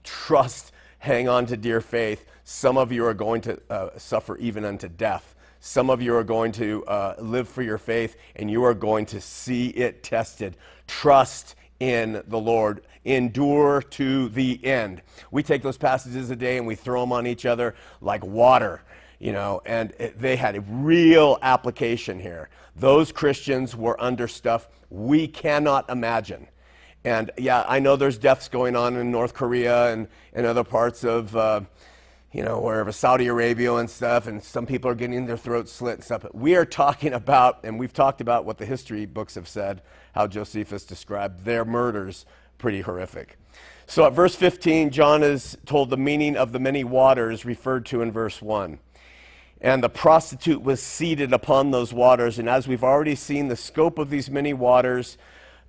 trust, 0.05 0.71
hang 0.99 1.27
on 1.27 1.45
to 1.47 1.57
dear 1.57 1.81
faith. 1.81 2.25
Some 2.47 2.77
of 2.77 2.91
you 2.91 3.03
are 3.07 3.15
going 3.15 3.41
to 3.41 3.59
uh, 3.71 3.89
suffer 3.97 4.37
even 4.37 4.65
unto 4.65 4.87
death. 4.87 5.33
Some 5.59 5.89
of 5.89 5.99
you 5.99 6.15
are 6.15 6.23
going 6.23 6.51
to 6.53 6.85
uh, 6.85 7.15
live 7.17 7.49
for 7.49 7.63
your 7.63 7.79
faith 7.79 8.17
and 8.35 8.51
you 8.51 8.63
are 8.63 8.75
going 8.75 9.07
to 9.07 9.19
see 9.19 9.69
it 9.69 10.03
tested. 10.03 10.55
Trust 10.85 11.55
in 11.79 12.21
the 12.27 12.39
Lord 12.39 12.83
endure 13.03 13.81
to 13.81 14.29
the 14.29 14.63
end. 14.63 15.01
We 15.31 15.41
take 15.41 15.63
those 15.63 15.77
passages 15.77 16.29
a 16.29 16.35
day 16.35 16.57
and 16.57 16.67
we 16.67 16.75
throw 16.75 17.01
them 17.01 17.11
on 17.11 17.25
each 17.25 17.47
other 17.47 17.73
like 17.99 18.23
water, 18.23 18.83
you 19.17 19.31
know, 19.31 19.63
and 19.65 19.91
it, 19.97 20.19
they 20.19 20.35
had 20.35 20.55
a 20.55 20.61
real 20.61 21.39
application 21.41 22.19
here. 22.19 22.49
Those 22.75 23.11
Christians 23.11 23.75
were 23.75 23.99
under 23.99 24.27
stuff 24.27 24.67
we 24.91 25.27
cannot 25.27 25.89
imagine. 25.89 26.47
And 27.03 27.31
yeah, 27.39 27.65
I 27.67 27.79
know 27.79 27.95
there's 27.95 28.19
deaths 28.19 28.49
going 28.49 28.75
on 28.75 28.97
in 28.97 29.09
North 29.09 29.33
Korea 29.33 29.91
and, 29.91 30.07
and 30.33 30.45
other 30.45 30.63
parts 30.63 31.03
of, 31.03 31.35
uh, 31.35 31.61
you 32.35 32.43
know, 32.43 32.59
wherever 32.59 32.91
Saudi 32.91 33.27
Arabia 33.27 33.73
and 33.75 33.89
stuff, 33.89 34.27
and 34.27 34.43
some 34.43 34.65
people 34.65 34.91
are 34.91 34.95
getting 34.95 35.25
their 35.25 35.37
throats 35.37 35.71
slit 35.71 35.95
and 35.95 36.03
stuff. 36.03 36.23
But 36.23 36.35
we 36.35 36.57
are 36.57 36.65
talking 36.65 37.13
about, 37.13 37.59
and 37.63 37.79
we've 37.79 37.93
talked 37.93 38.19
about 38.19 38.43
what 38.43 38.57
the 38.57 38.65
history 38.65 39.05
books 39.05 39.35
have 39.35 39.47
said, 39.47 39.81
how 40.13 40.27
Josephus 40.27 40.83
described 40.83 41.45
their 41.45 41.63
murders 41.63 42.25
pretty 42.57 42.81
horrific. 42.81 43.37
So 43.87 44.05
at 44.05 44.11
verse 44.11 44.35
15, 44.35 44.89
John 44.89 45.23
is 45.23 45.57
told 45.65 45.89
the 45.89 45.95
meaning 45.95 46.35
of 46.35 46.51
the 46.51 46.59
many 46.59 46.83
waters 46.83 47.45
referred 47.45 47.85
to 47.85 48.01
in 48.01 48.11
verse 48.11 48.41
1. 48.41 48.79
And 49.61 49.81
the 49.81 49.87
prostitute 49.87 50.61
was 50.61 50.83
seated 50.83 51.31
upon 51.31 51.71
those 51.71 51.93
waters. 51.93 52.37
And 52.37 52.49
as 52.49 52.67
we've 52.67 52.83
already 52.83 53.15
seen, 53.15 53.47
the 53.47 53.55
scope 53.55 53.97
of 53.97 54.09
these 54.09 54.29
many 54.29 54.51
waters 54.51 55.17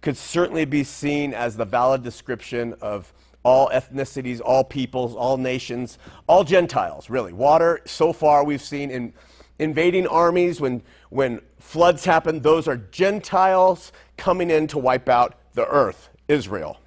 could 0.01 0.17
certainly 0.17 0.65
be 0.65 0.83
seen 0.83 1.33
as 1.33 1.57
the 1.57 1.65
valid 1.65 2.03
description 2.03 2.75
of 2.81 3.13
all 3.47 3.71
ethnicities, 3.71 4.41
all 4.45 4.65
peoples, 4.65 5.15
all 5.15 5.37
nations, 5.37 5.99
all 6.27 6.43
Gentiles, 6.43 7.09
really. 7.09 7.33
Water, 7.33 7.81
so 7.85 8.13
far, 8.13 8.45
we've 8.45 8.61
seen 8.61 8.91
in 8.91 9.13
invading 9.61 10.05
armies, 10.09 10.61
when, 10.61 10.83
when 11.11 11.41
floods 11.61 12.05
happen, 12.05 12.41
those 12.41 12.67
are 12.67 12.77
Gentiles 12.77 13.93
coming 14.17 14.51
in 14.51 14.67
to 14.67 14.79
wipe 14.79 15.09
out 15.09 15.39
the 15.55 15.65
earth. 15.69 16.11
Israel. 16.27 16.81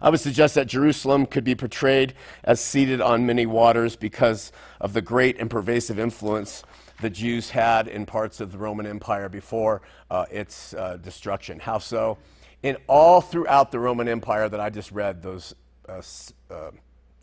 I 0.00 0.08
would 0.08 0.20
suggest 0.20 0.54
that 0.54 0.66
Jerusalem 0.66 1.26
could 1.26 1.44
be 1.44 1.54
portrayed 1.54 2.14
as 2.42 2.58
seated 2.58 3.02
on 3.02 3.26
many 3.26 3.44
waters 3.44 3.96
because 3.96 4.52
of 4.80 4.94
the 4.94 5.02
great 5.02 5.38
and 5.38 5.50
pervasive 5.50 5.98
influence 5.98 6.64
the 7.02 7.10
Jews 7.10 7.50
had 7.50 7.88
in 7.88 8.06
parts 8.06 8.40
of 8.40 8.52
the 8.52 8.58
Roman 8.58 8.86
Empire 8.86 9.28
before 9.28 9.82
uh, 10.10 10.24
its 10.30 10.72
uh, 10.72 10.96
destruction. 10.96 11.60
How 11.60 11.76
so? 11.76 12.16
In 12.62 12.76
all 12.86 13.20
throughout 13.20 13.70
the 13.70 13.78
Roman 13.78 14.06
Empire 14.06 14.48
that 14.48 14.60
I 14.60 14.68
just 14.68 14.92
read, 14.92 15.22
those 15.22 15.54
uh, 15.88 16.02
uh 16.50 16.70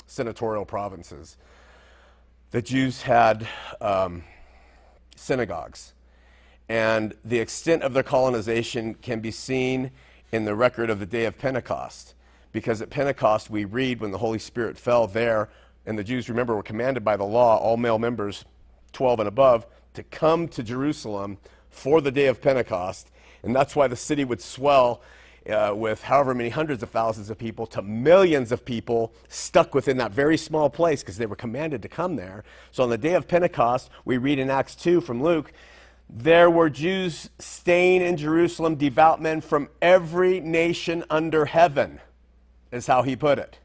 senatorial 0.07 0.65
provinces, 0.65 1.37
the 2.51 2.61
Jews 2.61 3.01
had 3.01 3.47
um, 3.81 4.23
synagogues. 5.15 5.93
And 6.69 7.13
the 7.23 7.39
extent 7.39 7.83
of 7.83 7.93
their 7.93 8.03
colonization 8.03 8.95
can 8.95 9.19
be 9.19 9.31
seen 9.31 9.91
in 10.31 10.45
the 10.45 10.55
record 10.55 10.89
of 10.89 10.99
the 10.99 11.05
day 11.05 11.25
of 11.25 11.37
Pentecost. 11.37 12.15
Because 12.51 12.81
at 12.81 12.89
Pentecost, 12.89 13.49
we 13.49 13.65
read 13.65 14.01
when 14.01 14.11
the 14.11 14.17
Holy 14.17 14.39
Spirit 14.39 14.77
fell 14.77 15.07
there, 15.07 15.49
and 15.85 15.97
the 15.97 16.03
Jews, 16.03 16.29
remember, 16.29 16.55
were 16.55 16.63
commanded 16.63 17.03
by 17.03 17.15
the 17.15 17.23
law, 17.23 17.57
all 17.57 17.77
male 17.77 17.99
members, 17.99 18.43
12 18.93 19.19
and 19.21 19.27
above, 19.27 19.65
to 19.93 20.03
come 20.03 20.47
to 20.49 20.63
Jerusalem 20.63 21.37
for 21.69 22.01
the 22.01 22.11
day 22.11 22.27
of 22.27 22.41
Pentecost. 22.41 23.11
And 23.43 23.55
that's 23.55 23.75
why 23.75 23.87
the 23.87 23.95
city 23.95 24.25
would 24.25 24.41
swell 24.41 25.01
uh, 25.49 25.73
with 25.73 26.03
however 26.03 26.33
many 26.33 26.49
hundreds 26.49 26.83
of 26.83 26.89
thousands 26.89 27.29
of 27.29 27.37
people 27.37 27.65
to 27.67 27.81
millions 27.81 28.51
of 28.51 28.65
people 28.65 29.13
stuck 29.27 29.73
within 29.73 29.97
that 29.97 30.11
very 30.11 30.37
small 30.37 30.69
place 30.69 31.01
because 31.01 31.17
they 31.17 31.25
were 31.25 31.35
commanded 31.35 31.81
to 31.81 31.87
come 31.87 32.15
there. 32.15 32.43
So 32.71 32.83
on 32.83 32.89
the 32.89 32.97
day 32.97 33.13
of 33.13 33.27
Pentecost, 33.27 33.89
we 34.05 34.17
read 34.17 34.39
in 34.39 34.49
Acts 34.49 34.75
2 34.75 35.01
from 35.01 35.21
Luke, 35.21 35.51
there 36.09 36.49
were 36.49 36.69
Jews 36.69 37.29
staying 37.37 38.01
in 38.01 38.15
Jerusalem, 38.15 38.75
devout 38.75 39.21
men 39.21 39.41
from 39.41 39.69
every 39.81 40.39
nation 40.39 41.03
under 41.09 41.45
heaven, 41.45 41.99
is 42.71 42.87
how 42.87 43.03
he 43.03 43.15
put 43.15 43.39
it. 43.39 43.59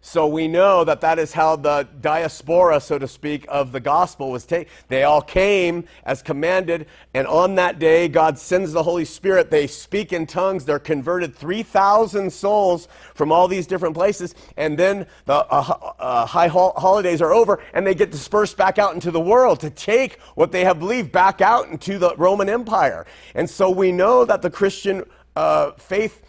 So 0.00 0.26
we 0.26 0.48
know 0.48 0.84
that 0.84 1.00
that 1.00 1.18
is 1.18 1.32
how 1.32 1.56
the 1.56 1.86
diaspora, 2.00 2.80
so 2.80 2.98
to 2.98 3.08
speak, 3.08 3.44
of 3.48 3.72
the 3.72 3.80
gospel 3.80 4.30
was 4.30 4.46
taken. 4.46 4.72
They 4.88 5.02
all 5.02 5.20
came 5.20 5.84
as 6.04 6.22
commanded, 6.22 6.86
and 7.14 7.26
on 7.26 7.56
that 7.56 7.78
day, 7.78 8.08
God 8.08 8.38
sends 8.38 8.72
the 8.72 8.82
Holy 8.82 9.04
Spirit. 9.04 9.50
They 9.50 9.66
speak 9.66 10.12
in 10.12 10.26
tongues. 10.26 10.64
They're 10.64 10.78
converted 10.78 11.34
3,000 11.34 12.32
souls 12.32 12.88
from 13.14 13.32
all 13.32 13.48
these 13.48 13.66
different 13.66 13.94
places, 13.94 14.34
and 14.56 14.78
then 14.78 15.06
the 15.26 15.34
uh, 15.34 15.92
uh, 15.98 16.26
high 16.26 16.48
ho- 16.48 16.74
holidays 16.76 17.20
are 17.20 17.34
over, 17.34 17.60
and 17.74 17.86
they 17.86 17.94
get 17.94 18.10
dispersed 18.10 18.56
back 18.56 18.78
out 18.78 18.94
into 18.94 19.10
the 19.10 19.20
world 19.20 19.60
to 19.60 19.70
take 19.70 20.20
what 20.36 20.52
they 20.52 20.64
have 20.64 20.78
believed 20.78 21.10
back 21.10 21.40
out 21.40 21.68
into 21.68 21.98
the 21.98 22.14
Roman 22.16 22.48
Empire. 22.48 23.04
And 23.34 23.48
so 23.48 23.68
we 23.68 23.92
know 23.92 24.24
that 24.24 24.42
the 24.42 24.50
Christian 24.50 25.04
uh, 25.34 25.72
faith 25.72 26.22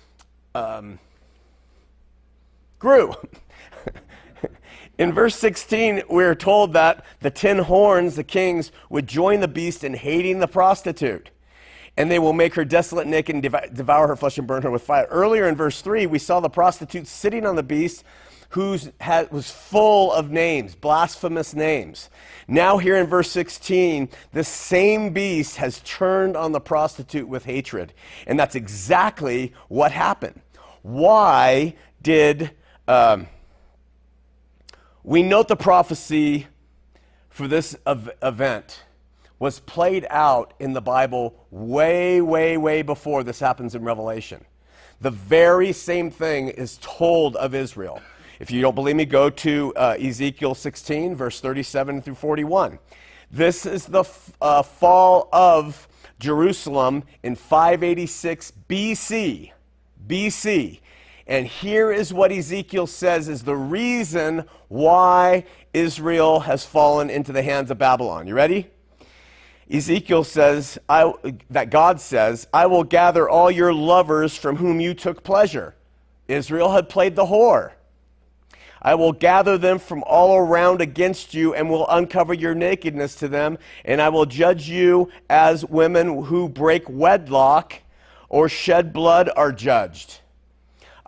um, 0.55 0.99
grew. 2.79 3.13
In 4.99 5.13
verse 5.13 5.37
16, 5.37 6.03
we're 6.09 6.35
told 6.35 6.73
that 6.73 7.05
the 7.21 7.31
ten 7.31 7.59
horns, 7.59 8.17
the 8.17 8.23
kings, 8.23 8.73
would 8.89 9.07
join 9.07 9.39
the 9.39 9.47
beast 9.47 9.85
in 9.85 9.93
hating 9.93 10.39
the 10.39 10.47
prostitute. 10.47 11.29
And 11.95 12.11
they 12.11 12.19
will 12.19 12.33
make 12.33 12.53
her 12.55 12.65
desolate, 12.65 13.07
naked, 13.07 13.33
and 13.33 13.41
devour 13.41 14.07
her 14.07 14.17
flesh 14.17 14.37
and 14.37 14.45
burn 14.45 14.61
her 14.63 14.69
with 14.69 14.83
fire. 14.83 15.07
Earlier 15.09 15.47
in 15.47 15.55
verse 15.55 15.81
3, 15.81 16.05
we 16.05 16.19
saw 16.19 16.41
the 16.41 16.49
prostitute 16.49 17.07
sitting 17.07 17.45
on 17.45 17.55
the 17.55 17.63
beast 17.63 18.03
who 18.49 18.77
was 19.31 19.49
full 19.49 20.11
of 20.11 20.31
names, 20.31 20.75
blasphemous 20.75 21.53
names. 21.53 22.09
Now, 22.49 22.77
here 22.77 22.97
in 22.97 23.05
verse 23.05 23.31
16, 23.31 24.09
the 24.33 24.43
same 24.43 25.13
beast 25.13 25.57
has 25.57 25.79
turned 25.85 26.35
on 26.35 26.51
the 26.51 26.59
prostitute 26.59 27.27
with 27.27 27.45
hatred. 27.45 27.93
And 28.27 28.37
that's 28.37 28.55
exactly 28.55 29.53
what 29.69 29.93
happened. 29.93 30.41
Why 30.81 31.75
did. 32.01 32.51
Um, 32.85 33.27
we 35.03 35.23
note 35.23 35.47
the 35.47 35.55
prophecy 35.55 36.47
for 37.29 37.47
this 37.47 37.75
ev- 37.85 38.11
event 38.21 38.83
was 39.39 39.59
played 39.61 40.05
out 40.09 40.53
in 40.59 40.73
the 40.73 40.81
Bible 40.81 41.45
way, 41.49 42.19
way, 42.21 42.57
way 42.57 42.81
before 42.81 43.23
this 43.23 43.39
happens 43.39 43.75
in 43.75 43.83
Revelation. 43.83 44.43
The 44.99 45.11
very 45.11 45.71
same 45.71 46.11
thing 46.11 46.49
is 46.49 46.77
told 46.81 47.37
of 47.37 47.55
Israel. 47.55 48.01
If 48.39 48.51
you 48.51 48.61
don't 48.61 48.75
believe 48.75 48.97
me, 48.97 49.05
go 49.05 49.29
to 49.29 49.73
uh, 49.75 49.95
Ezekiel 49.99 50.55
16, 50.55 51.15
verse 51.15 51.39
37 51.39 52.01
through 52.01 52.15
41. 52.15 52.79
This 53.31 53.65
is 53.65 53.85
the 53.85 54.01
f- 54.01 54.31
uh, 54.41 54.61
fall 54.63 55.29
of 55.31 55.87
Jerusalem 56.19 57.03
in 57.23 57.35
586 57.35 58.51
BC. 58.67 59.51
BC. 60.07 60.79
And 61.29 61.45
here 61.45 61.91
is 61.91 62.11
what 62.11 62.31
Ezekiel 62.31 62.87
says 62.87 63.29
is 63.29 63.43
the 63.43 63.55
reason 63.55 64.45
why 64.67 65.45
Israel 65.75 66.39
has 66.39 66.65
fallen 66.65 67.11
into 67.11 67.31
the 67.31 67.43
hands 67.43 67.69
of 67.69 67.77
Babylon. 67.77 68.25
You 68.25 68.33
ready? 68.33 68.67
Ezekiel 69.69 70.23
says 70.23 70.79
I, 70.89 71.13
that 71.51 71.69
God 71.69 72.01
says, 72.01 72.47
I 72.51 72.65
will 72.65 72.83
gather 72.83 73.29
all 73.29 73.51
your 73.51 73.71
lovers 73.71 74.35
from 74.35 74.55
whom 74.55 74.79
you 74.79 74.95
took 74.95 75.23
pleasure. 75.23 75.75
Israel 76.27 76.71
had 76.71 76.89
played 76.89 77.15
the 77.15 77.27
whore. 77.27 77.73
I 78.81 78.95
will 78.95 79.11
gather 79.11 79.55
them 79.59 79.77
from 79.77 80.03
all 80.07 80.35
around 80.35 80.81
against 80.81 81.35
you 81.35 81.53
and 81.53 81.69
will 81.69 81.87
uncover 81.89 82.33
your 82.33 82.55
nakedness 82.55 83.13
to 83.15 83.27
them, 83.27 83.59
and 83.85 84.01
I 84.01 84.09
will 84.09 84.25
judge 84.25 84.67
you 84.67 85.11
as 85.29 85.63
women 85.63 86.23
who 86.23 86.49
break 86.49 86.85
wedlock 86.89 87.75
or 88.29 88.49
shed 88.49 88.93
blood 88.93 89.29
are 89.35 89.51
judged. 89.51 90.21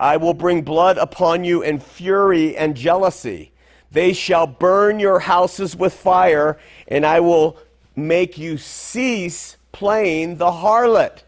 I 0.01 0.17
will 0.17 0.33
bring 0.33 0.63
blood 0.63 0.97
upon 0.97 1.43
you 1.43 1.61
in 1.61 1.77
fury 1.77 2.57
and 2.57 2.75
jealousy. 2.75 3.51
They 3.91 4.13
shall 4.13 4.47
burn 4.47 4.99
your 4.99 5.19
houses 5.19 5.75
with 5.75 5.93
fire, 5.93 6.57
and 6.87 7.05
I 7.05 7.19
will 7.19 7.55
make 7.95 8.35
you 8.35 8.57
cease 8.57 9.57
playing 9.71 10.37
the 10.37 10.49
harlot. 10.51 11.21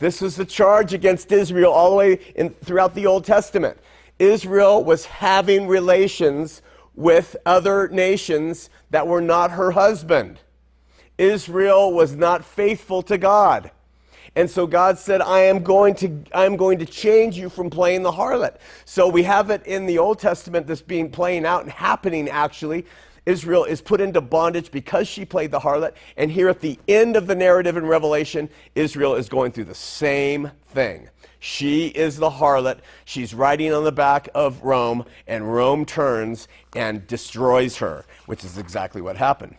This 0.00 0.20
was 0.20 0.36
the 0.36 0.44
charge 0.44 0.92
against 0.92 1.32
Israel 1.32 1.72
all 1.72 1.88
the 1.88 1.96
way 1.96 2.18
in, 2.34 2.50
throughout 2.50 2.94
the 2.94 3.06
Old 3.06 3.24
Testament. 3.24 3.78
Israel 4.18 4.84
was 4.84 5.06
having 5.06 5.66
relations 5.66 6.60
with 6.94 7.36
other 7.46 7.88
nations 7.88 8.68
that 8.90 9.06
were 9.06 9.22
not 9.22 9.50
her 9.52 9.70
husband. 9.70 10.40
Israel 11.16 11.90
was 11.90 12.14
not 12.14 12.44
faithful 12.44 13.00
to 13.04 13.16
God. 13.16 13.70
And 14.34 14.50
so 14.50 14.66
God 14.66 14.98
said, 14.98 15.20
I 15.20 15.40
am 15.40 15.62
going 15.62 15.94
to, 15.96 16.22
I 16.32 16.46
am 16.46 16.56
going 16.56 16.78
to 16.78 16.86
change 16.86 17.36
you 17.36 17.48
from 17.50 17.68
playing 17.68 18.02
the 18.02 18.12
harlot. 18.12 18.56
So 18.84 19.08
we 19.08 19.22
have 19.24 19.50
it 19.50 19.66
in 19.66 19.86
the 19.86 19.98
Old 19.98 20.18
Testament 20.18 20.66
that's 20.66 20.82
being 20.82 21.10
playing 21.10 21.44
out 21.44 21.62
and 21.62 21.70
happening 21.70 22.28
actually. 22.28 22.86
Israel 23.24 23.64
is 23.64 23.80
put 23.80 24.00
into 24.00 24.20
bondage 24.20 24.70
because 24.72 25.06
she 25.06 25.24
played 25.24 25.50
the 25.50 25.60
harlot. 25.60 25.92
And 26.16 26.30
here 26.30 26.48
at 26.48 26.60
the 26.60 26.78
end 26.88 27.14
of 27.14 27.26
the 27.26 27.34
narrative 27.34 27.76
in 27.76 27.86
Revelation, 27.86 28.48
Israel 28.74 29.14
is 29.14 29.28
going 29.28 29.52
through 29.52 29.66
the 29.66 29.74
same 29.74 30.50
thing. 30.68 31.08
She 31.38 31.88
is 31.88 32.16
the 32.16 32.30
harlot. 32.30 32.78
She's 33.04 33.34
riding 33.34 33.72
on 33.72 33.84
the 33.84 33.92
back 33.92 34.28
of 34.34 34.62
Rome, 34.62 35.04
and 35.26 35.52
Rome 35.52 35.84
turns 35.84 36.46
and 36.74 37.06
destroys 37.06 37.78
her, 37.78 38.04
which 38.26 38.44
is 38.44 38.58
exactly 38.58 39.00
what 39.00 39.16
happened. 39.16 39.56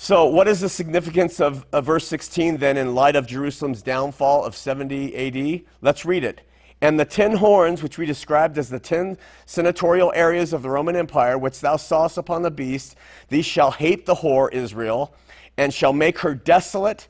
So, 0.00 0.26
what 0.26 0.46
is 0.46 0.60
the 0.60 0.68
significance 0.68 1.40
of, 1.40 1.66
of, 1.72 1.84
verse 1.84 2.06
16 2.06 2.58
then 2.58 2.76
in 2.76 2.94
light 2.94 3.16
of 3.16 3.26
Jerusalem's 3.26 3.82
downfall 3.82 4.44
of 4.44 4.54
70 4.54 5.16
AD? 5.16 5.62
Let's 5.80 6.04
read 6.04 6.22
it. 6.22 6.42
And 6.80 7.00
the 7.00 7.04
ten 7.04 7.32
horns, 7.32 7.82
which 7.82 7.98
we 7.98 8.06
described 8.06 8.58
as 8.58 8.68
the 8.68 8.78
ten 8.78 9.18
senatorial 9.44 10.12
areas 10.14 10.52
of 10.52 10.62
the 10.62 10.70
Roman 10.70 10.94
Empire, 10.94 11.36
which 11.36 11.60
thou 11.60 11.76
sawest 11.76 12.16
upon 12.16 12.42
the 12.42 12.50
beast, 12.52 12.94
these 13.28 13.44
shall 13.44 13.72
hate 13.72 14.06
the 14.06 14.14
whore 14.14 14.52
Israel, 14.52 15.12
and 15.56 15.74
shall 15.74 15.92
make 15.92 16.20
her 16.20 16.32
desolate 16.32 17.08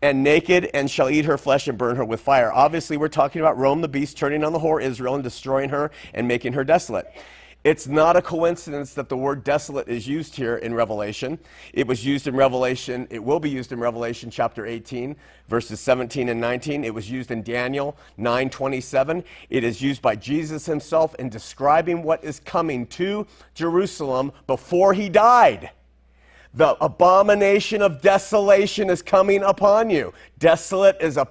and 0.00 0.24
naked, 0.24 0.70
and 0.72 0.90
shall 0.90 1.10
eat 1.10 1.26
her 1.26 1.36
flesh 1.36 1.68
and 1.68 1.76
burn 1.76 1.96
her 1.96 2.06
with 2.06 2.22
fire. 2.22 2.50
Obviously, 2.50 2.96
we're 2.96 3.08
talking 3.08 3.42
about 3.42 3.58
Rome, 3.58 3.82
the 3.82 3.86
beast, 3.88 4.16
turning 4.16 4.44
on 4.44 4.54
the 4.54 4.60
whore 4.60 4.82
Israel 4.82 5.14
and 5.14 5.22
destroying 5.22 5.68
her 5.68 5.90
and 6.14 6.26
making 6.26 6.54
her 6.54 6.64
desolate. 6.64 7.06
It's 7.62 7.86
not 7.86 8.16
a 8.16 8.22
coincidence 8.22 8.94
that 8.94 9.10
the 9.10 9.18
word 9.18 9.44
desolate 9.44 9.86
is 9.86 10.08
used 10.08 10.34
here 10.34 10.56
in 10.56 10.72
Revelation. 10.72 11.38
It 11.74 11.86
was 11.86 12.06
used 12.06 12.26
in 12.26 12.34
Revelation, 12.34 13.06
it 13.10 13.22
will 13.22 13.38
be 13.38 13.50
used 13.50 13.70
in 13.70 13.78
Revelation 13.78 14.30
chapter 14.30 14.64
18, 14.64 15.14
verses 15.46 15.78
17 15.78 16.30
and 16.30 16.40
19. 16.40 16.84
It 16.84 16.94
was 16.94 17.10
used 17.10 17.30
in 17.30 17.42
Daniel 17.42 17.98
9:27. 18.18 19.22
It 19.50 19.62
is 19.62 19.82
used 19.82 20.00
by 20.00 20.16
Jesus 20.16 20.64
himself 20.64 21.14
in 21.16 21.28
describing 21.28 22.02
what 22.02 22.24
is 22.24 22.40
coming 22.40 22.86
to 22.86 23.26
Jerusalem 23.54 24.32
before 24.46 24.94
he 24.94 25.10
died. 25.10 25.70
The 26.54 26.76
abomination 26.84 27.80
of 27.80 28.02
desolation 28.02 28.90
is 28.90 29.02
coming 29.02 29.44
upon 29.44 29.88
you. 29.88 30.12
Desolate 30.38 30.96
is 31.00 31.16
a, 31.16 31.28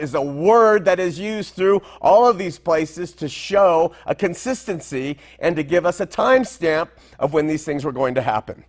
is 0.00 0.14
a 0.14 0.22
word 0.22 0.86
that 0.86 0.98
is 0.98 1.18
used 1.18 1.54
through 1.54 1.82
all 2.00 2.26
of 2.26 2.38
these 2.38 2.58
places 2.58 3.12
to 3.14 3.28
show 3.28 3.92
a 4.06 4.14
consistency 4.14 5.18
and 5.40 5.56
to 5.56 5.62
give 5.62 5.84
us 5.84 6.00
a 6.00 6.06
timestamp 6.06 6.88
of 7.18 7.34
when 7.34 7.46
these 7.46 7.64
things 7.64 7.84
were 7.84 7.92
going 7.92 8.14
to 8.14 8.22
happen. 8.22 8.64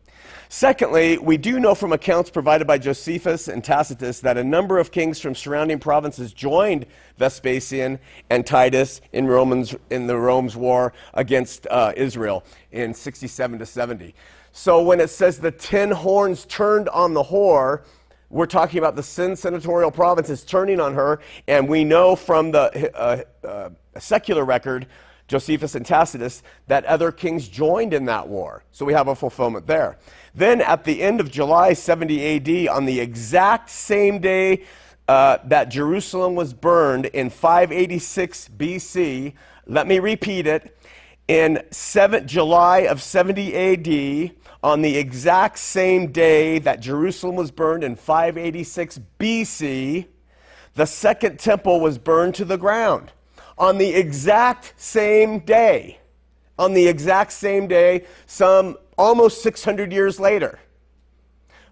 Secondly, 0.50 1.18
we 1.18 1.38
do 1.38 1.60
know 1.60 1.74
from 1.74 1.94
accounts 1.94 2.30
provided 2.30 2.68
by 2.68 2.78
Josephus 2.78 3.48
and 3.48 3.64
Tacitus 3.64 4.20
that 4.20 4.38
a 4.38 4.44
number 4.44 4.78
of 4.78 4.92
kings 4.92 5.20
from 5.20 5.34
surrounding 5.34 5.80
provinces 5.80 6.32
joined 6.32 6.86
Vespasian 7.18 7.98
and 8.30 8.46
Titus 8.46 9.02
in, 9.14 9.26
Romans, 9.26 9.74
in 9.90 10.06
the 10.06 10.18
Rome's 10.18 10.56
war 10.56 10.94
against 11.16 11.66
uh, 11.72 11.94
Israel 11.96 12.44
in 12.72 12.94
67 12.94 13.58
to 13.58 13.66
70. 13.66 14.14
So 14.56 14.84
when 14.84 15.00
it 15.00 15.10
says 15.10 15.40
the 15.40 15.50
ten 15.50 15.90
horns 15.90 16.46
turned 16.46 16.88
on 16.90 17.16
the 17.16 17.24
whore, 17.24 17.82
we're 18.30 18.46
talking 18.46 18.78
about 18.78 18.96
the 18.96 19.02
sin 19.02 19.36
senatorial 19.36 19.90
provinces 19.90 20.44
turning 20.44 20.80
on 20.80 20.94
her, 20.94 21.20
and 21.48 21.68
we 21.68 21.84
know 21.84 22.16
from 22.16 22.52
the 22.52 22.96
uh, 22.96 23.24
uh, 23.44 23.70
secular 23.98 24.46
record, 24.46 24.86
Josephus 25.28 25.74
and 25.74 25.84
Tacitus, 25.84 26.44
that 26.68 26.86
other 26.86 27.12
kings 27.12 27.48
joined 27.48 27.96
in 27.96 28.06
that 28.06 28.28
war. 28.28 28.64
So 28.72 28.86
we 28.86 28.94
have 28.94 29.08
a 29.08 29.16
fulfillment 29.16 29.66
there. 29.66 29.98
Then 30.36 30.62
at 30.62 30.84
the 30.84 31.02
end 31.02 31.20
of 31.20 31.32
July 31.32 31.74
70 31.74 32.68
AD, 32.68 32.76
on 32.76 32.86
the 32.86 33.00
exact 33.00 33.72
same 33.72 34.20
day 34.20 34.66
uh, 35.08 35.40
that 35.46 35.70
Jerusalem 35.70 36.36
was 36.36 36.54
burned 36.54 37.08
in 37.08 37.32
586 37.32 38.50
BC, 38.56 39.34
let 39.66 39.88
me 39.88 39.98
repeat 39.98 40.46
it. 40.46 40.78
In 41.28 41.64
7, 41.72 42.28
July 42.28 42.80
of 42.80 43.02
70 43.02 43.56
AD, 43.56 44.36
on 44.62 44.82
the 44.82 44.98
exact 44.98 45.58
same 45.58 46.12
day 46.12 46.60
that 46.60 46.80
Jerusalem 46.80 47.36
was 47.36 47.52
burned 47.52 47.84
in 47.84 47.96
586 47.96 49.00
BC, 49.20 50.08
the 50.76 50.86
second 50.86 51.40
temple 51.40 51.80
was 51.80 51.98
burned 51.98 52.36
to 52.36 52.46
the 52.46 52.58
ground 52.58 53.12
on 53.58 53.78
the 53.78 53.94
exact 53.94 54.74
same 54.78 55.40
day. 55.40 56.00
On 56.58 56.74
the 56.74 56.88
exact 56.88 57.32
same 57.32 57.68
day, 57.68 58.06
some 58.26 58.78
almost 58.98 59.42
600 59.42 59.92
years 59.92 60.20
later. 60.20 60.60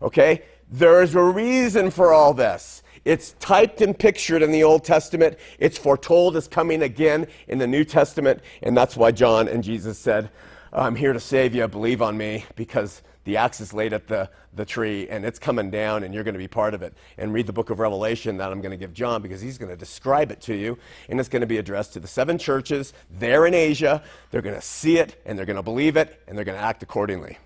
Okay? 0.02 0.44
There 0.72 1.02
is 1.02 1.16
a 1.16 1.24
reason 1.24 1.92
for 1.92 2.14
all 2.14 2.34
this. 2.34 2.81
It's 3.04 3.34
typed 3.40 3.82
and 3.82 3.98
pictured 3.98 4.44
in 4.44 4.52
the 4.52 4.64
Old 4.64 4.84
Testament. 4.84 5.38
It's 5.58 5.78
foretold 5.78 6.36
as 6.36 6.48
coming 6.48 6.84
again 6.84 7.28
in 7.48 7.58
the 7.58 7.68
New 7.68 7.84
Testament. 7.84 8.42
And 8.62 8.78
that's 8.78 8.96
why 8.96 9.12
John 9.12 9.48
and 9.48 9.64
Jesus 9.64 9.98
said, 9.98 10.30
I'm 10.72 10.96
here 10.96 11.14
to 11.14 11.20
save 11.20 11.56
you. 11.56 11.68
Believe 11.68 12.02
on 12.02 12.16
me 12.18 12.46
because 12.56 13.02
the 13.24 13.38
axe 13.38 13.60
is 13.60 13.74
laid 13.74 13.94
at 13.94 14.08
the, 14.08 14.30
the 14.54 14.66
tree 14.66 15.08
and 15.10 15.26
it's 15.26 15.38
coming 15.38 15.70
down 15.70 16.04
and 16.04 16.14
you're 16.14 16.24
going 16.24 16.34
to 16.34 16.40
be 16.40 16.48
part 16.48 16.74
of 16.74 16.82
it. 16.82 16.94
And 17.18 17.34
read 17.34 17.48
the 17.48 17.54
book 17.54 17.70
of 17.70 17.80
Revelation 17.80 18.38
that 18.38 18.52
I'm 18.52 18.62
going 18.62 18.72
to 18.72 18.78
give 18.78 18.94
John 18.94 19.22
because 19.22 19.42
he's 19.42 19.58
going 19.58 19.70
to 19.70 19.78
describe 19.78 20.32
it 20.32 20.42
to 20.42 20.56
you 20.56 20.78
and 21.10 21.20
it's 21.20 21.30
going 21.30 21.42
to 21.42 21.48
be 21.48 21.58
addressed 21.58 21.94
to 21.94 22.00
the 22.00 22.08
seven 22.08 22.38
churches 22.38 22.94
there 23.10 23.46
in 23.46 23.54
Asia. 23.54 24.04
They're 24.32 24.42
going 24.42 24.56
to 24.56 24.62
see 24.62 24.98
it 24.98 25.22
and 25.26 25.38
they're 25.38 25.46
going 25.46 25.58
to 25.58 25.64
believe 25.64 25.98
it 25.98 26.22
and 26.28 26.38
they're 26.38 26.46
going 26.46 26.58
to 26.58 26.64
act 26.64 26.84
accordingly. 26.84 27.38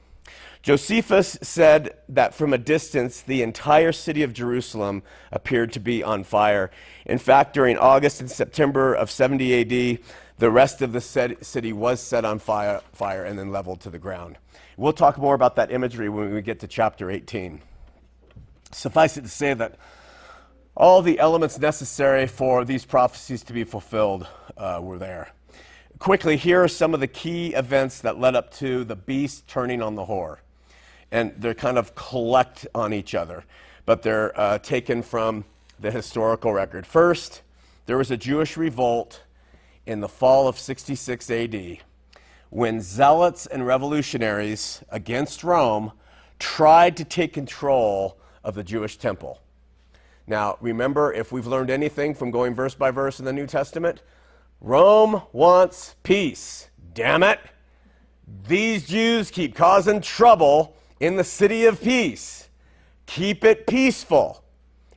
Josephus 0.66 1.38
said 1.43 1.95
that 2.09 2.34
from 2.34 2.51
a 2.51 2.57
distance, 2.57 3.22
the 3.22 3.43
entire 3.43 3.91
city 3.91 4.24
of 4.24 4.34
Jerusalem 4.34 5.03
appeared 5.32 5.72
to 5.74 5.80
be 5.80 6.01
on 6.01 6.24
fire. 6.24 6.72
In 7.05 7.20
fact, 7.20 7.53
during 7.53 7.78
August 7.78 8.20
and 8.20 8.32
September 8.32 8.95
of 8.95 9.11
70 9.11 9.61
AD, 9.61 9.99
the 10.39 10.49
rest 10.49 10.82
of 10.82 10.91
the 10.91 11.01
city 11.01 11.72
was 11.72 12.01
set 12.01 12.26
on 12.26 12.39
fire, 12.39 12.82
fire 12.93 13.24
and 13.24 13.38
then 13.38 13.51
leveled 13.51 13.80
to 13.82 13.91
the 13.91 13.99
ground. 13.99 14.39
We'll 14.76 14.91
talk 14.91 15.20
more 15.20 15.36
about 15.36 15.55
that 15.57 15.72
imagery 15.72 16.09
when 16.09 16.34
we 16.34 16.41
get 16.41 16.59
to 16.61 16.68
chapter 16.68 17.11
18. 17.11 17.61
Suffice 18.72 19.18
it 19.18 19.22
to 19.22 19.28
say 19.28 19.53
that 19.53 19.78
all 20.76 21.03
the 21.03 21.20
elements 21.20 21.59
necessary 21.59 22.26
for 22.26 22.66
these 22.66 22.86
prophecies 22.86 23.43
to 23.43 23.53
be 23.53 23.66
fulfilled 23.66 24.26
uh, 24.57 24.80
were 24.82 24.97
there. 24.97 25.30
Quickly, 25.99 26.38
here 26.38 26.63
are 26.63 26.68
some 26.68 26.95
of 26.95 27.01
the 27.01 27.07
key 27.07 27.53
events 27.53 28.01
that 28.01 28.20
led 28.20 28.36
up 28.36 28.51
to 28.55 28.84
the 28.84 28.95
beast 28.95 29.47
turning 29.47 29.84
on 29.84 29.93
the 29.93 30.05
whore 30.05 30.39
and 31.16 31.34
they're 31.38 31.53
kind 31.53 31.78
of 31.78 31.95
collect 31.95 32.68
on 32.76 32.93
each 32.93 33.16
other, 33.16 33.45
but 33.86 34.01
they're 34.01 34.38
uh, 34.38 34.57
taken 34.57 35.01
from 35.01 35.45
the 35.80 35.89
historical 35.89 36.51
record. 36.51 36.86
First, 36.86 37.41
there 37.86 37.97
was 37.97 38.11
a 38.11 38.18
Jewish 38.18 38.57
revolt 38.57 39.24
in 39.86 40.01
the 40.01 40.09
fall 40.09 40.49
of 40.49 40.59
66 40.59 41.32
AD 41.32 41.78
when 42.49 42.82
zealots 42.82 43.45
and 43.45 43.66
revolutionaries 43.66 44.84
against 44.89 45.41
Rome 45.41 45.93
tried 46.38 46.97
to 46.97 47.05
take 47.05 47.32
control 47.32 48.18
of 48.43 48.53
the 48.55 48.63
Jewish 48.63 48.97
temple. 48.97 49.39
Now, 50.28 50.57
remember, 50.59 51.13
if 51.13 51.32
we've 51.32 51.47
learned 51.47 51.70
anything 51.70 52.13
from 52.13 52.30
going 52.30 52.53
verse 52.53 52.76
by 52.76 52.91
verse 52.91 53.20
in 53.20 53.26
the 53.26 53.32
New 53.32 53.47
Testament, 53.47 54.01
Rome 54.59 55.22
wants 55.32 55.95
peace. 56.03 56.70
Damn 56.93 57.24
it. 57.24 57.39
These 58.49 58.88
Jews 58.88 59.32
keep 59.32 59.55
causing 59.55 60.01
trouble 60.01 60.76
in 60.99 61.15
the 61.15 61.23
city 61.23 61.65
of 61.65 61.81
peace. 61.81 62.49
Keep 63.05 63.43
it 63.43 63.67
peaceful. 63.67 64.43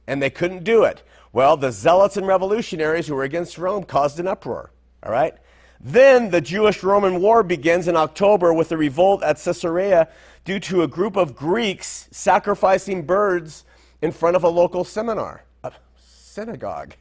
And 0.07 0.23
they 0.23 0.31
couldn't 0.31 0.65
do 0.65 0.85
it. 0.85 1.03
Well, 1.33 1.57
the 1.57 1.71
zealots 1.71 2.17
and 2.17 2.27
revolutionaries 2.27 3.07
who 3.07 3.15
were 3.15 3.25
against 3.25 3.59
Rome 3.59 3.85
caused 3.85 4.19
an 4.19 4.27
uproar. 4.27 4.71
All 5.03 5.13
right? 5.13 5.35
Then 5.81 6.31
the 6.31 6.41
Jewish 6.41 6.83
Roman 6.83 7.21
War 7.21 7.43
begins 7.43 7.87
in 7.87 7.97
October 7.97 8.53
with 8.53 8.73
a 8.73 8.77
revolt 8.77 9.23
at 9.23 9.39
Caesarea 9.39 10.09
due 10.45 10.59
to 10.61 10.83
a 10.83 10.89
group 10.89 11.17
of 11.17 11.37
Greeks 11.37 12.09
sacrificing 12.11 13.03
birds 13.03 13.65
in 14.03 14.11
front 14.11 14.35
of 14.35 14.45
a 14.45 14.49
local 14.49 14.83
seminar, 14.85 15.45
a 15.63 15.73
synagogue, 15.97 16.95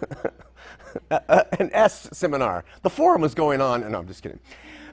an 1.10 1.70
S 1.72 2.08
seminar. 2.12 2.64
The 2.82 2.90
forum 2.90 3.22
was 3.22 3.34
going 3.34 3.60
on, 3.60 3.82
and 3.82 3.92
no, 3.92 3.98
I'm 3.98 4.06
just 4.06 4.22
kidding. 4.22 4.40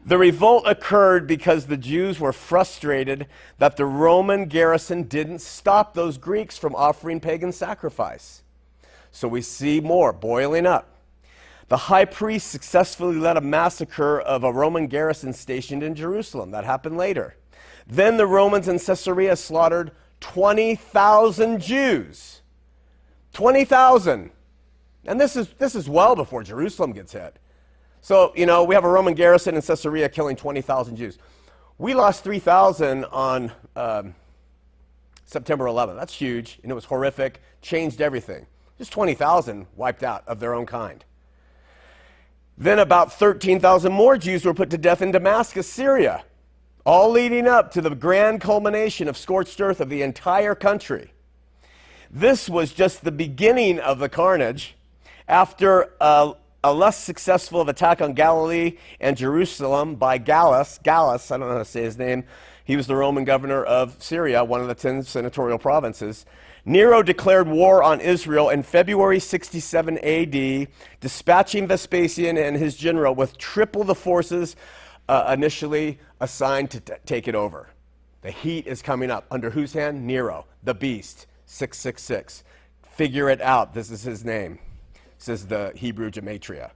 The 0.07 0.17
revolt 0.17 0.63
occurred 0.65 1.27
because 1.27 1.65
the 1.65 1.75
Jews 1.75 2.17
were 2.17 2.31
frustrated 2.31 3.27
that 3.57 3.75
the 3.75 3.85
Roman 3.85 4.45
garrison 4.45 5.03
didn't 5.03 5.39
stop 5.39 5.93
those 5.93 6.17
Greeks 6.17 6.57
from 6.57 6.73
offering 6.75 7.19
pagan 7.19 7.51
sacrifice. 7.51 8.41
So 9.11 9.27
we 9.27 9.41
see 9.41 9.81
more 9.81 10.13
boiling 10.13 10.65
up. 10.65 10.87
The 11.67 11.75
high 11.75 12.05
priest 12.05 12.47
successfully 12.47 13.17
led 13.17 13.35
a 13.35 13.41
massacre 13.41 14.17
of 14.17 14.45
a 14.45 14.53
Roman 14.53 14.87
garrison 14.87 15.33
stationed 15.33 15.83
in 15.83 15.93
Jerusalem. 15.93 16.51
That 16.51 16.63
happened 16.63 16.95
later. 16.95 17.35
Then 17.85 18.15
the 18.15 18.27
Romans 18.27 18.69
in 18.69 18.79
Caesarea 18.79 19.35
slaughtered 19.35 19.91
20,000 20.21 21.59
Jews. 21.59 22.41
20,000. 23.33 24.31
And 25.03 25.19
this 25.19 25.35
is, 25.35 25.49
this 25.57 25.75
is 25.75 25.89
well 25.89 26.15
before 26.15 26.43
Jerusalem 26.43 26.93
gets 26.93 27.11
hit. 27.11 27.37
So, 28.07 28.31
you 28.37 28.45
know, 28.45 28.63
we 28.63 28.73
have 28.73 28.85
a 28.85 28.89
Roman 28.89 29.15
garrison 29.15 29.55
in 29.55 29.61
Caesarea 29.61 30.07
killing 30.07 30.37
20,000 30.37 30.95
Jews. 30.95 31.17
We 31.77 31.93
lost 31.93 32.23
3,000 32.23 33.03
on 33.03 33.51
um, 33.75 34.15
September 35.25 35.65
11th. 35.65 35.97
That's 35.97 36.13
huge, 36.13 36.57
and 36.63 36.71
it 36.71 36.73
was 36.73 36.85
horrific, 36.85 37.41
changed 37.61 37.99
everything. 37.99 38.45
Just 38.77 38.93
20,000 38.93 39.67
wiped 39.75 40.03
out 40.03 40.23
of 40.25 40.39
their 40.39 40.53
own 40.53 40.65
kind. 40.65 41.03
Then 42.57 42.79
about 42.79 43.11
13,000 43.11 43.91
more 43.91 44.17
Jews 44.17 44.45
were 44.45 44.53
put 44.53 44.69
to 44.69 44.77
death 44.77 45.01
in 45.01 45.11
Damascus, 45.11 45.69
Syria, 45.69 46.23
all 46.85 47.11
leading 47.11 47.45
up 47.45 47.71
to 47.71 47.81
the 47.81 47.93
grand 47.93 48.39
culmination 48.39 49.09
of 49.09 49.17
scorched 49.17 49.59
earth 49.59 49.81
of 49.81 49.89
the 49.89 50.01
entire 50.01 50.55
country. 50.55 51.11
This 52.09 52.47
was 52.47 52.71
just 52.71 53.03
the 53.03 53.11
beginning 53.11 53.79
of 53.81 53.99
the 53.99 54.07
carnage. 54.07 54.75
After 55.27 55.91
uh, 55.99 56.35
a 56.67 56.73
less 56.73 57.01
successful 57.01 57.61
of 57.61 57.69
attack 57.69 58.01
on 58.01 58.13
Galilee 58.13 58.77
and 58.99 59.15
Jerusalem 59.15 59.95
by 59.95 60.17
Gallus. 60.17 60.79
Gallus, 60.83 61.31
I 61.31 61.37
don't 61.37 61.47
know 61.47 61.53
how 61.53 61.59
to 61.59 61.65
say 61.65 61.83
his 61.83 61.97
name. 61.97 62.25
He 62.65 62.75
was 62.75 62.87
the 62.87 62.95
Roman 62.95 63.23
governor 63.23 63.63
of 63.63 63.95
Syria, 64.03 64.43
one 64.43 64.59
of 64.59 64.67
the 64.67 64.75
ten 64.75 65.01
senatorial 65.01 65.59
provinces. 65.59 66.25
Nero 66.65 67.01
declared 67.01 67.47
war 67.47 67.81
on 67.81 68.01
Israel 68.01 68.49
in 68.49 68.63
February 68.63 69.19
67 69.19 69.97
AD, 69.99 70.67
dispatching 70.99 71.67
Vespasian 71.67 72.37
and 72.37 72.57
his 72.57 72.75
general 72.75 73.15
with 73.15 73.37
triple 73.37 73.85
the 73.85 73.95
forces 73.95 74.57
uh, 75.07 75.33
initially 75.33 75.99
assigned 76.19 76.69
to 76.71 76.81
t- 76.81 76.93
take 77.05 77.29
it 77.29 77.35
over. 77.35 77.69
The 78.23 78.31
heat 78.31 78.67
is 78.67 78.81
coming 78.81 79.09
up. 79.09 79.25
Under 79.31 79.51
whose 79.51 79.71
hand? 79.71 80.05
Nero, 80.05 80.45
the 80.61 80.73
beast, 80.73 81.27
666. 81.45 82.43
Figure 82.81 83.29
it 83.29 83.39
out. 83.39 83.73
This 83.73 83.89
is 83.89 84.01
his 84.03 84.25
name 84.25 84.59
says 85.17 85.47
the 85.47 85.71
Hebrew 85.75 86.11
gematria. 86.11 86.71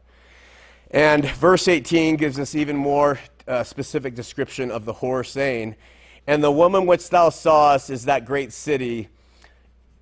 And 0.92 1.26
verse 1.26 1.68
18 1.68 2.18
gives 2.18 2.40
us 2.40 2.54
even 2.56 2.76
more 2.76 3.20
uh, 3.48 3.64
specific 3.64 4.14
description 4.16 4.72
of 4.72 4.86
the 4.86 4.94
whore 4.94 5.26
saying, 5.26 5.76
And 6.28 6.44
the 6.44 6.52
woman 6.52 6.86
which 6.86 7.10
thou 7.10 7.30
sawest 7.30 7.90
is 7.90 8.06
that 8.06 8.26
great 8.26 8.52
city. 8.52 9.08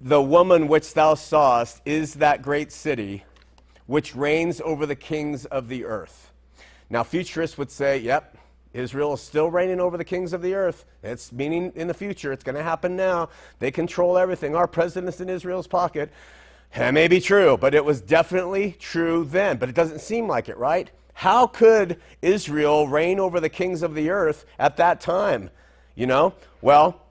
The 0.02 0.22
woman 0.22 0.68
which 0.68 0.94
thou 0.94 1.14
sawest 1.14 1.82
is 1.86 2.16
that 2.16 2.42
great 2.42 2.72
city 2.72 3.24
which 3.90 4.16
reigns 4.16 4.62
over 4.62 4.86
the 4.86 4.96
kings 4.96 5.46
of 5.46 5.68
the 5.68 5.84
earth. 5.84 6.32
Now, 6.92 7.02
futurists 7.02 7.58
would 7.58 7.72
say, 7.72 7.98
yep, 7.98 8.38
Israel 8.72 9.16
is 9.16 9.22
still 9.22 9.50
reigning 9.50 9.80
over 9.80 9.98
the 9.98 10.06
kings 10.06 10.32
of 10.32 10.44
the 10.44 10.54
earth. 10.54 10.86
It's 11.02 11.32
meaning 11.32 11.72
in 11.74 11.88
the 11.88 11.94
future. 11.96 12.32
It's 12.32 12.44
going 12.44 12.56
to 12.56 12.62
happen 12.62 12.96
now. 12.96 13.30
They 13.58 13.72
control 13.72 14.16
everything. 14.16 14.56
Our 14.56 14.68
president's 14.68 15.22
in 15.22 15.28
Israel's 15.30 15.66
pocket. 15.66 16.12
That 16.76 16.94
may 16.94 17.08
be 17.08 17.20
true, 17.20 17.58
but 17.58 17.74
it 17.74 17.84
was 17.84 18.02
definitely 18.02 18.76
true 18.80 19.26
then. 19.26 19.58
But 19.58 19.70
it 19.70 19.76
doesn't 19.76 20.02
seem 20.02 20.28
like 20.28 20.50
it, 20.50 20.58
right? 20.58 20.90
How 21.14 21.48
could 21.48 22.00
Israel 22.22 22.88
reign 22.88 23.20
over 23.20 23.40
the 23.40 23.50
kings 23.50 23.82
of 23.82 23.96
the 23.96 24.10
earth 24.10 24.46
at 24.58 24.78
that 24.78 25.02
time? 25.02 25.50
You 25.96 26.08
know? 26.08 26.34
Well, 26.62 27.02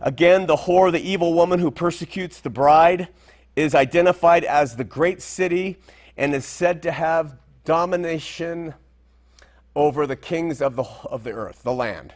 again, 0.00 0.46
the 0.46 0.56
whore, 0.56 0.92
the 0.92 1.00
evil 1.00 1.34
woman 1.34 1.58
who 1.58 1.70
persecutes 1.70 2.40
the 2.40 2.50
bride, 2.50 3.08
is 3.56 3.74
identified 3.74 4.44
as 4.44 4.76
the 4.76 4.84
great 4.84 5.20
city 5.20 5.78
and 6.16 6.34
is 6.34 6.44
said 6.44 6.82
to 6.82 6.92
have 6.92 7.36
domination 7.64 8.74
over 9.74 10.06
the 10.06 10.16
kings 10.16 10.60
of 10.60 10.76
the, 10.76 10.84
of 11.04 11.24
the 11.24 11.32
earth, 11.32 11.62
the 11.62 11.72
land. 11.72 12.14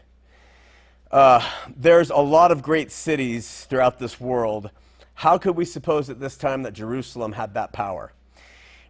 Uh, 1.11 1.47
there's 1.77 2.11
a 2.11 2.17
lot 2.17 2.53
of 2.53 2.63
great 2.63 2.91
cities 2.93 3.67
throughout 3.69 3.99
this 3.99 4.21
world 4.21 4.71
how 5.15 5.39
could 5.39 5.57
we 5.57 5.65
suppose 5.65 6.11
at 6.11 6.21
this 6.21 6.37
time 6.37 6.63
that 6.63 6.73
Jerusalem 6.73 7.33
had 7.33 7.55
that 7.55 7.73
power? 7.73 8.13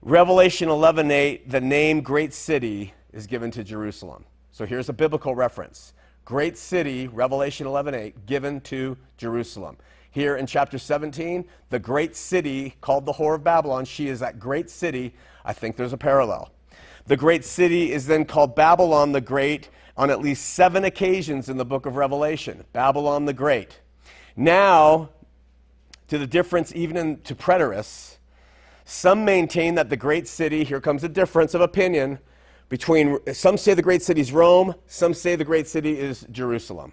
Revelation 0.00 0.68
11:8, 0.68 1.48
the 1.50 1.60
name 1.60 2.00
great 2.00 2.34
city 2.34 2.94
is 3.12 3.26
given 3.26 3.50
to 3.52 3.62
Jerusalem. 3.62 4.24
So 4.50 4.66
here's 4.66 4.88
a 4.88 4.92
biblical 4.92 5.34
reference. 5.34 5.92
Great 6.24 6.56
city, 6.56 7.08
Revelation 7.08 7.66
11:8, 7.66 8.26
given 8.26 8.60
to 8.62 8.96
Jerusalem. 9.16 9.76
Here 10.10 10.36
in 10.36 10.46
chapter 10.46 10.78
17, 10.78 11.44
the 11.70 11.78
great 11.78 12.14
city 12.14 12.76
called 12.80 13.06
the 13.06 13.14
whore 13.14 13.34
of 13.34 13.44
Babylon, 13.44 13.84
she 13.84 14.08
is 14.08 14.20
that 14.20 14.38
great 14.38 14.68
city. 14.68 15.14
I 15.44 15.52
think 15.52 15.76
there's 15.76 15.92
a 15.92 15.98
parallel. 15.98 16.50
The 17.06 17.16
great 17.16 17.44
city 17.44 17.92
is 17.92 18.06
then 18.06 18.24
called 18.24 18.54
Babylon 18.54 19.12
the 19.12 19.20
Great 19.20 19.70
on 19.96 20.10
at 20.10 20.20
least 20.20 20.50
seven 20.50 20.84
occasions 20.84 21.48
in 21.48 21.56
the 21.56 21.64
book 21.64 21.86
of 21.86 21.96
Revelation. 21.96 22.64
Babylon 22.72 23.24
the 23.24 23.32
Great. 23.32 23.80
Now, 24.36 25.10
to 26.12 26.18
the 26.18 26.26
difference 26.26 26.74
even 26.74 26.98
in, 26.98 27.18
to 27.22 27.34
preterists, 27.34 28.18
Some 28.84 29.24
maintain 29.24 29.76
that 29.76 29.88
the 29.88 29.96
great 29.96 30.28
city, 30.28 30.62
here 30.62 30.78
comes 30.78 31.02
a 31.02 31.08
difference 31.08 31.54
of 31.54 31.62
opinion 31.62 32.18
between, 32.68 33.18
some 33.32 33.56
say 33.56 33.72
the 33.72 33.80
great 33.80 34.02
city 34.02 34.20
is 34.20 34.30
Rome, 34.30 34.74
some 34.86 35.14
say 35.14 35.36
the 35.36 35.44
great 35.46 35.66
city 35.66 35.98
is 35.98 36.26
Jerusalem. 36.30 36.92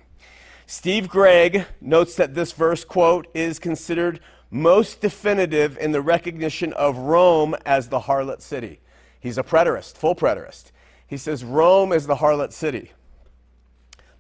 Steve 0.67 1.09
Gregg 1.09 1.65
notes 1.82 2.15
that 2.15 2.34
this 2.34 2.53
verse, 2.53 2.86
quote, 2.86 3.28
is 3.34 3.59
considered 3.59 4.22
most 4.51 5.01
definitive 5.01 5.78
in 5.80 5.91
the 5.91 6.01
recognition 6.01 6.72
of 6.72 6.97
Rome 6.97 7.57
as 7.65 7.89
the 7.89 7.99
harlot 7.99 8.41
city. 8.41 8.80
He's 9.20 9.38
a 9.38 9.43
preterist, 9.43 9.97
full 9.97 10.15
preterist. 10.15 10.72
He 11.05 11.17
says 11.17 11.43
Rome 11.43 11.91
is 11.91 12.07
the 12.07 12.15
harlot 12.15 12.53
city. 12.53 12.93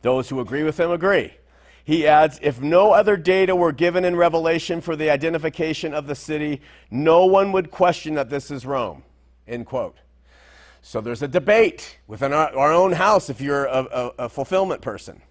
Those 0.01 0.27
who 0.27 0.41
agree 0.41 0.63
with 0.63 0.77
him 0.77 0.91
agree. 0.91 1.35
He 1.89 2.05
adds, 2.05 2.37
if 2.43 2.61
no 2.61 2.91
other 2.91 3.17
data 3.17 3.55
were 3.55 3.71
given 3.71 4.05
in 4.05 4.15
Revelation 4.15 4.79
for 4.79 4.95
the 4.95 5.09
identification 5.09 5.91
of 5.91 6.05
the 6.05 6.13
city, 6.13 6.61
no 6.91 7.25
one 7.25 7.51
would 7.51 7.71
question 7.71 8.13
that 8.13 8.29
this 8.29 8.51
is 8.51 8.63
Rome. 8.63 9.01
End 9.47 9.65
quote. 9.65 9.97
So 10.83 11.01
there's 11.01 11.23
a 11.23 11.27
debate 11.27 11.97
within 12.05 12.31
our, 12.31 12.55
our 12.55 12.71
own 12.71 12.91
house 12.91 13.27
if 13.27 13.41
you're 13.41 13.65
a, 13.65 13.87
a, 13.91 14.11
a 14.25 14.29
fulfillment 14.29 14.83
person. 14.83 15.23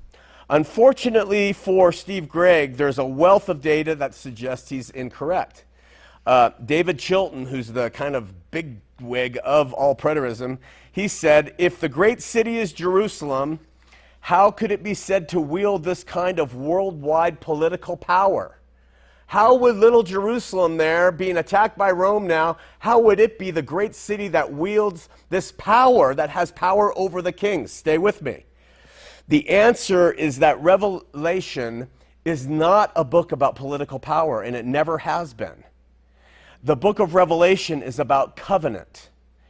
Unfortunately 0.50 1.52
for 1.52 1.92
Steve 1.92 2.28
Gregg, 2.28 2.74
there's 2.74 2.98
a 2.98 3.04
wealth 3.04 3.48
of 3.48 3.61
data 3.61 3.94
that 3.94 4.12
suggests 4.12 4.68
he's 4.68 4.90
incorrect. 4.90 5.64
Uh, 6.26 6.50
David 6.66 6.98
Chilton, 6.98 7.46
who's 7.46 7.68
the 7.68 7.88
kind 7.90 8.16
of 8.16 8.50
big 8.50 8.80
wig 9.00 9.38
of 9.44 9.72
all 9.72 9.94
preterism, 9.94 10.59
he 10.90 11.06
said, 11.06 11.54
if 11.56 11.78
the 11.78 11.88
great 11.88 12.20
city 12.20 12.59
is 12.59 12.72
Jerusalem, 12.72 13.61
how 14.29 14.51
could 14.51 14.70
it 14.70 14.83
be 14.83 14.93
said 14.93 15.26
to 15.26 15.41
wield 15.41 15.83
this 15.83 16.05
kind 16.05 16.39
of 16.39 16.55
worldwide 16.55 17.41
political 17.41 17.97
power? 17.97 18.59
How 19.26 19.55
would 19.55 19.76
little 19.76 20.03
Jerusalem 20.03 20.76
there, 20.76 21.11
being 21.11 21.39
attacked 21.39 21.79
by 21.79 21.93
Rome 21.93 22.26
now, 22.26 22.59
how 22.79 22.99
would 22.99 23.20
it 23.20 23.39
be 23.39 23.51
the 23.51 23.62
great 23.62 23.95
city 23.95 24.29
that 24.29 24.53
wields 24.53 25.09
this 25.31 25.51
power, 25.53 26.14
that 26.14 26.29
has 26.29 26.53
power 26.53 26.93
over 26.99 27.22
the 27.22 27.33
kings? 27.33 27.72
Stay 27.72 27.97
with 27.97 28.20
me. 28.20 28.45
The 29.29 29.49
answer 29.49 30.12
is 30.12 30.41
that 30.41 30.61
Revelation 30.61 31.89
is 32.26 32.47
not 32.47 32.93
a 32.95 33.05
book 33.05 33.33
about 33.33 33.57
political 33.57 33.99
power, 33.99 34.43
and 34.43 34.55
it 34.55 34.66
never 34.66 34.99
has 34.99 35.33
been. 35.33 35.64
The 36.62 36.76
book 36.76 36.99
of 36.99 37.14
Revelation 37.14 37.83
is 37.83 37.99
about 37.99 38.37
covenant, 38.37 39.09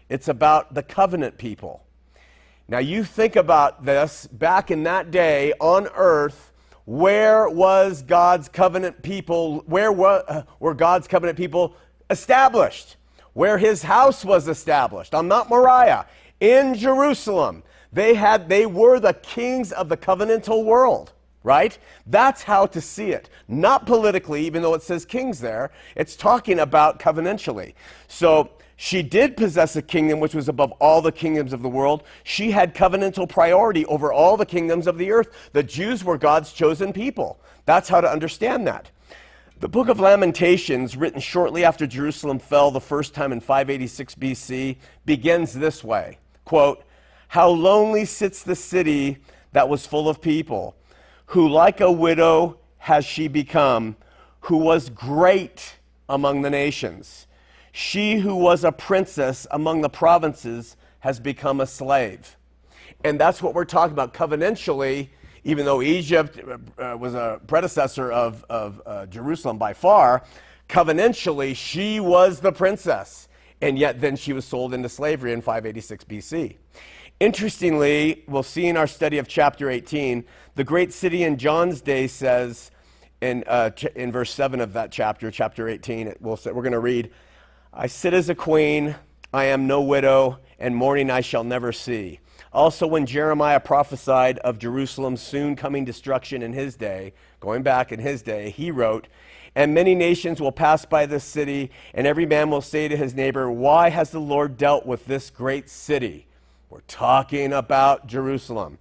it's 0.08 0.28
about 0.28 0.74
the 0.74 0.84
covenant 0.84 1.36
people. 1.36 1.82
Now, 2.70 2.78
you 2.78 3.02
think 3.02 3.36
about 3.36 3.86
this 3.86 4.26
back 4.26 4.70
in 4.70 4.82
that 4.82 5.10
day 5.10 5.54
on 5.58 5.88
earth, 5.94 6.52
where 6.84 7.48
was 7.48 8.02
God's 8.02 8.50
covenant 8.50 9.02
people? 9.02 9.60
Where 9.60 9.90
were, 9.90 10.22
uh, 10.28 10.42
were 10.60 10.74
God's 10.74 11.08
covenant 11.08 11.38
people 11.38 11.74
established? 12.10 12.96
Where 13.32 13.56
his 13.56 13.82
house 13.82 14.22
was 14.22 14.48
established 14.48 15.14
on 15.14 15.28
Mount 15.28 15.48
Moriah 15.48 16.06
in 16.40 16.74
Jerusalem. 16.74 17.62
They 17.90 18.12
had 18.12 18.50
they 18.50 18.66
were 18.66 19.00
the 19.00 19.14
kings 19.14 19.72
of 19.72 19.88
the 19.88 19.96
covenantal 19.96 20.64
world, 20.66 21.12
right? 21.42 21.78
That's 22.06 22.42
how 22.42 22.66
to 22.66 22.82
see 22.82 23.12
it. 23.12 23.30
Not 23.48 23.86
politically, 23.86 24.44
even 24.44 24.60
though 24.60 24.74
it 24.74 24.82
says 24.82 25.06
kings 25.06 25.40
there. 25.40 25.70
It's 25.96 26.16
talking 26.16 26.58
about 26.58 27.00
covenantally. 27.00 27.72
So 28.08 28.50
she 28.80 29.02
did 29.02 29.36
possess 29.36 29.74
a 29.74 29.82
kingdom 29.82 30.20
which 30.20 30.36
was 30.36 30.48
above 30.48 30.70
all 30.80 31.02
the 31.02 31.10
kingdoms 31.10 31.52
of 31.52 31.62
the 31.62 31.68
world. 31.68 32.04
She 32.22 32.52
had 32.52 32.76
covenantal 32.76 33.28
priority 33.28 33.84
over 33.86 34.12
all 34.12 34.36
the 34.36 34.46
kingdoms 34.46 34.86
of 34.86 34.98
the 34.98 35.10
earth. 35.10 35.50
The 35.52 35.64
Jews 35.64 36.04
were 36.04 36.16
God's 36.16 36.52
chosen 36.52 36.92
people. 36.92 37.40
That's 37.66 37.88
how 37.88 38.00
to 38.00 38.08
understand 38.08 38.68
that. 38.68 38.92
The 39.58 39.68
book 39.68 39.88
of 39.88 39.98
Lamentations, 39.98 40.96
written 40.96 41.20
shortly 41.20 41.64
after 41.64 41.88
Jerusalem 41.88 42.38
fell 42.38 42.70
the 42.70 42.80
first 42.80 43.14
time 43.14 43.32
in 43.32 43.40
586 43.40 44.14
BC, 44.14 44.76
begins 45.04 45.52
this 45.52 45.82
way 45.82 46.18
quote, 46.44 46.84
How 47.26 47.48
lonely 47.48 48.04
sits 48.04 48.44
the 48.44 48.54
city 48.54 49.18
that 49.50 49.68
was 49.68 49.86
full 49.86 50.08
of 50.08 50.22
people, 50.22 50.76
who 51.26 51.48
like 51.48 51.80
a 51.80 51.90
widow 51.90 52.58
has 52.78 53.04
she 53.04 53.26
become, 53.26 53.96
who 54.42 54.58
was 54.58 54.88
great 54.88 55.78
among 56.08 56.42
the 56.42 56.50
nations. 56.50 57.26
She 57.78 58.16
who 58.16 58.34
was 58.34 58.64
a 58.64 58.72
princess 58.72 59.46
among 59.52 59.82
the 59.82 59.88
provinces 59.88 60.76
has 60.98 61.20
become 61.20 61.60
a 61.60 61.66
slave. 61.66 62.36
And 63.04 63.20
that's 63.20 63.40
what 63.40 63.54
we're 63.54 63.64
talking 63.64 63.92
about 63.92 64.12
covenantally, 64.12 65.10
even 65.44 65.64
though 65.64 65.80
Egypt 65.80 66.40
uh, 66.76 66.96
was 66.98 67.14
a 67.14 67.40
predecessor 67.46 68.10
of, 68.10 68.44
of 68.50 68.82
uh, 68.84 69.06
Jerusalem 69.06 69.58
by 69.58 69.74
far, 69.74 70.24
covenantally, 70.68 71.54
she 71.54 72.00
was 72.00 72.40
the 72.40 72.50
princess. 72.50 73.28
And 73.60 73.78
yet 73.78 74.00
then 74.00 74.16
she 74.16 74.32
was 74.32 74.44
sold 74.44 74.74
into 74.74 74.88
slavery 74.88 75.32
in 75.32 75.40
586 75.40 76.02
BC. 76.02 76.56
Interestingly, 77.20 78.24
we'll 78.26 78.42
see 78.42 78.66
in 78.66 78.76
our 78.76 78.88
study 78.88 79.18
of 79.18 79.28
chapter 79.28 79.70
18, 79.70 80.24
the 80.56 80.64
great 80.64 80.92
city 80.92 81.22
in 81.22 81.38
John's 81.38 81.80
day 81.80 82.08
says, 82.08 82.72
in, 83.20 83.44
uh, 83.46 83.70
in 83.94 84.10
verse 84.10 84.34
7 84.34 84.60
of 84.60 84.72
that 84.72 84.90
chapter, 84.90 85.30
chapter 85.30 85.68
18, 85.68 86.14
we'll, 86.18 86.36
say, 86.36 86.50
we're 86.50 86.62
going 86.62 86.72
to 86.72 86.80
read, 86.80 87.12
I 87.80 87.86
sit 87.86 88.12
as 88.12 88.28
a 88.28 88.34
queen, 88.34 88.96
I 89.32 89.44
am 89.44 89.68
no 89.68 89.80
widow, 89.80 90.40
and 90.58 90.74
mourning 90.74 91.12
I 91.12 91.20
shall 91.20 91.44
never 91.44 91.70
see. 91.70 92.18
Also, 92.52 92.88
when 92.88 93.06
Jeremiah 93.06 93.60
prophesied 93.60 94.38
of 94.38 94.58
Jerusalem's 94.58 95.22
soon 95.22 95.54
coming 95.54 95.84
destruction 95.84 96.42
in 96.42 96.54
his 96.54 96.74
day, 96.74 97.12
going 97.38 97.62
back 97.62 97.92
in 97.92 98.00
his 98.00 98.20
day, 98.20 98.50
he 98.50 98.72
wrote, 98.72 99.06
And 99.54 99.74
many 99.74 99.94
nations 99.94 100.40
will 100.40 100.50
pass 100.50 100.84
by 100.86 101.06
this 101.06 101.22
city, 101.22 101.70
and 101.94 102.04
every 102.04 102.26
man 102.26 102.50
will 102.50 102.62
say 102.62 102.88
to 102.88 102.96
his 102.96 103.14
neighbor, 103.14 103.48
Why 103.48 103.90
has 103.90 104.10
the 104.10 104.18
Lord 104.18 104.56
dealt 104.56 104.84
with 104.84 105.06
this 105.06 105.30
great 105.30 105.68
city? 105.70 106.26
We're 106.70 106.80
talking 106.88 107.52
about 107.52 108.08
Jerusalem. 108.08 108.78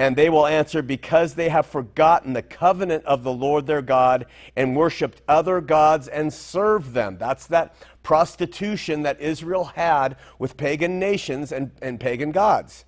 And 0.00 0.16
they 0.16 0.30
will 0.30 0.46
answer, 0.46 0.80
Because 0.80 1.34
they 1.34 1.50
have 1.50 1.66
forgotten 1.66 2.32
the 2.32 2.40
covenant 2.40 3.04
of 3.04 3.22
the 3.22 3.34
Lord 3.34 3.66
their 3.66 3.82
God 3.82 4.24
and 4.56 4.74
worshiped 4.74 5.20
other 5.28 5.60
gods 5.60 6.08
and 6.08 6.32
served 6.32 6.94
them. 6.94 7.18
That's 7.18 7.46
that 7.48 7.74
prostitution 8.02 9.02
that 9.02 9.20
Israel 9.20 9.64
had 9.64 10.16
with 10.38 10.56
pagan 10.56 10.98
nations 10.98 11.52
and, 11.52 11.72
and 11.82 12.00
pagan 12.00 12.32
gods. 12.32 12.86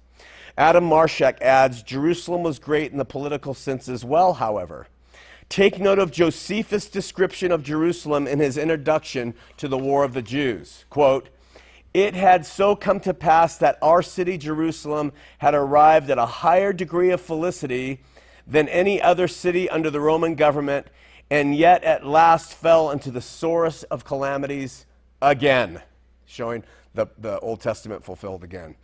Adam 0.56 0.88
Maarschalk 0.88 1.38
adds 1.42 1.82
Jerusalem 1.82 2.42
was 2.42 2.58
great 2.58 2.92
in 2.92 2.98
the 2.98 3.04
political 3.04 3.52
sense 3.52 3.90
as 3.90 4.06
well, 4.06 4.32
however. 4.32 4.86
Take 5.50 5.78
note 5.78 5.98
of 5.98 6.12
Josephus' 6.12 6.88
description 6.88 7.52
of 7.52 7.62
Jerusalem 7.62 8.26
in 8.26 8.38
his 8.38 8.56
introduction 8.56 9.34
to 9.58 9.68
the 9.68 9.76
War 9.76 10.02
of 10.02 10.14
the 10.14 10.22
Jews. 10.22 10.86
Quote, 10.88 11.28
it 11.94 12.14
had 12.14 12.46
so 12.46 12.74
come 12.74 13.00
to 13.00 13.12
pass 13.12 13.56
that 13.58 13.78
our 13.82 14.02
city, 14.02 14.38
Jerusalem, 14.38 15.12
had 15.38 15.54
arrived 15.54 16.10
at 16.10 16.18
a 16.18 16.26
higher 16.26 16.72
degree 16.72 17.10
of 17.10 17.20
felicity 17.20 18.00
than 18.46 18.68
any 18.68 19.00
other 19.00 19.28
city 19.28 19.68
under 19.68 19.90
the 19.90 20.00
Roman 20.00 20.34
government, 20.34 20.88
and 21.30 21.54
yet 21.54 21.84
at 21.84 22.06
last 22.06 22.54
fell 22.54 22.90
into 22.90 23.10
the 23.10 23.20
sorest 23.20 23.84
of 23.90 24.04
calamities 24.04 24.86
again, 25.20 25.82
showing 26.26 26.64
the, 26.94 27.06
the 27.18 27.38
Old 27.40 27.60
Testament 27.60 28.04
fulfilled 28.04 28.42
again. 28.42 28.74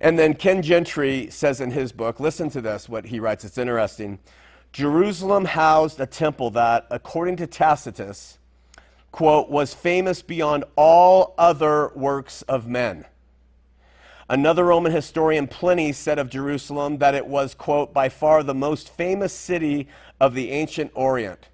And 0.00 0.18
then 0.18 0.34
Ken 0.34 0.62
Gentry 0.62 1.28
says 1.30 1.60
in 1.60 1.70
his 1.70 1.92
book, 1.92 2.20
listen 2.20 2.50
to 2.50 2.60
this, 2.60 2.88
what 2.88 3.06
he 3.06 3.20
writes, 3.20 3.44
it's 3.44 3.58
interesting. 3.58 4.18
Jerusalem 4.72 5.46
housed 5.46 6.00
a 6.00 6.06
temple 6.06 6.50
that, 6.50 6.86
according 6.90 7.36
to 7.36 7.46
Tacitus, 7.46 8.38
quote, 9.16 9.48
was 9.48 9.72
famous 9.72 10.20
beyond 10.20 10.62
all 10.76 11.34
other 11.38 11.90
works 11.94 12.42
of 12.42 12.68
men. 12.68 13.06
Another 14.28 14.62
Roman 14.62 14.92
historian, 14.92 15.48
Pliny, 15.48 15.92
said 15.92 16.18
of 16.18 16.28
Jerusalem 16.28 16.98
that 16.98 17.14
it 17.14 17.26
was, 17.26 17.54
quote, 17.54 17.94
by 17.94 18.10
far 18.10 18.42
the 18.42 18.52
most 18.52 18.90
famous 18.90 19.32
city 19.32 19.88
of 20.20 20.34
the 20.34 20.50
ancient 20.50 20.90
Orient. 20.94 21.48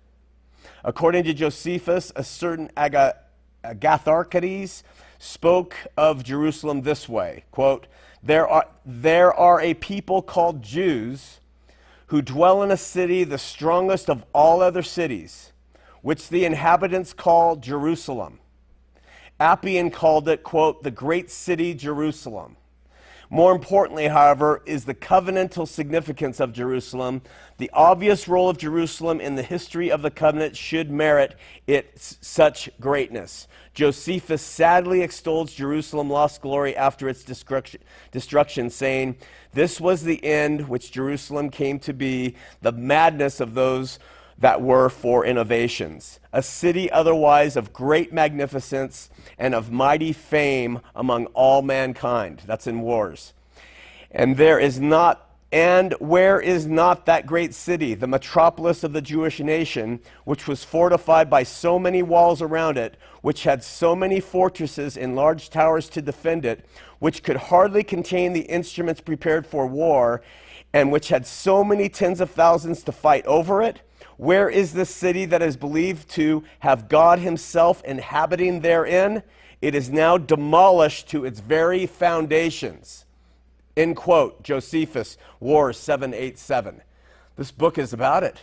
According 0.82 1.22
to 1.22 1.32
Josephus, 1.32 2.10
a 2.16 2.24
certain 2.24 2.68
Aga- 2.76 3.18
Agatharchides 3.62 4.82
spoke 5.20 5.76
of 5.96 6.24
Jerusalem 6.24 6.82
this 6.82 7.08
way 7.08 7.44
quote, 7.52 7.86
there 8.24 8.48
are, 8.48 8.66
there 8.84 9.32
are 9.32 9.60
a 9.60 9.74
people 9.74 10.20
called 10.20 10.62
Jews 10.62 11.38
who 12.06 12.22
dwell 12.22 12.60
in 12.64 12.72
a 12.72 12.76
city 12.76 13.22
the 13.22 13.38
strongest 13.38 14.10
of 14.10 14.24
all 14.32 14.60
other 14.62 14.82
cities, 14.82 15.51
which 16.02 16.28
the 16.28 16.44
inhabitants 16.44 17.12
call 17.12 17.56
Jerusalem. 17.56 18.38
Appian 19.40 19.90
called 19.90 20.28
it, 20.28 20.42
quote, 20.42 20.82
the 20.82 20.90
great 20.90 21.30
city 21.30 21.74
Jerusalem. 21.74 22.56
More 23.30 23.52
importantly, 23.52 24.08
however, 24.08 24.62
is 24.66 24.84
the 24.84 24.94
covenantal 24.94 25.66
significance 25.66 26.38
of 26.38 26.52
Jerusalem. 26.52 27.22
The 27.56 27.70
obvious 27.72 28.28
role 28.28 28.50
of 28.50 28.58
Jerusalem 28.58 29.22
in 29.22 29.36
the 29.36 29.42
history 29.42 29.90
of 29.90 30.02
the 30.02 30.10
covenant 30.10 30.54
should 30.54 30.90
merit 30.90 31.34
its 31.66 32.18
such 32.20 32.68
greatness. 32.78 33.48
Josephus 33.72 34.42
sadly 34.42 35.00
extols 35.00 35.54
Jerusalem 35.54 36.10
lost 36.10 36.42
glory 36.42 36.76
after 36.76 37.08
its 37.08 37.24
destruction, 37.24 38.68
saying, 38.68 39.16
This 39.54 39.80
was 39.80 40.04
the 40.04 40.22
end 40.22 40.68
which 40.68 40.92
Jerusalem 40.92 41.48
came 41.48 41.78
to 41.78 41.94
be, 41.94 42.36
the 42.60 42.72
madness 42.72 43.40
of 43.40 43.54
those 43.54 43.98
that 44.38 44.60
were 44.60 44.88
for 44.88 45.24
innovations, 45.24 46.20
a 46.32 46.42
city 46.42 46.90
otherwise 46.90 47.56
of 47.56 47.72
great 47.72 48.12
magnificence 48.12 49.10
and 49.38 49.54
of 49.54 49.70
mighty 49.70 50.12
fame 50.12 50.80
among 50.94 51.26
all 51.26 51.62
mankind. 51.62 52.42
That's 52.46 52.66
in 52.66 52.80
wars. 52.80 53.32
And 54.10 54.36
there 54.36 54.58
is 54.58 54.80
not 54.80 55.28
and 55.52 55.92
where 55.98 56.40
is 56.40 56.66
not 56.66 57.04
that 57.04 57.26
great 57.26 57.52
city, 57.52 57.94
the 57.94 58.06
metropolis 58.06 58.82
of 58.82 58.94
the 58.94 59.02
Jewish 59.02 59.38
nation, 59.38 60.00
which 60.24 60.48
was 60.48 60.64
fortified 60.64 61.28
by 61.28 61.42
so 61.42 61.78
many 61.78 62.02
walls 62.02 62.40
around 62.40 62.78
it, 62.78 62.96
which 63.20 63.42
had 63.42 63.62
so 63.62 63.94
many 63.94 64.18
fortresses 64.18 64.96
and 64.96 65.14
large 65.14 65.50
towers 65.50 65.90
to 65.90 66.00
defend 66.00 66.46
it, 66.46 66.64
which 67.00 67.22
could 67.22 67.36
hardly 67.36 67.84
contain 67.84 68.32
the 68.32 68.40
instruments 68.40 69.02
prepared 69.02 69.46
for 69.46 69.66
war, 69.66 70.22
and 70.72 70.90
which 70.90 71.08
had 71.08 71.26
so 71.26 71.62
many 71.62 71.90
tens 71.90 72.22
of 72.22 72.30
thousands 72.30 72.82
to 72.84 72.92
fight 72.92 73.26
over 73.26 73.60
it? 73.60 73.82
Where 74.16 74.48
is 74.48 74.72
the 74.72 74.86
city 74.86 75.24
that 75.26 75.42
is 75.42 75.56
believed 75.56 76.08
to 76.10 76.44
have 76.60 76.88
God 76.88 77.18
Himself 77.18 77.82
inhabiting 77.84 78.60
therein? 78.60 79.22
It 79.60 79.74
is 79.74 79.90
now 79.90 80.18
demolished 80.18 81.08
to 81.10 81.24
its 81.24 81.40
very 81.40 81.86
foundations. 81.86 83.04
End 83.76 83.96
quote, 83.96 84.42
Josephus, 84.42 85.16
War 85.40 85.72
787. 85.72 86.82
This 87.36 87.50
book 87.50 87.78
is 87.78 87.92
about 87.92 88.22
it. 88.22 88.42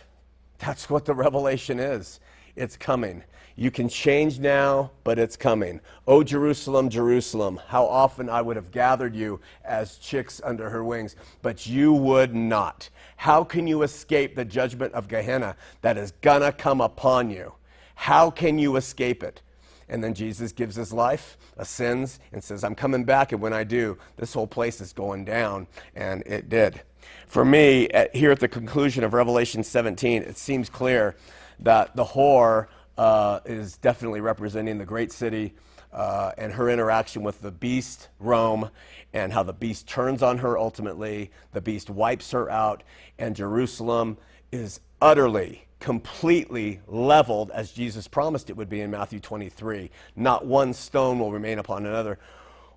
That's 0.58 0.90
what 0.90 1.04
the 1.04 1.14
revelation 1.14 1.78
is. 1.78 2.20
It's 2.56 2.76
coming. 2.76 3.22
You 3.56 3.70
can 3.70 3.88
change 3.88 4.38
now, 4.38 4.90
but 5.04 5.18
it's 5.18 5.36
coming. 5.36 5.80
Oh, 6.06 6.22
Jerusalem, 6.22 6.88
Jerusalem, 6.88 7.60
how 7.68 7.84
often 7.84 8.28
I 8.28 8.40
would 8.42 8.56
have 8.56 8.70
gathered 8.70 9.14
you 9.14 9.40
as 9.64 9.98
chicks 9.98 10.40
under 10.42 10.70
her 10.70 10.82
wings, 10.82 11.14
but 11.42 11.66
you 11.66 11.92
would 11.92 12.34
not. 12.34 12.88
How 13.20 13.44
can 13.44 13.66
you 13.66 13.82
escape 13.82 14.34
the 14.34 14.46
judgment 14.46 14.94
of 14.94 15.06
Gehenna 15.06 15.54
that 15.82 15.98
is 15.98 16.14
gonna 16.22 16.52
come 16.52 16.80
upon 16.80 17.28
you? 17.28 17.52
How 17.94 18.30
can 18.30 18.58
you 18.58 18.76
escape 18.76 19.22
it? 19.22 19.42
And 19.90 20.02
then 20.02 20.14
Jesus 20.14 20.52
gives 20.52 20.74
his 20.74 20.90
life, 20.90 21.36
ascends, 21.58 22.18
and 22.32 22.42
says, 22.42 22.64
I'm 22.64 22.74
coming 22.74 23.04
back. 23.04 23.32
And 23.32 23.42
when 23.42 23.52
I 23.52 23.62
do, 23.62 23.98
this 24.16 24.32
whole 24.32 24.46
place 24.46 24.80
is 24.80 24.94
going 24.94 25.26
down. 25.26 25.66
And 25.94 26.22
it 26.24 26.48
did. 26.48 26.80
For 27.26 27.44
me, 27.44 27.88
at, 27.88 28.16
here 28.16 28.30
at 28.30 28.40
the 28.40 28.48
conclusion 28.48 29.04
of 29.04 29.12
Revelation 29.12 29.62
17, 29.62 30.22
it 30.22 30.38
seems 30.38 30.70
clear 30.70 31.14
that 31.58 31.94
the 31.96 32.04
whore 32.06 32.68
uh, 32.96 33.40
is 33.44 33.76
definitely 33.76 34.22
representing 34.22 34.78
the 34.78 34.86
great 34.86 35.12
city 35.12 35.52
uh, 35.92 36.32
and 36.38 36.52
her 36.52 36.68
interaction 36.68 37.22
with 37.22 37.42
the 37.42 37.50
beast, 37.50 38.08
Rome, 38.18 38.70
and 39.12 39.32
how 39.32 39.42
the 39.42 39.52
beast 39.52 39.88
turns 39.88 40.22
on 40.22 40.38
her 40.38 40.56
ultimately. 40.56 41.30
The 41.52 41.60
beast 41.60 41.90
wipes 41.90 42.30
her 42.30 42.50
out, 42.50 42.82
and 43.18 43.34
Jerusalem 43.34 44.18
is 44.52 44.80
utterly 45.00 45.66
completely 45.80 46.80
leveled 46.86 47.50
as 47.52 47.72
Jesus 47.72 48.06
promised 48.06 48.50
it 48.50 48.56
would 48.56 48.68
be 48.68 48.82
in 48.82 48.90
Matthew 48.90 49.18
23. 49.18 49.90
Not 50.14 50.46
one 50.46 50.72
stone 50.72 51.18
will 51.18 51.32
remain 51.32 51.58
upon 51.58 51.86
another. 51.86 52.18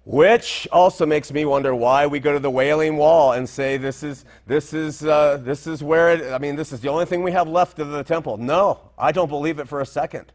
Which 0.06 0.68
also 0.72 1.06
makes 1.06 1.32
me 1.32 1.46
wonder 1.46 1.74
why 1.74 2.08
we 2.08 2.20
go 2.20 2.34
to 2.34 2.40
the 2.40 2.50
Wailing 2.50 2.98
Wall 2.98 3.34
and 3.34 3.48
say 3.48 3.78
this 3.78 4.04
is, 4.04 4.26
this 4.48 4.74
is, 4.74 5.06
uh, 5.06 5.38
this 5.42 5.66
is 5.66 5.82
where 5.82 6.14
it, 6.14 6.34
I 6.34 6.40
mean, 6.40 6.58
this 6.58 6.74
is 6.74 6.82
the 6.82 6.90
only 6.90 7.06
thing 7.06 7.24
we 7.24 7.32
have 7.32 7.48
left 7.48 7.80
of 7.80 7.90
the 7.90 8.04
temple. 8.04 8.38
No, 8.38 8.92
I 8.98 9.14
don't 9.14 9.30
believe 9.30 9.60
it 9.60 9.68
for 9.68 9.80
a 9.80 9.86
second. 9.86 10.34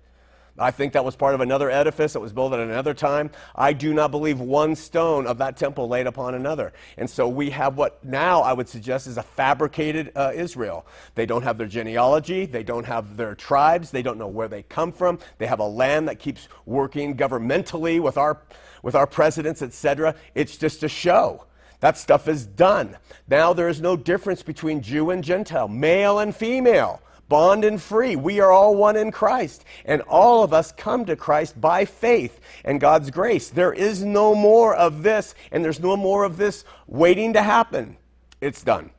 I 0.58 0.70
think 0.70 0.92
that 0.94 1.04
was 1.04 1.14
part 1.14 1.34
of 1.34 1.40
another 1.40 1.70
edifice 1.70 2.12
that 2.14 2.20
was 2.20 2.32
built 2.32 2.52
at 2.52 2.58
another 2.58 2.94
time. 2.94 3.30
I 3.54 3.72
do 3.72 3.94
not 3.94 4.10
believe 4.10 4.40
one 4.40 4.74
stone 4.74 5.26
of 5.26 5.38
that 5.38 5.56
temple 5.56 5.88
laid 5.88 6.06
upon 6.06 6.34
another. 6.34 6.72
And 6.96 7.08
so 7.08 7.28
we 7.28 7.50
have 7.50 7.76
what 7.76 8.04
now 8.04 8.40
I 8.42 8.52
would 8.52 8.68
suggest 8.68 9.06
is 9.06 9.18
a 9.18 9.22
fabricated 9.22 10.12
uh, 10.16 10.32
Israel. 10.34 10.86
They 11.14 11.26
don't 11.26 11.42
have 11.42 11.58
their 11.58 11.68
genealogy, 11.68 12.46
they 12.46 12.62
don't 12.62 12.86
have 12.86 13.16
their 13.16 13.34
tribes, 13.34 13.90
they 13.90 14.02
don't 14.02 14.18
know 14.18 14.26
where 14.26 14.48
they 14.48 14.62
come 14.64 14.92
from. 14.92 15.18
They 15.38 15.46
have 15.46 15.60
a 15.60 15.66
land 15.66 16.08
that 16.08 16.18
keeps 16.18 16.48
working 16.66 17.16
governmentally 17.16 18.00
with 18.00 18.18
our, 18.18 18.42
with 18.82 18.94
our 18.94 19.06
presidents, 19.06 19.62
etc. 19.62 20.14
It's 20.34 20.56
just 20.56 20.82
a 20.82 20.88
show. 20.88 21.44
That 21.80 21.96
stuff 21.96 22.26
is 22.26 22.44
done. 22.44 22.96
Now 23.28 23.52
there 23.52 23.68
is 23.68 23.80
no 23.80 23.96
difference 23.96 24.42
between 24.42 24.82
Jew 24.82 25.10
and 25.10 25.22
Gentile, 25.22 25.68
male 25.68 26.18
and 26.18 26.34
female 26.34 27.00
bond 27.28 27.64
and 27.64 27.80
free. 27.80 28.16
We 28.16 28.40
are 28.40 28.50
all 28.50 28.74
one 28.74 28.96
in 28.96 29.10
Christ. 29.10 29.64
And 29.84 30.02
all 30.02 30.42
of 30.42 30.52
us 30.52 30.72
come 30.72 31.04
to 31.06 31.16
Christ 31.16 31.60
by 31.60 31.84
faith 31.84 32.40
and 32.64 32.80
God's 32.80 33.10
grace. 33.10 33.50
There 33.50 33.72
is 33.72 34.04
no 34.04 34.34
more 34.34 34.74
of 34.74 35.02
this, 35.02 35.34
and 35.52 35.64
there's 35.64 35.80
no 35.80 35.96
more 35.96 36.24
of 36.24 36.36
this 36.36 36.64
waiting 36.86 37.34
to 37.34 37.42
happen. 37.42 37.96
It's 38.40 38.62
done. 38.62 38.90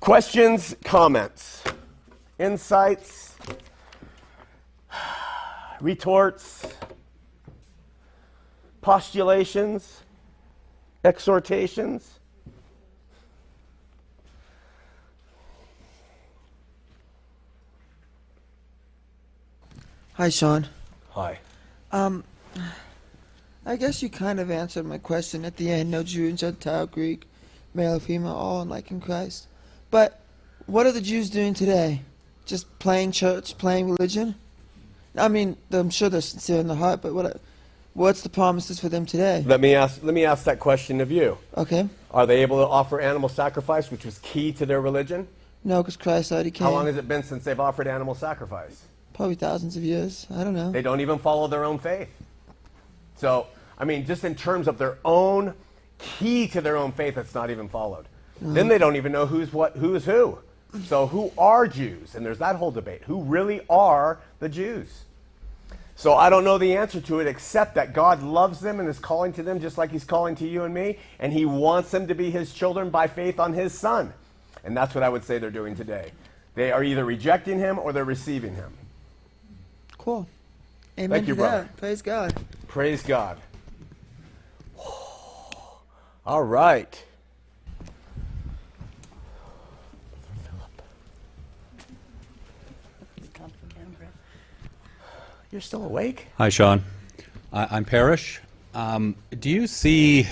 Questions, 0.00 0.76
comments, 0.84 1.64
insights, 2.38 3.36
retorts, 5.80 6.66
postulations, 8.82 10.02
exhortations? 11.02 12.20
Hi, 20.14 20.28
Sean. 20.28 20.68
Hi. 21.10 21.40
Um, 21.90 22.22
I 23.66 23.74
guess 23.74 24.00
you 24.00 24.08
kind 24.08 24.38
of 24.38 24.48
answered 24.48 24.86
my 24.86 24.98
question 24.98 25.44
at 25.44 25.56
the 25.56 25.68
end. 25.68 25.90
No 25.90 26.04
Jew, 26.04 26.28
and 26.28 26.38
Gentile, 26.38 26.86
Greek, 26.86 27.24
male, 27.74 27.96
or 27.96 28.00
female, 28.00 28.32
all 28.32 28.64
like 28.64 28.92
in 28.92 29.00
Christ. 29.00 29.48
But 29.90 30.20
what 30.66 30.86
are 30.86 30.92
the 30.92 31.00
Jews 31.00 31.30
doing 31.30 31.52
today? 31.52 32.02
Just 32.46 32.78
playing 32.78 33.10
church, 33.10 33.58
playing 33.58 33.90
religion? 33.90 34.36
I 35.16 35.26
mean, 35.26 35.56
I'm 35.72 35.90
sure 35.90 36.08
they're 36.08 36.20
sincere 36.20 36.60
in 36.60 36.68
the 36.68 36.76
heart, 36.76 37.02
but 37.02 37.12
what? 37.12 37.40
What's 37.94 38.22
the 38.22 38.28
promises 38.28 38.78
for 38.78 38.88
them 38.88 39.06
today? 39.06 39.42
Let 39.44 39.60
me 39.60 39.74
ask. 39.74 40.00
Let 40.04 40.14
me 40.14 40.24
ask 40.24 40.44
that 40.44 40.60
question 40.60 41.00
of 41.00 41.10
you. 41.10 41.38
Okay. 41.56 41.88
Are 42.12 42.26
they 42.26 42.42
able 42.42 42.58
to 42.58 42.68
offer 42.68 43.00
animal 43.00 43.28
sacrifice, 43.28 43.90
which 43.90 44.04
was 44.04 44.18
key 44.18 44.52
to 44.52 44.64
their 44.66 44.80
religion? 44.80 45.26
No, 45.64 45.82
because 45.82 45.96
Christ 45.96 46.30
already 46.30 46.52
came. 46.52 46.66
How 46.66 46.72
long 46.72 46.86
has 46.86 46.96
it 46.96 47.08
been 47.08 47.24
since 47.24 47.42
they've 47.42 47.58
offered 47.58 47.88
animal 47.88 48.14
sacrifice? 48.14 48.82
Probably 49.14 49.36
thousands 49.36 49.76
of 49.76 49.84
years. 49.84 50.26
I 50.34 50.42
don't 50.42 50.54
know. 50.54 50.72
They 50.72 50.82
don't 50.82 51.00
even 51.00 51.18
follow 51.18 51.46
their 51.46 51.64
own 51.64 51.78
faith. 51.78 52.10
So, 53.16 53.46
I 53.78 53.84
mean, 53.84 54.04
just 54.06 54.24
in 54.24 54.34
terms 54.34 54.66
of 54.66 54.76
their 54.76 54.98
own 55.04 55.54
key 55.98 56.48
to 56.48 56.60
their 56.60 56.76
own 56.76 56.90
faith, 56.92 57.14
that's 57.14 57.34
not 57.34 57.48
even 57.48 57.68
followed. 57.68 58.06
Uh-huh. 58.42 58.52
Then 58.52 58.66
they 58.66 58.76
don't 58.76 58.96
even 58.96 59.12
know 59.12 59.26
who's 59.26 59.52
what, 59.52 59.76
who 59.76 59.94
is 59.94 60.04
who. 60.04 60.38
So, 60.86 61.06
who 61.06 61.32
are 61.38 61.68
Jews? 61.68 62.16
And 62.16 62.26
there's 62.26 62.38
that 62.38 62.56
whole 62.56 62.72
debate. 62.72 63.02
Who 63.04 63.22
really 63.22 63.60
are 63.70 64.18
the 64.40 64.48
Jews? 64.48 65.04
So, 65.94 66.14
I 66.14 66.28
don't 66.28 66.42
know 66.42 66.58
the 66.58 66.76
answer 66.76 67.00
to 67.02 67.20
it 67.20 67.28
except 67.28 67.76
that 67.76 67.92
God 67.92 68.20
loves 68.20 68.58
them 68.58 68.80
and 68.80 68.88
is 68.88 68.98
calling 68.98 69.32
to 69.34 69.44
them 69.44 69.60
just 69.60 69.78
like 69.78 69.92
He's 69.92 70.02
calling 70.02 70.34
to 70.36 70.48
you 70.48 70.64
and 70.64 70.74
me, 70.74 70.98
and 71.20 71.32
He 71.32 71.44
wants 71.44 71.92
them 71.92 72.08
to 72.08 72.14
be 72.16 72.32
His 72.32 72.52
children 72.52 72.90
by 72.90 73.06
faith 73.06 73.38
on 73.38 73.52
His 73.52 73.72
Son. 73.72 74.12
And 74.64 74.76
that's 74.76 74.92
what 74.92 75.04
I 75.04 75.08
would 75.08 75.22
say 75.22 75.38
they're 75.38 75.52
doing 75.52 75.76
today. 75.76 76.10
They 76.56 76.72
are 76.72 76.82
either 76.82 77.04
rejecting 77.04 77.60
Him 77.60 77.78
or 77.78 77.92
they're 77.92 78.04
receiving 78.04 78.56
Him. 78.56 78.72
Cool. 80.04 80.28
Amen 80.98 81.08
Thank 81.08 81.28
you, 81.28 81.34
to 81.34 81.40
brother. 81.40 81.62
that. 81.62 81.76
Praise 81.78 82.02
God. 82.02 82.34
Praise 82.68 83.02
God. 83.02 83.38
All 86.26 86.42
right. 86.42 87.02
You're 95.50 95.60
still 95.60 95.84
awake? 95.84 96.26
Hi, 96.36 96.50
Sean. 96.50 96.82
I, 97.52 97.76
am 97.76 97.84
Parrish. 97.86 98.40
Um, 98.74 99.14
do 99.38 99.48
you 99.48 99.66
see 99.66 100.26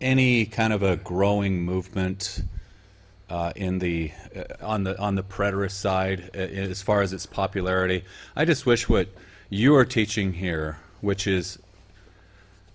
any 0.00 0.44
kind 0.44 0.72
of 0.72 0.82
a 0.84 0.96
growing 0.98 1.64
movement 1.64 2.42
uh, 3.28 3.52
in 3.56 3.78
the 3.78 4.12
uh, 4.34 4.64
on 4.64 4.84
the 4.84 4.98
on 4.98 5.14
the 5.14 5.22
preterist 5.22 5.72
side 5.72 6.30
uh, 6.34 6.38
as 6.38 6.82
far 6.82 7.02
as 7.02 7.12
its 7.12 7.26
popularity? 7.26 8.04
I 8.34 8.44
just 8.44 8.66
wish 8.66 8.88
what 8.88 9.08
you 9.50 9.74
are 9.76 9.84
teaching 9.84 10.34
here, 10.34 10.78
which 11.00 11.26
is 11.26 11.58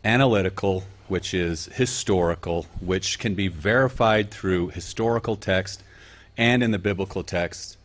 analytical, 0.03 0.83
which 1.07 1.33
is 1.33 1.65
historical, 1.67 2.67
which 2.79 3.19
can 3.19 3.35
be 3.35 3.47
verified 3.47 4.31
through 4.31 4.69
historical 4.69 5.35
text 5.35 5.83
and 6.37 6.63
in 6.63 6.71
the 6.71 6.79
biblical 6.79 7.23
text, 7.23 7.77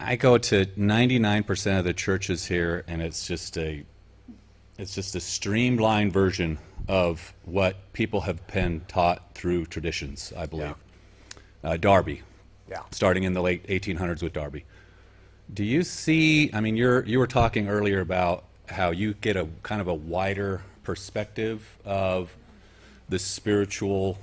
I 0.00 0.16
go 0.16 0.38
to 0.38 0.66
99% 0.66 1.78
of 1.78 1.84
the 1.84 1.94
churches 1.94 2.46
here, 2.46 2.84
and 2.86 3.02
it's 3.02 3.26
just 3.26 3.56
a 3.56 3.84
it's 4.76 4.94
just 4.94 5.16
a 5.16 5.20
streamlined 5.20 6.12
version 6.12 6.58
of 6.86 7.34
what 7.44 7.92
people 7.92 8.20
have 8.20 8.46
been 8.46 8.82
taught 8.86 9.34
through 9.34 9.66
traditions. 9.66 10.32
I 10.36 10.46
believe. 10.46 10.66
Yeah. 10.66 10.74
Uh, 11.64 11.76
Darby, 11.76 12.22
yeah. 12.68 12.82
starting 12.90 13.24
in 13.24 13.32
the 13.32 13.42
late 13.42 13.66
1800s 13.66 14.22
with 14.22 14.32
Darby. 14.32 14.64
Do 15.52 15.64
you 15.64 15.82
see? 15.82 16.50
I 16.52 16.60
mean, 16.60 16.76
you're 16.76 17.04
you 17.04 17.18
were 17.18 17.26
talking 17.26 17.68
earlier 17.68 18.00
about 18.00 18.44
how 18.68 18.90
you 18.90 19.14
get 19.14 19.36
a 19.36 19.48
kind 19.62 19.80
of 19.80 19.88
a 19.88 19.94
wider 19.94 20.62
perspective 20.82 21.78
of 21.84 22.34
the 23.08 23.18
spiritual 23.18 24.18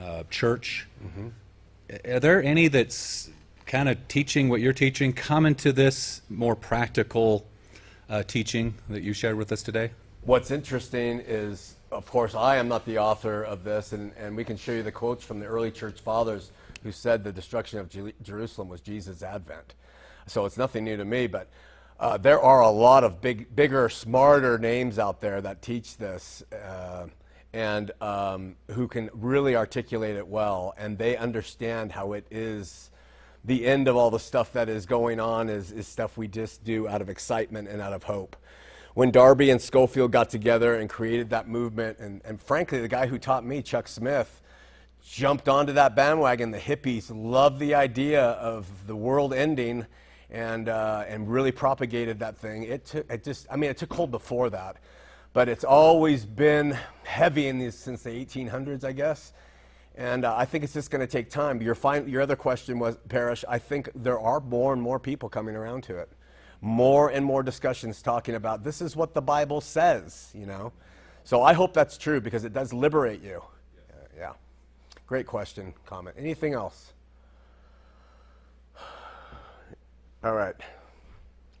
uh, 0.00 0.22
church. 0.30 0.86
Mm-hmm. 1.04 2.14
Are 2.14 2.20
there 2.20 2.42
any 2.42 2.68
that's 2.68 3.30
kind 3.66 3.88
of 3.88 4.08
teaching 4.08 4.48
what 4.48 4.60
you're 4.60 4.72
teaching 4.72 5.12
come 5.12 5.54
to 5.54 5.72
this 5.72 6.22
more 6.30 6.56
practical 6.56 7.46
uh, 8.08 8.22
teaching 8.22 8.74
that 8.88 9.02
you 9.02 9.12
shared 9.12 9.36
with 9.36 9.52
us 9.52 9.62
today? 9.62 9.90
What's 10.22 10.50
interesting 10.50 11.22
is, 11.26 11.74
of 11.90 12.06
course, 12.06 12.34
I 12.34 12.56
am 12.56 12.68
not 12.68 12.84
the 12.84 12.98
author 12.98 13.42
of 13.42 13.64
this, 13.64 13.92
and, 13.92 14.12
and 14.18 14.36
we 14.36 14.44
can 14.44 14.56
show 14.56 14.72
you 14.72 14.82
the 14.82 14.92
quotes 14.92 15.24
from 15.24 15.40
the 15.40 15.46
early 15.46 15.70
church 15.70 16.00
fathers 16.00 16.50
who 16.82 16.92
said 16.92 17.24
the 17.24 17.32
destruction 17.32 17.78
of 17.78 17.88
Jer- 17.88 18.12
Jerusalem 18.22 18.68
was 18.68 18.80
Jesus' 18.80 19.22
advent. 19.22 19.74
So 20.26 20.44
it's 20.44 20.56
nothing 20.56 20.84
new 20.84 20.96
to 20.96 21.04
me, 21.04 21.26
but 21.26 21.48
uh, 21.98 22.16
there 22.18 22.40
are 22.40 22.60
a 22.60 22.70
lot 22.70 23.04
of 23.04 23.20
big, 23.20 23.54
bigger, 23.56 23.88
smarter 23.88 24.58
names 24.58 24.98
out 24.98 25.20
there 25.20 25.40
that 25.40 25.62
teach 25.62 25.96
this. 25.96 26.42
Uh, 26.52 27.06
and 27.52 27.90
um, 28.02 28.56
who 28.72 28.86
can 28.86 29.08
really 29.14 29.56
articulate 29.56 30.16
it 30.16 30.28
well, 30.28 30.74
and 30.76 30.98
they 30.98 31.16
understand 31.16 31.92
how 31.92 32.12
it 32.12 32.26
is 32.30 32.90
the 33.44 33.66
end 33.66 33.88
of 33.88 33.96
all 33.96 34.10
the 34.10 34.18
stuff 34.18 34.52
that 34.52 34.68
is 34.68 34.84
going 34.84 35.18
on 35.18 35.48
is, 35.48 35.72
is 35.72 35.88
stuff 35.88 36.18
we 36.18 36.28
just 36.28 36.62
do 36.64 36.86
out 36.86 37.00
of 37.00 37.08
excitement 37.08 37.68
and 37.68 37.80
out 37.80 37.92
of 37.92 38.02
hope. 38.02 38.36
When 38.98 39.12
Darby 39.12 39.50
and 39.50 39.62
Scofield 39.62 40.10
got 40.10 40.28
together 40.28 40.74
and 40.74 40.90
created 40.90 41.30
that 41.30 41.46
movement, 41.46 42.00
and, 42.00 42.20
and 42.24 42.42
frankly, 42.42 42.80
the 42.80 42.88
guy 42.88 43.06
who 43.06 43.16
taught 43.16 43.46
me, 43.46 43.62
Chuck 43.62 43.86
Smith, 43.86 44.42
jumped 45.08 45.48
onto 45.48 45.72
that 45.74 45.94
bandwagon. 45.94 46.50
The 46.50 46.58
hippies 46.58 47.08
loved 47.14 47.60
the 47.60 47.76
idea 47.76 48.24
of 48.24 48.66
the 48.88 48.96
world 48.96 49.32
ending 49.32 49.86
and, 50.30 50.68
uh, 50.68 51.04
and 51.06 51.30
really 51.30 51.52
propagated 51.52 52.18
that 52.18 52.38
thing. 52.38 52.64
It, 52.64 52.86
took, 52.86 53.08
it 53.08 53.22
just, 53.22 53.46
I 53.48 53.54
mean, 53.54 53.70
it 53.70 53.76
took 53.76 53.92
hold 53.92 54.10
before 54.10 54.50
that 54.50 54.78
but 55.32 55.48
it's 55.48 55.62
always 55.62 56.24
been 56.24 56.76
heavy 57.04 57.46
in 57.46 57.60
these 57.60 57.76
since 57.76 58.02
the 58.02 58.10
1800s, 58.10 58.82
I 58.82 58.90
guess. 58.90 59.32
And 59.94 60.24
uh, 60.24 60.34
I 60.36 60.44
think 60.44 60.64
it's 60.64 60.72
just 60.72 60.90
going 60.90 61.00
to 61.00 61.06
take 61.06 61.30
time. 61.30 61.62
Your, 61.62 61.76
fin- 61.76 62.08
your 62.08 62.22
other 62.22 62.34
question 62.34 62.80
was, 62.80 62.98
Parrish, 63.08 63.44
I 63.48 63.60
think 63.60 63.90
there 63.94 64.18
are 64.18 64.40
more 64.40 64.72
and 64.72 64.82
more 64.82 64.98
people 64.98 65.28
coming 65.28 65.54
around 65.54 65.84
to 65.84 65.98
it. 65.98 66.08
More 66.60 67.10
and 67.10 67.24
more 67.24 67.42
discussions 67.42 68.02
talking 68.02 68.34
about 68.34 68.64
this 68.64 68.80
is 68.80 68.96
what 68.96 69.14
the 69.14 69.22
Bible 69.22 69.60
says, 69.60 70.30
you 70.34 70.46
know. 70.46 70.72
So 71.24 71.42
I 71.42 71.52
hope 71.52 71.72
that's 71.72 71.98
true 71.98 72.20
because 72.20 72.44
it 72.44 72.52
does 72.52 72.72
liberate 72.72 73.22
you. 73.22 73.42
Uh, 73.90 74.06
yeah. 74.16 74.32
Great 75.06 75.26
question, 75.26 75.72
comment. 75.86 76.16
Anything 76.18 76.54
else? 76.54 76.92
All 80.24 80.34
right. 80.34 80.56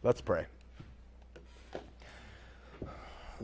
Let's 0.02 0.20
pray. 0.20 0.46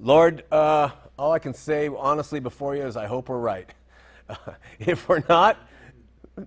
Lord, 0.00 0.44
uh, 0.50 0.90
all 1.16 1.32
I 1.32 1.38
can 1.38 1.54
say 1.54 1.88
honestly 1.88 2.40
before 2.40 2.74
you 2.74 2.82
is 2.82 2.96
I 2.96 3.06
hope 3.06 3.28
we're 3.28 3.38
right. 3.38 3.68
Uh, 4.28 4.34
if 4.80 5.08
we're 5.08 5.22
not, 5.28 5.56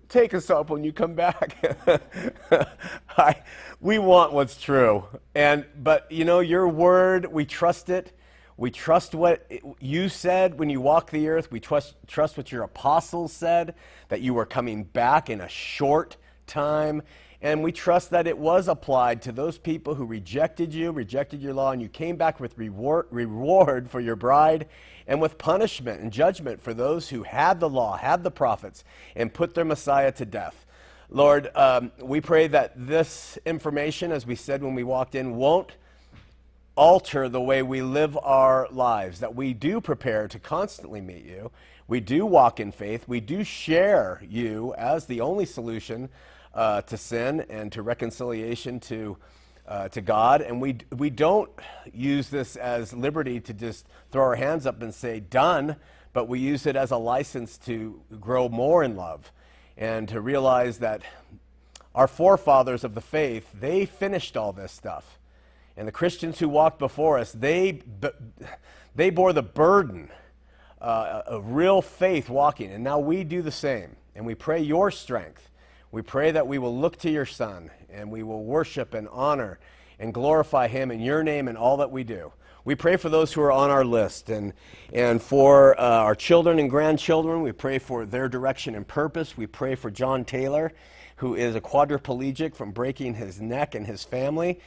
take 0.09 0.33
us 0.33 0.49
up 0.49 0.69
when 0.69 0.83
you 0.83 0.91
come 0.91 1.13
back. 1.13 1.57
I, 3.17 3.41
we 3.79 3.99
want 3.99 4.33
what's 4.33 4.59
true. 4.59 5.05
And 5.35 5.65
but 5.81 6.11
you 6.11 6.25
know 6.25 6.39
your 6.39 6.67
word, 6.67 7.25
we 7.31 7.45
trust 7.45 7.89
it. 7.89 8.13
We 8.57 8.71
trust 8.71 9.13
what 9.13 9.49
you 9.79 10.09
said 10.09 10.57
when 10.57 10.69
you 10.69 10.81
walked 10.81 11.11
the 11.11 11.27
earth. 11.29 11.51
We 11.51 11.59
trust 11.59 11.95
trust 12.07 12.37
what 12.37 12.51
your 12.51 12.63
apostles 12.63 13.31
said 13.31 13.75
that 14.09 14.21
you 14.21 14.33
were 14.33 14.45
coming 14.45 14.83
back 14.83 15.29
in 15.29 15.41
a 15.41 15.49
short 15.49 16.17
time 16.47 17.03
and 17.41 17.63
we 17.63 17.71
trust 17.71 18.09
that 18.09 18.25
it 18.25 18.37
was 18.37 18.67
applied 18.67 19.21
to 19.21 19.31
those 19.31 19.57
people 19.57 19.95
who 19.95 20.05
rejected 20.05 20.73
you, 20.73 20.91
rejected 20.91 21.41
your 21.41 21.53
law, 21.53 21.71
and 21.71 21.81
you 21.81 21.87
came 21.87 22.15
back 22.15 22.39
with 22.39 22.57
reward, 22.57 23.05
reward 23.11 23.89
for 23.89 23.99
your 23.99 24.15
bride 24.15 24.67
and 25.05 25.21
with 25.21 25.37
punishment 25.37 26.01
and 26.01 26.11
judgment 26.11 26.61
for 26.61 26.73
those 26.73 27.09
who 27.09 27.23
had 27.23 27.59
the 27.59 27.69
law, 27.69 27.95
had 27.95 28.23
the 28.23 28.31
prophets, 28.31 28.83
and 29.15 29.33
put 29.33 29.53
their 29.53 29.65
Messiah 29.65 30.11
to 30.11 30.25
death. 30.25 30.65
Lord, 31.09 31.49
um, 31.55 31.91
we 32.01 32.19
pray 32.19 32.47
that 32.47 32.73
this 32.75 33.37
information, 33.45 34.11
as 34.11 34.25
we 34.25 34.35
said 34.35 34.61
when 34.63 34.75
we 34.75 34.83
walked 34.83 35.15
in, 35.15 35.35
won't 35.35 35.77
alter 36.75 37.29
the 37.29 37.41
way 37.41 37.61
we 37.63 37.81
live 37.81 38.17
our 38.21 38.67
lives, 38.71 39.19
that 39.19 39.35
we 39.35 39.53
do 39.53 39.79
prepare 39.79 40.27
to 40.27 40.39
constantly 40.39 41.01
meet 41.01 41.23
you. 41.23 41.51
We 41.87 42.01
do 42.01 42.25
walk 42.25 42.59
in 42.59 42.71
faith. 42.71 43.07
We 43.07 43.21
do 43.21 43.43
share 43.43 44.21
you 44.27 44.73
as 44.77 45.05
the 45.05 45.21
only 45.21 45.45
solution 45.45 46.09
uh, 46.57 46.81
to 46.81 46.97
sin 46.97 47.45
and 47.49 47.71
to 47.71 47.83
reconciliation 47.83 48.79
to, 48.79 49.15
uh, 49.67 49.87
to 49.89 50.01
God. 50.01 50.41
And 50.41 50.59
we, 50.59 50.79
we 50.91 51.11
don't 51.11 51.51
use 51.93 52.29
this 52.29 52.55
as 52.55 52.93
liberty 52.93 53.39
to 53.41 53.53
just 53.53 53.85
throw 54.11 54.23
our 54.23 54.35
hands 54.35 54.65
up 54.65 54.81
and 54.81 54.93
say, 54.93 55.19
done, 55.19 55.75
but 56.13 56.27
we 56.27 56.39
use 56.39 56.65
it 56.65 56.75
as 56.75 56.89
a 56.89 56.97
license 56.97 57.59
to 57.59 58.01
grow 58.19 58.49
more 58.49 58.83
in 58.83 58.95
love 58.95 59.31
and 59.77 60.09
to 60.09 60.19
realize 60.19 60.79
that 60.79 61.03
our 61.93 62.07
forefathers 62.07 62.83
of 62.83 62.95
the 62.95 63.01
faith, 63.01 63.47
they 63.53 63.85
finished 63.85 64.35
all 64.35 64.51
this 64.51 64.71
stuff. 64.71 65.19
And 65.77 65.87
the 65.87 65.91
Christians 65.91 66.39
who 66.39 66.49
walked 66.49 66.79
before 66.79 67.19
us, 67.19 67.31
they, 67.31 67.83
they 68.95 69.11
bore 69.11 69.31
the 69.31 69.43
burden 69.43 70.09
uh, 70.81 71.21
of 71.27 71.51
real 71.51 71.83
faith 71.83 72.29
walking. 72.29 72.71
And 72.71 72.83
now 72.83 72.97
we 72.97 73.23
do 73.23 73.43
the 73.43 73.51
same. 73.51 73.95
And 74.15 74.25
we 74.25 74.33
pray 74.33 74.59
your 74.59 74.89
strength 74.89 75.46
we 75.91 76.01
pray 76.01 76.31
that 76.31 76.47
we 76.47 76.57
will 76.57 76.77
look 76.77 76.97
to 76.97 77.09
your 77.09 77.25
Son 77.25 77.71
and 77.89 78.11
we 78.11 78.23
will 78.23 78.43
worship 78.43 78.93
and 78.93 79.07
honor 79.09 79.59
and 79.99 80.13
glorify 80.13 80.67
him 80.67 80.91
in 80.91 80.99
your 80.99 81.23
name 81.23 81.47
and 81.47 81.57
all 81.57 81.77
that 81.77 81.91
we 81.91 82.03
do. 82.03 82.31
We 82.65 82.75
pray 82.75 82.97
for 82.97 83.07
those 83.07 83.31
who 83.31 83.41
are 83.41 83.51
on 83.51 83.69
our 83.69 83.85
list 83.85 84.29
and, 84.29 84.51
and 84.91 85.21
for 85.21 85.79
uh, 85.79 85.83
our 85.83 86.15
children 86.15 86.59
and 86.59 86.69
grandchildren. 86.69 87.41
We 87.41 87.53
pray 87.53 87.79
for 87.79 88.05
their 88.05 88.27
direction 88.27 88.75
and 88.75 88.85
purpose. 88.85 89.37
We 89.37 89.47
pray 89.47 89.75
for 89.75 89.89
John 89.89 90.25
Taylor, 90.25 90.73
who 91.17 91.33
is 91.33 91.55
a 91.55 91.61
quadriplegic 91.61 92.55
from 92.55 92.71
breaking 92.71 93.13
his 93.13 93.39
neck 93.39 93.73
and 93.73 93.87
his 93.87 94.03
family. 94.03 94.59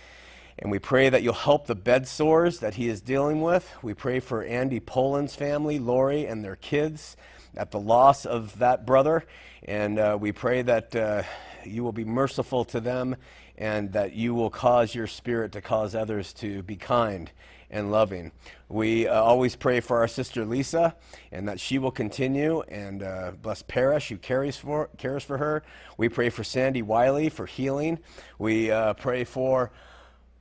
And 0.58 0.70
we 0.70 0.78
pray 0.78 1.10
that 1.10 1.22
you'll 1.22 1.34
help 1.34 1.66
the 1.66 1.74
bed 1.74 2.08
sores 2.08 2.60
that 2.60 2.74
he 2.74 2.88
is 2.88 3.02
dealing 3.02 3.42
with. 3.42 3.70
We 3.82 3.92
pray 3.92 4.18
for 4.20 4.42
Andy 4.44 4.80
Poland's 4.80 5.36
family, 5.36 5.78
Lori, 5.78 6.26
and 6.26 6.42
their 6.42 6.56
kids 6.56 7.18
at 7.56 7.70
the 7.70 7.80
loss 7.80 8.26
of 8.26 8.58
that 8.58 8.86
brother. 8.86 9.24
And 9.64 9.98
uh, 9.98 10.18
we 10.20 10.32
pray 10.32 10.62
that 10.62 10.94
uh, 10.96 11.22
you 11.64 11.84
will 11.84 11.92
be 11.92 12.04
merciful 12.04 12.64
to 12.66 12.80
them 12.80 13.16
and 13.58 13.92
that 13.92 14.14
you 14.14 14.34
will 14.34 14.50
cause 14.50 14.94
your 14.94 15.06
spirit 15.06 15.52
to 15.52 15.60
cause 15.60 15.94
others 15.94 16.32
to 16.32 16.62
be 16.62 16.76
kind 16.76 17.30
and 17.70 17.92
loving. 17.92 18.32
We 18.68 19.06
uh, 19.06 19.20
always 19.22 19.54
pray 19.54 19.80
for 19.80 19.98
our 19.98 20.08
sister 20.08 20.44
Lisa 20.44 20.96
and 21.30 21.48
that 21.48 21.60
she 21.60 21.78
will 21.78 21.90
continue 21.90 22.62
and 22.62 23.02
uh, 23.02 23.32
bless 23.40 23.62
Parrish 23.62 24.08
who 24.08 24.16
cares 24.16 24.56
for, 24.56 24.88
cares 24.98 25.22
for 25.22 25.38
her. 25.38 25.62
We 25.96 26.08
pray 26.08 26.30
for 26.30 26.42
Sandy 26.42 26.82
Wiley 26.82 27.28
for 27.28 27.46
healing. 27.46 28.00
We 28.38 28.70
uh, 28.70 28.94
pray 28.94 29.24
for 29.24 29.70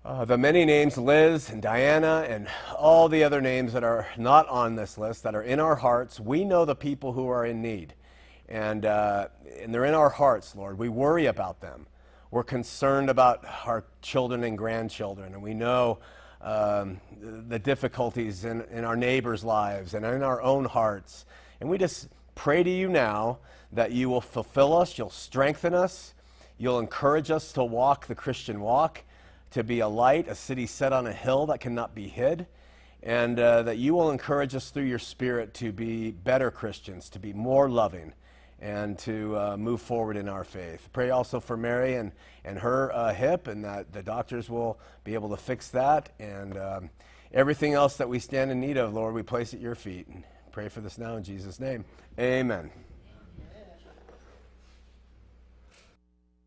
uh, 0.06 0.24
the 0.24 0.38
many 0.38 0.64
names, 0.64 0.98
Liz 0.98 1.50
and 1.50 1.62
Diana, 1.62 2.26
and 2.28 2.48
all 2.78 3.10
the 3.10 3.24
other 3.24 3.42
names 3.42 3.74
that 3.74 3.84
are 3.84 4.08
not 4.18 4.48
on 4.48 4.76
this 4.76 4.98
list 4.98 5.24
that 5.24 5.36
are 5.36 5.44
in 5.44 5.60
our 5.60 5.76
hearts, 5.76 6.20
we 6.20 6.46
know 6.46 6.64
the 6.64 6.76
people 6.76 7.12
who 7.12 7.28
are 7.28 7.46
in 7.46 7.62
need. 7.62 7.94
And, 8.48 8.86
uh, 8.86 9.28
and 9.62 9.74
they're 9.74 9.86
in 9.86 9.94
our 9.94 10.10
hearts, 10.10 10.56
Lord. 10.56 10.78
We 10.78 10.88
worry 10.88 11.26
about 11.26 11.60
them. 11.60 11.86
We're 12.32 12.46
concerned 12.46 13.10
about 13.10 13.46
our 13.66 13.84
children 14.02 14.44
and 14.44 14.58
grandchildren, 14.58 15.34
and 15.34 15.44
we 15.44 15.54
know 15.54 16.00
um, 16.42 17.02
the 17.20 17.60
difficulties 17.60 18.46
in, 18.46 18.62
in 18.72 18.86
our 18.86 18.96
neighbors' 18.96 19.44
lives 19.44 19.94
and 19.94 20.06
in 20.06 20.24
our 20.24 20.42
own 20.42 20.64
hearts. 20.64 21.26
And 21.60 21.70
we 21.70 21.78
just 21.78 22.08
pray 22.36 22.64
to 22.64 22.70
you 22.70 22.88
now 22.88 23.40
that 23.74 23.92
you 23.92 24.10
will 24.10 24.22
fulfill 24.22 24.78
us, 24.78 24.98
you'll 24.98 25.10
strengthen 25.10 25.74
us, 25.74 26.14
you'll 26.58 26.80
encourage 26.80 27.30
us 27.30 27.52
to 27.54 27.64
walk 27.64 28.08
the 28.08 28.16
Christian 28.16 28.62
walk 28.62 29.04
to 29.52 29.64
be 29.64 29.80
a 29.80 29.88
light, 29.88 30.28
a 30.28 30.36
city 30.36 30.66
set 30.66 30.94
on 30.94 31.08
a 31.08 31.14
hill 31.14 31.48
that 31.48 31.60
cannot 31.60 31.96
be 31.96 32.08
hid, 32.08 32.48
and 33.02 33.40
uh, 33.40 33.64
that 33.64 33.78
you 33.78 33.94
will 33.94 34.12
encourage 34.12 34.54
us 34.56 34.70
through 34.70 34.84
your 34.84 35.00
Spirit 35.00 35.54
to 35.56 35.72
be 35.72 36.12
better 36.12 36.52
Christians, 36.52 37.10
to 37.10 37.20
be 37.20 37.34
more 37.34 37.70
loving, 37.70 38.14
and 38.62 39.00
to 39.00 39.38
uh, 39.38 39.58
move 39.58 39.82
forward 39.82 40.18
in 40.18 40.28
our 40.28 40.44
faith. 40.44 40.90
Pray 40.92 41.10
also 41.10 41.40
for 41.40 41.56
Mary 41.56 41.96
and, 41.96 42.12
and 42.44 42.60
her 42.60 42.94
uh, 42.94 43.14
hip, 43.14 43.48
and 43.48 43.64
that 43.64 43.94
the 43.94 44.04
doctors 44.04 44.50
will 44.50 44.80
be 45.04 45.14
able 45.14 45.30
to 45.30 45.38
fix 45.38 45.70
that. 45.70 46.10
And 46.20 46.58
um, 46.58 46.90
everything 47.34 47.74
else 47.74 47.96
that 47.98 48.10
we 48.10 48.20
stand 48.20 48.52
in 48.52 48.60
need 48.60 48.78
of, 48.78 48.94
Lord, 48.94 49.14
we 49.14 49.24
place 49.24 49.54
at 49.54 49.62
your 49.62 49.76
feet. 49.76 50.08
And 50.08 50.24
pray 50.52 50.68
for 50.68 50.82
this 50.82 50.98
now 50.98 51.16
in 51.16 51.24
Jesus' 51.24 51.60
name. 51.60 51.86
Amen. 52.20 52.70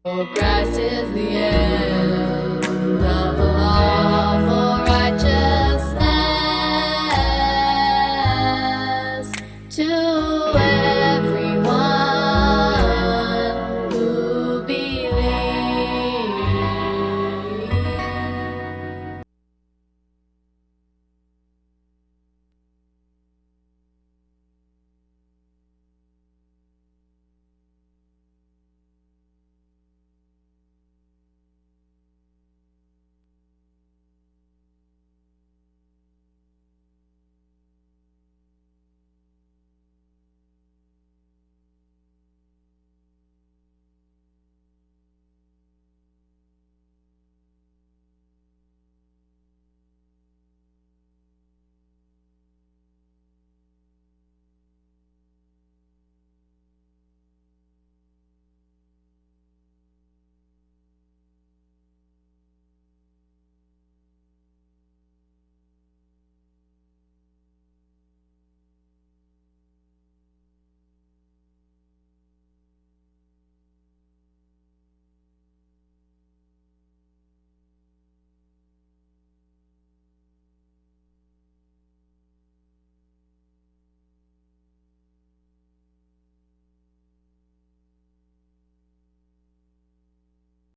Oh, 0.05 0.23
is 0.23 1.15
the 1.15 2.42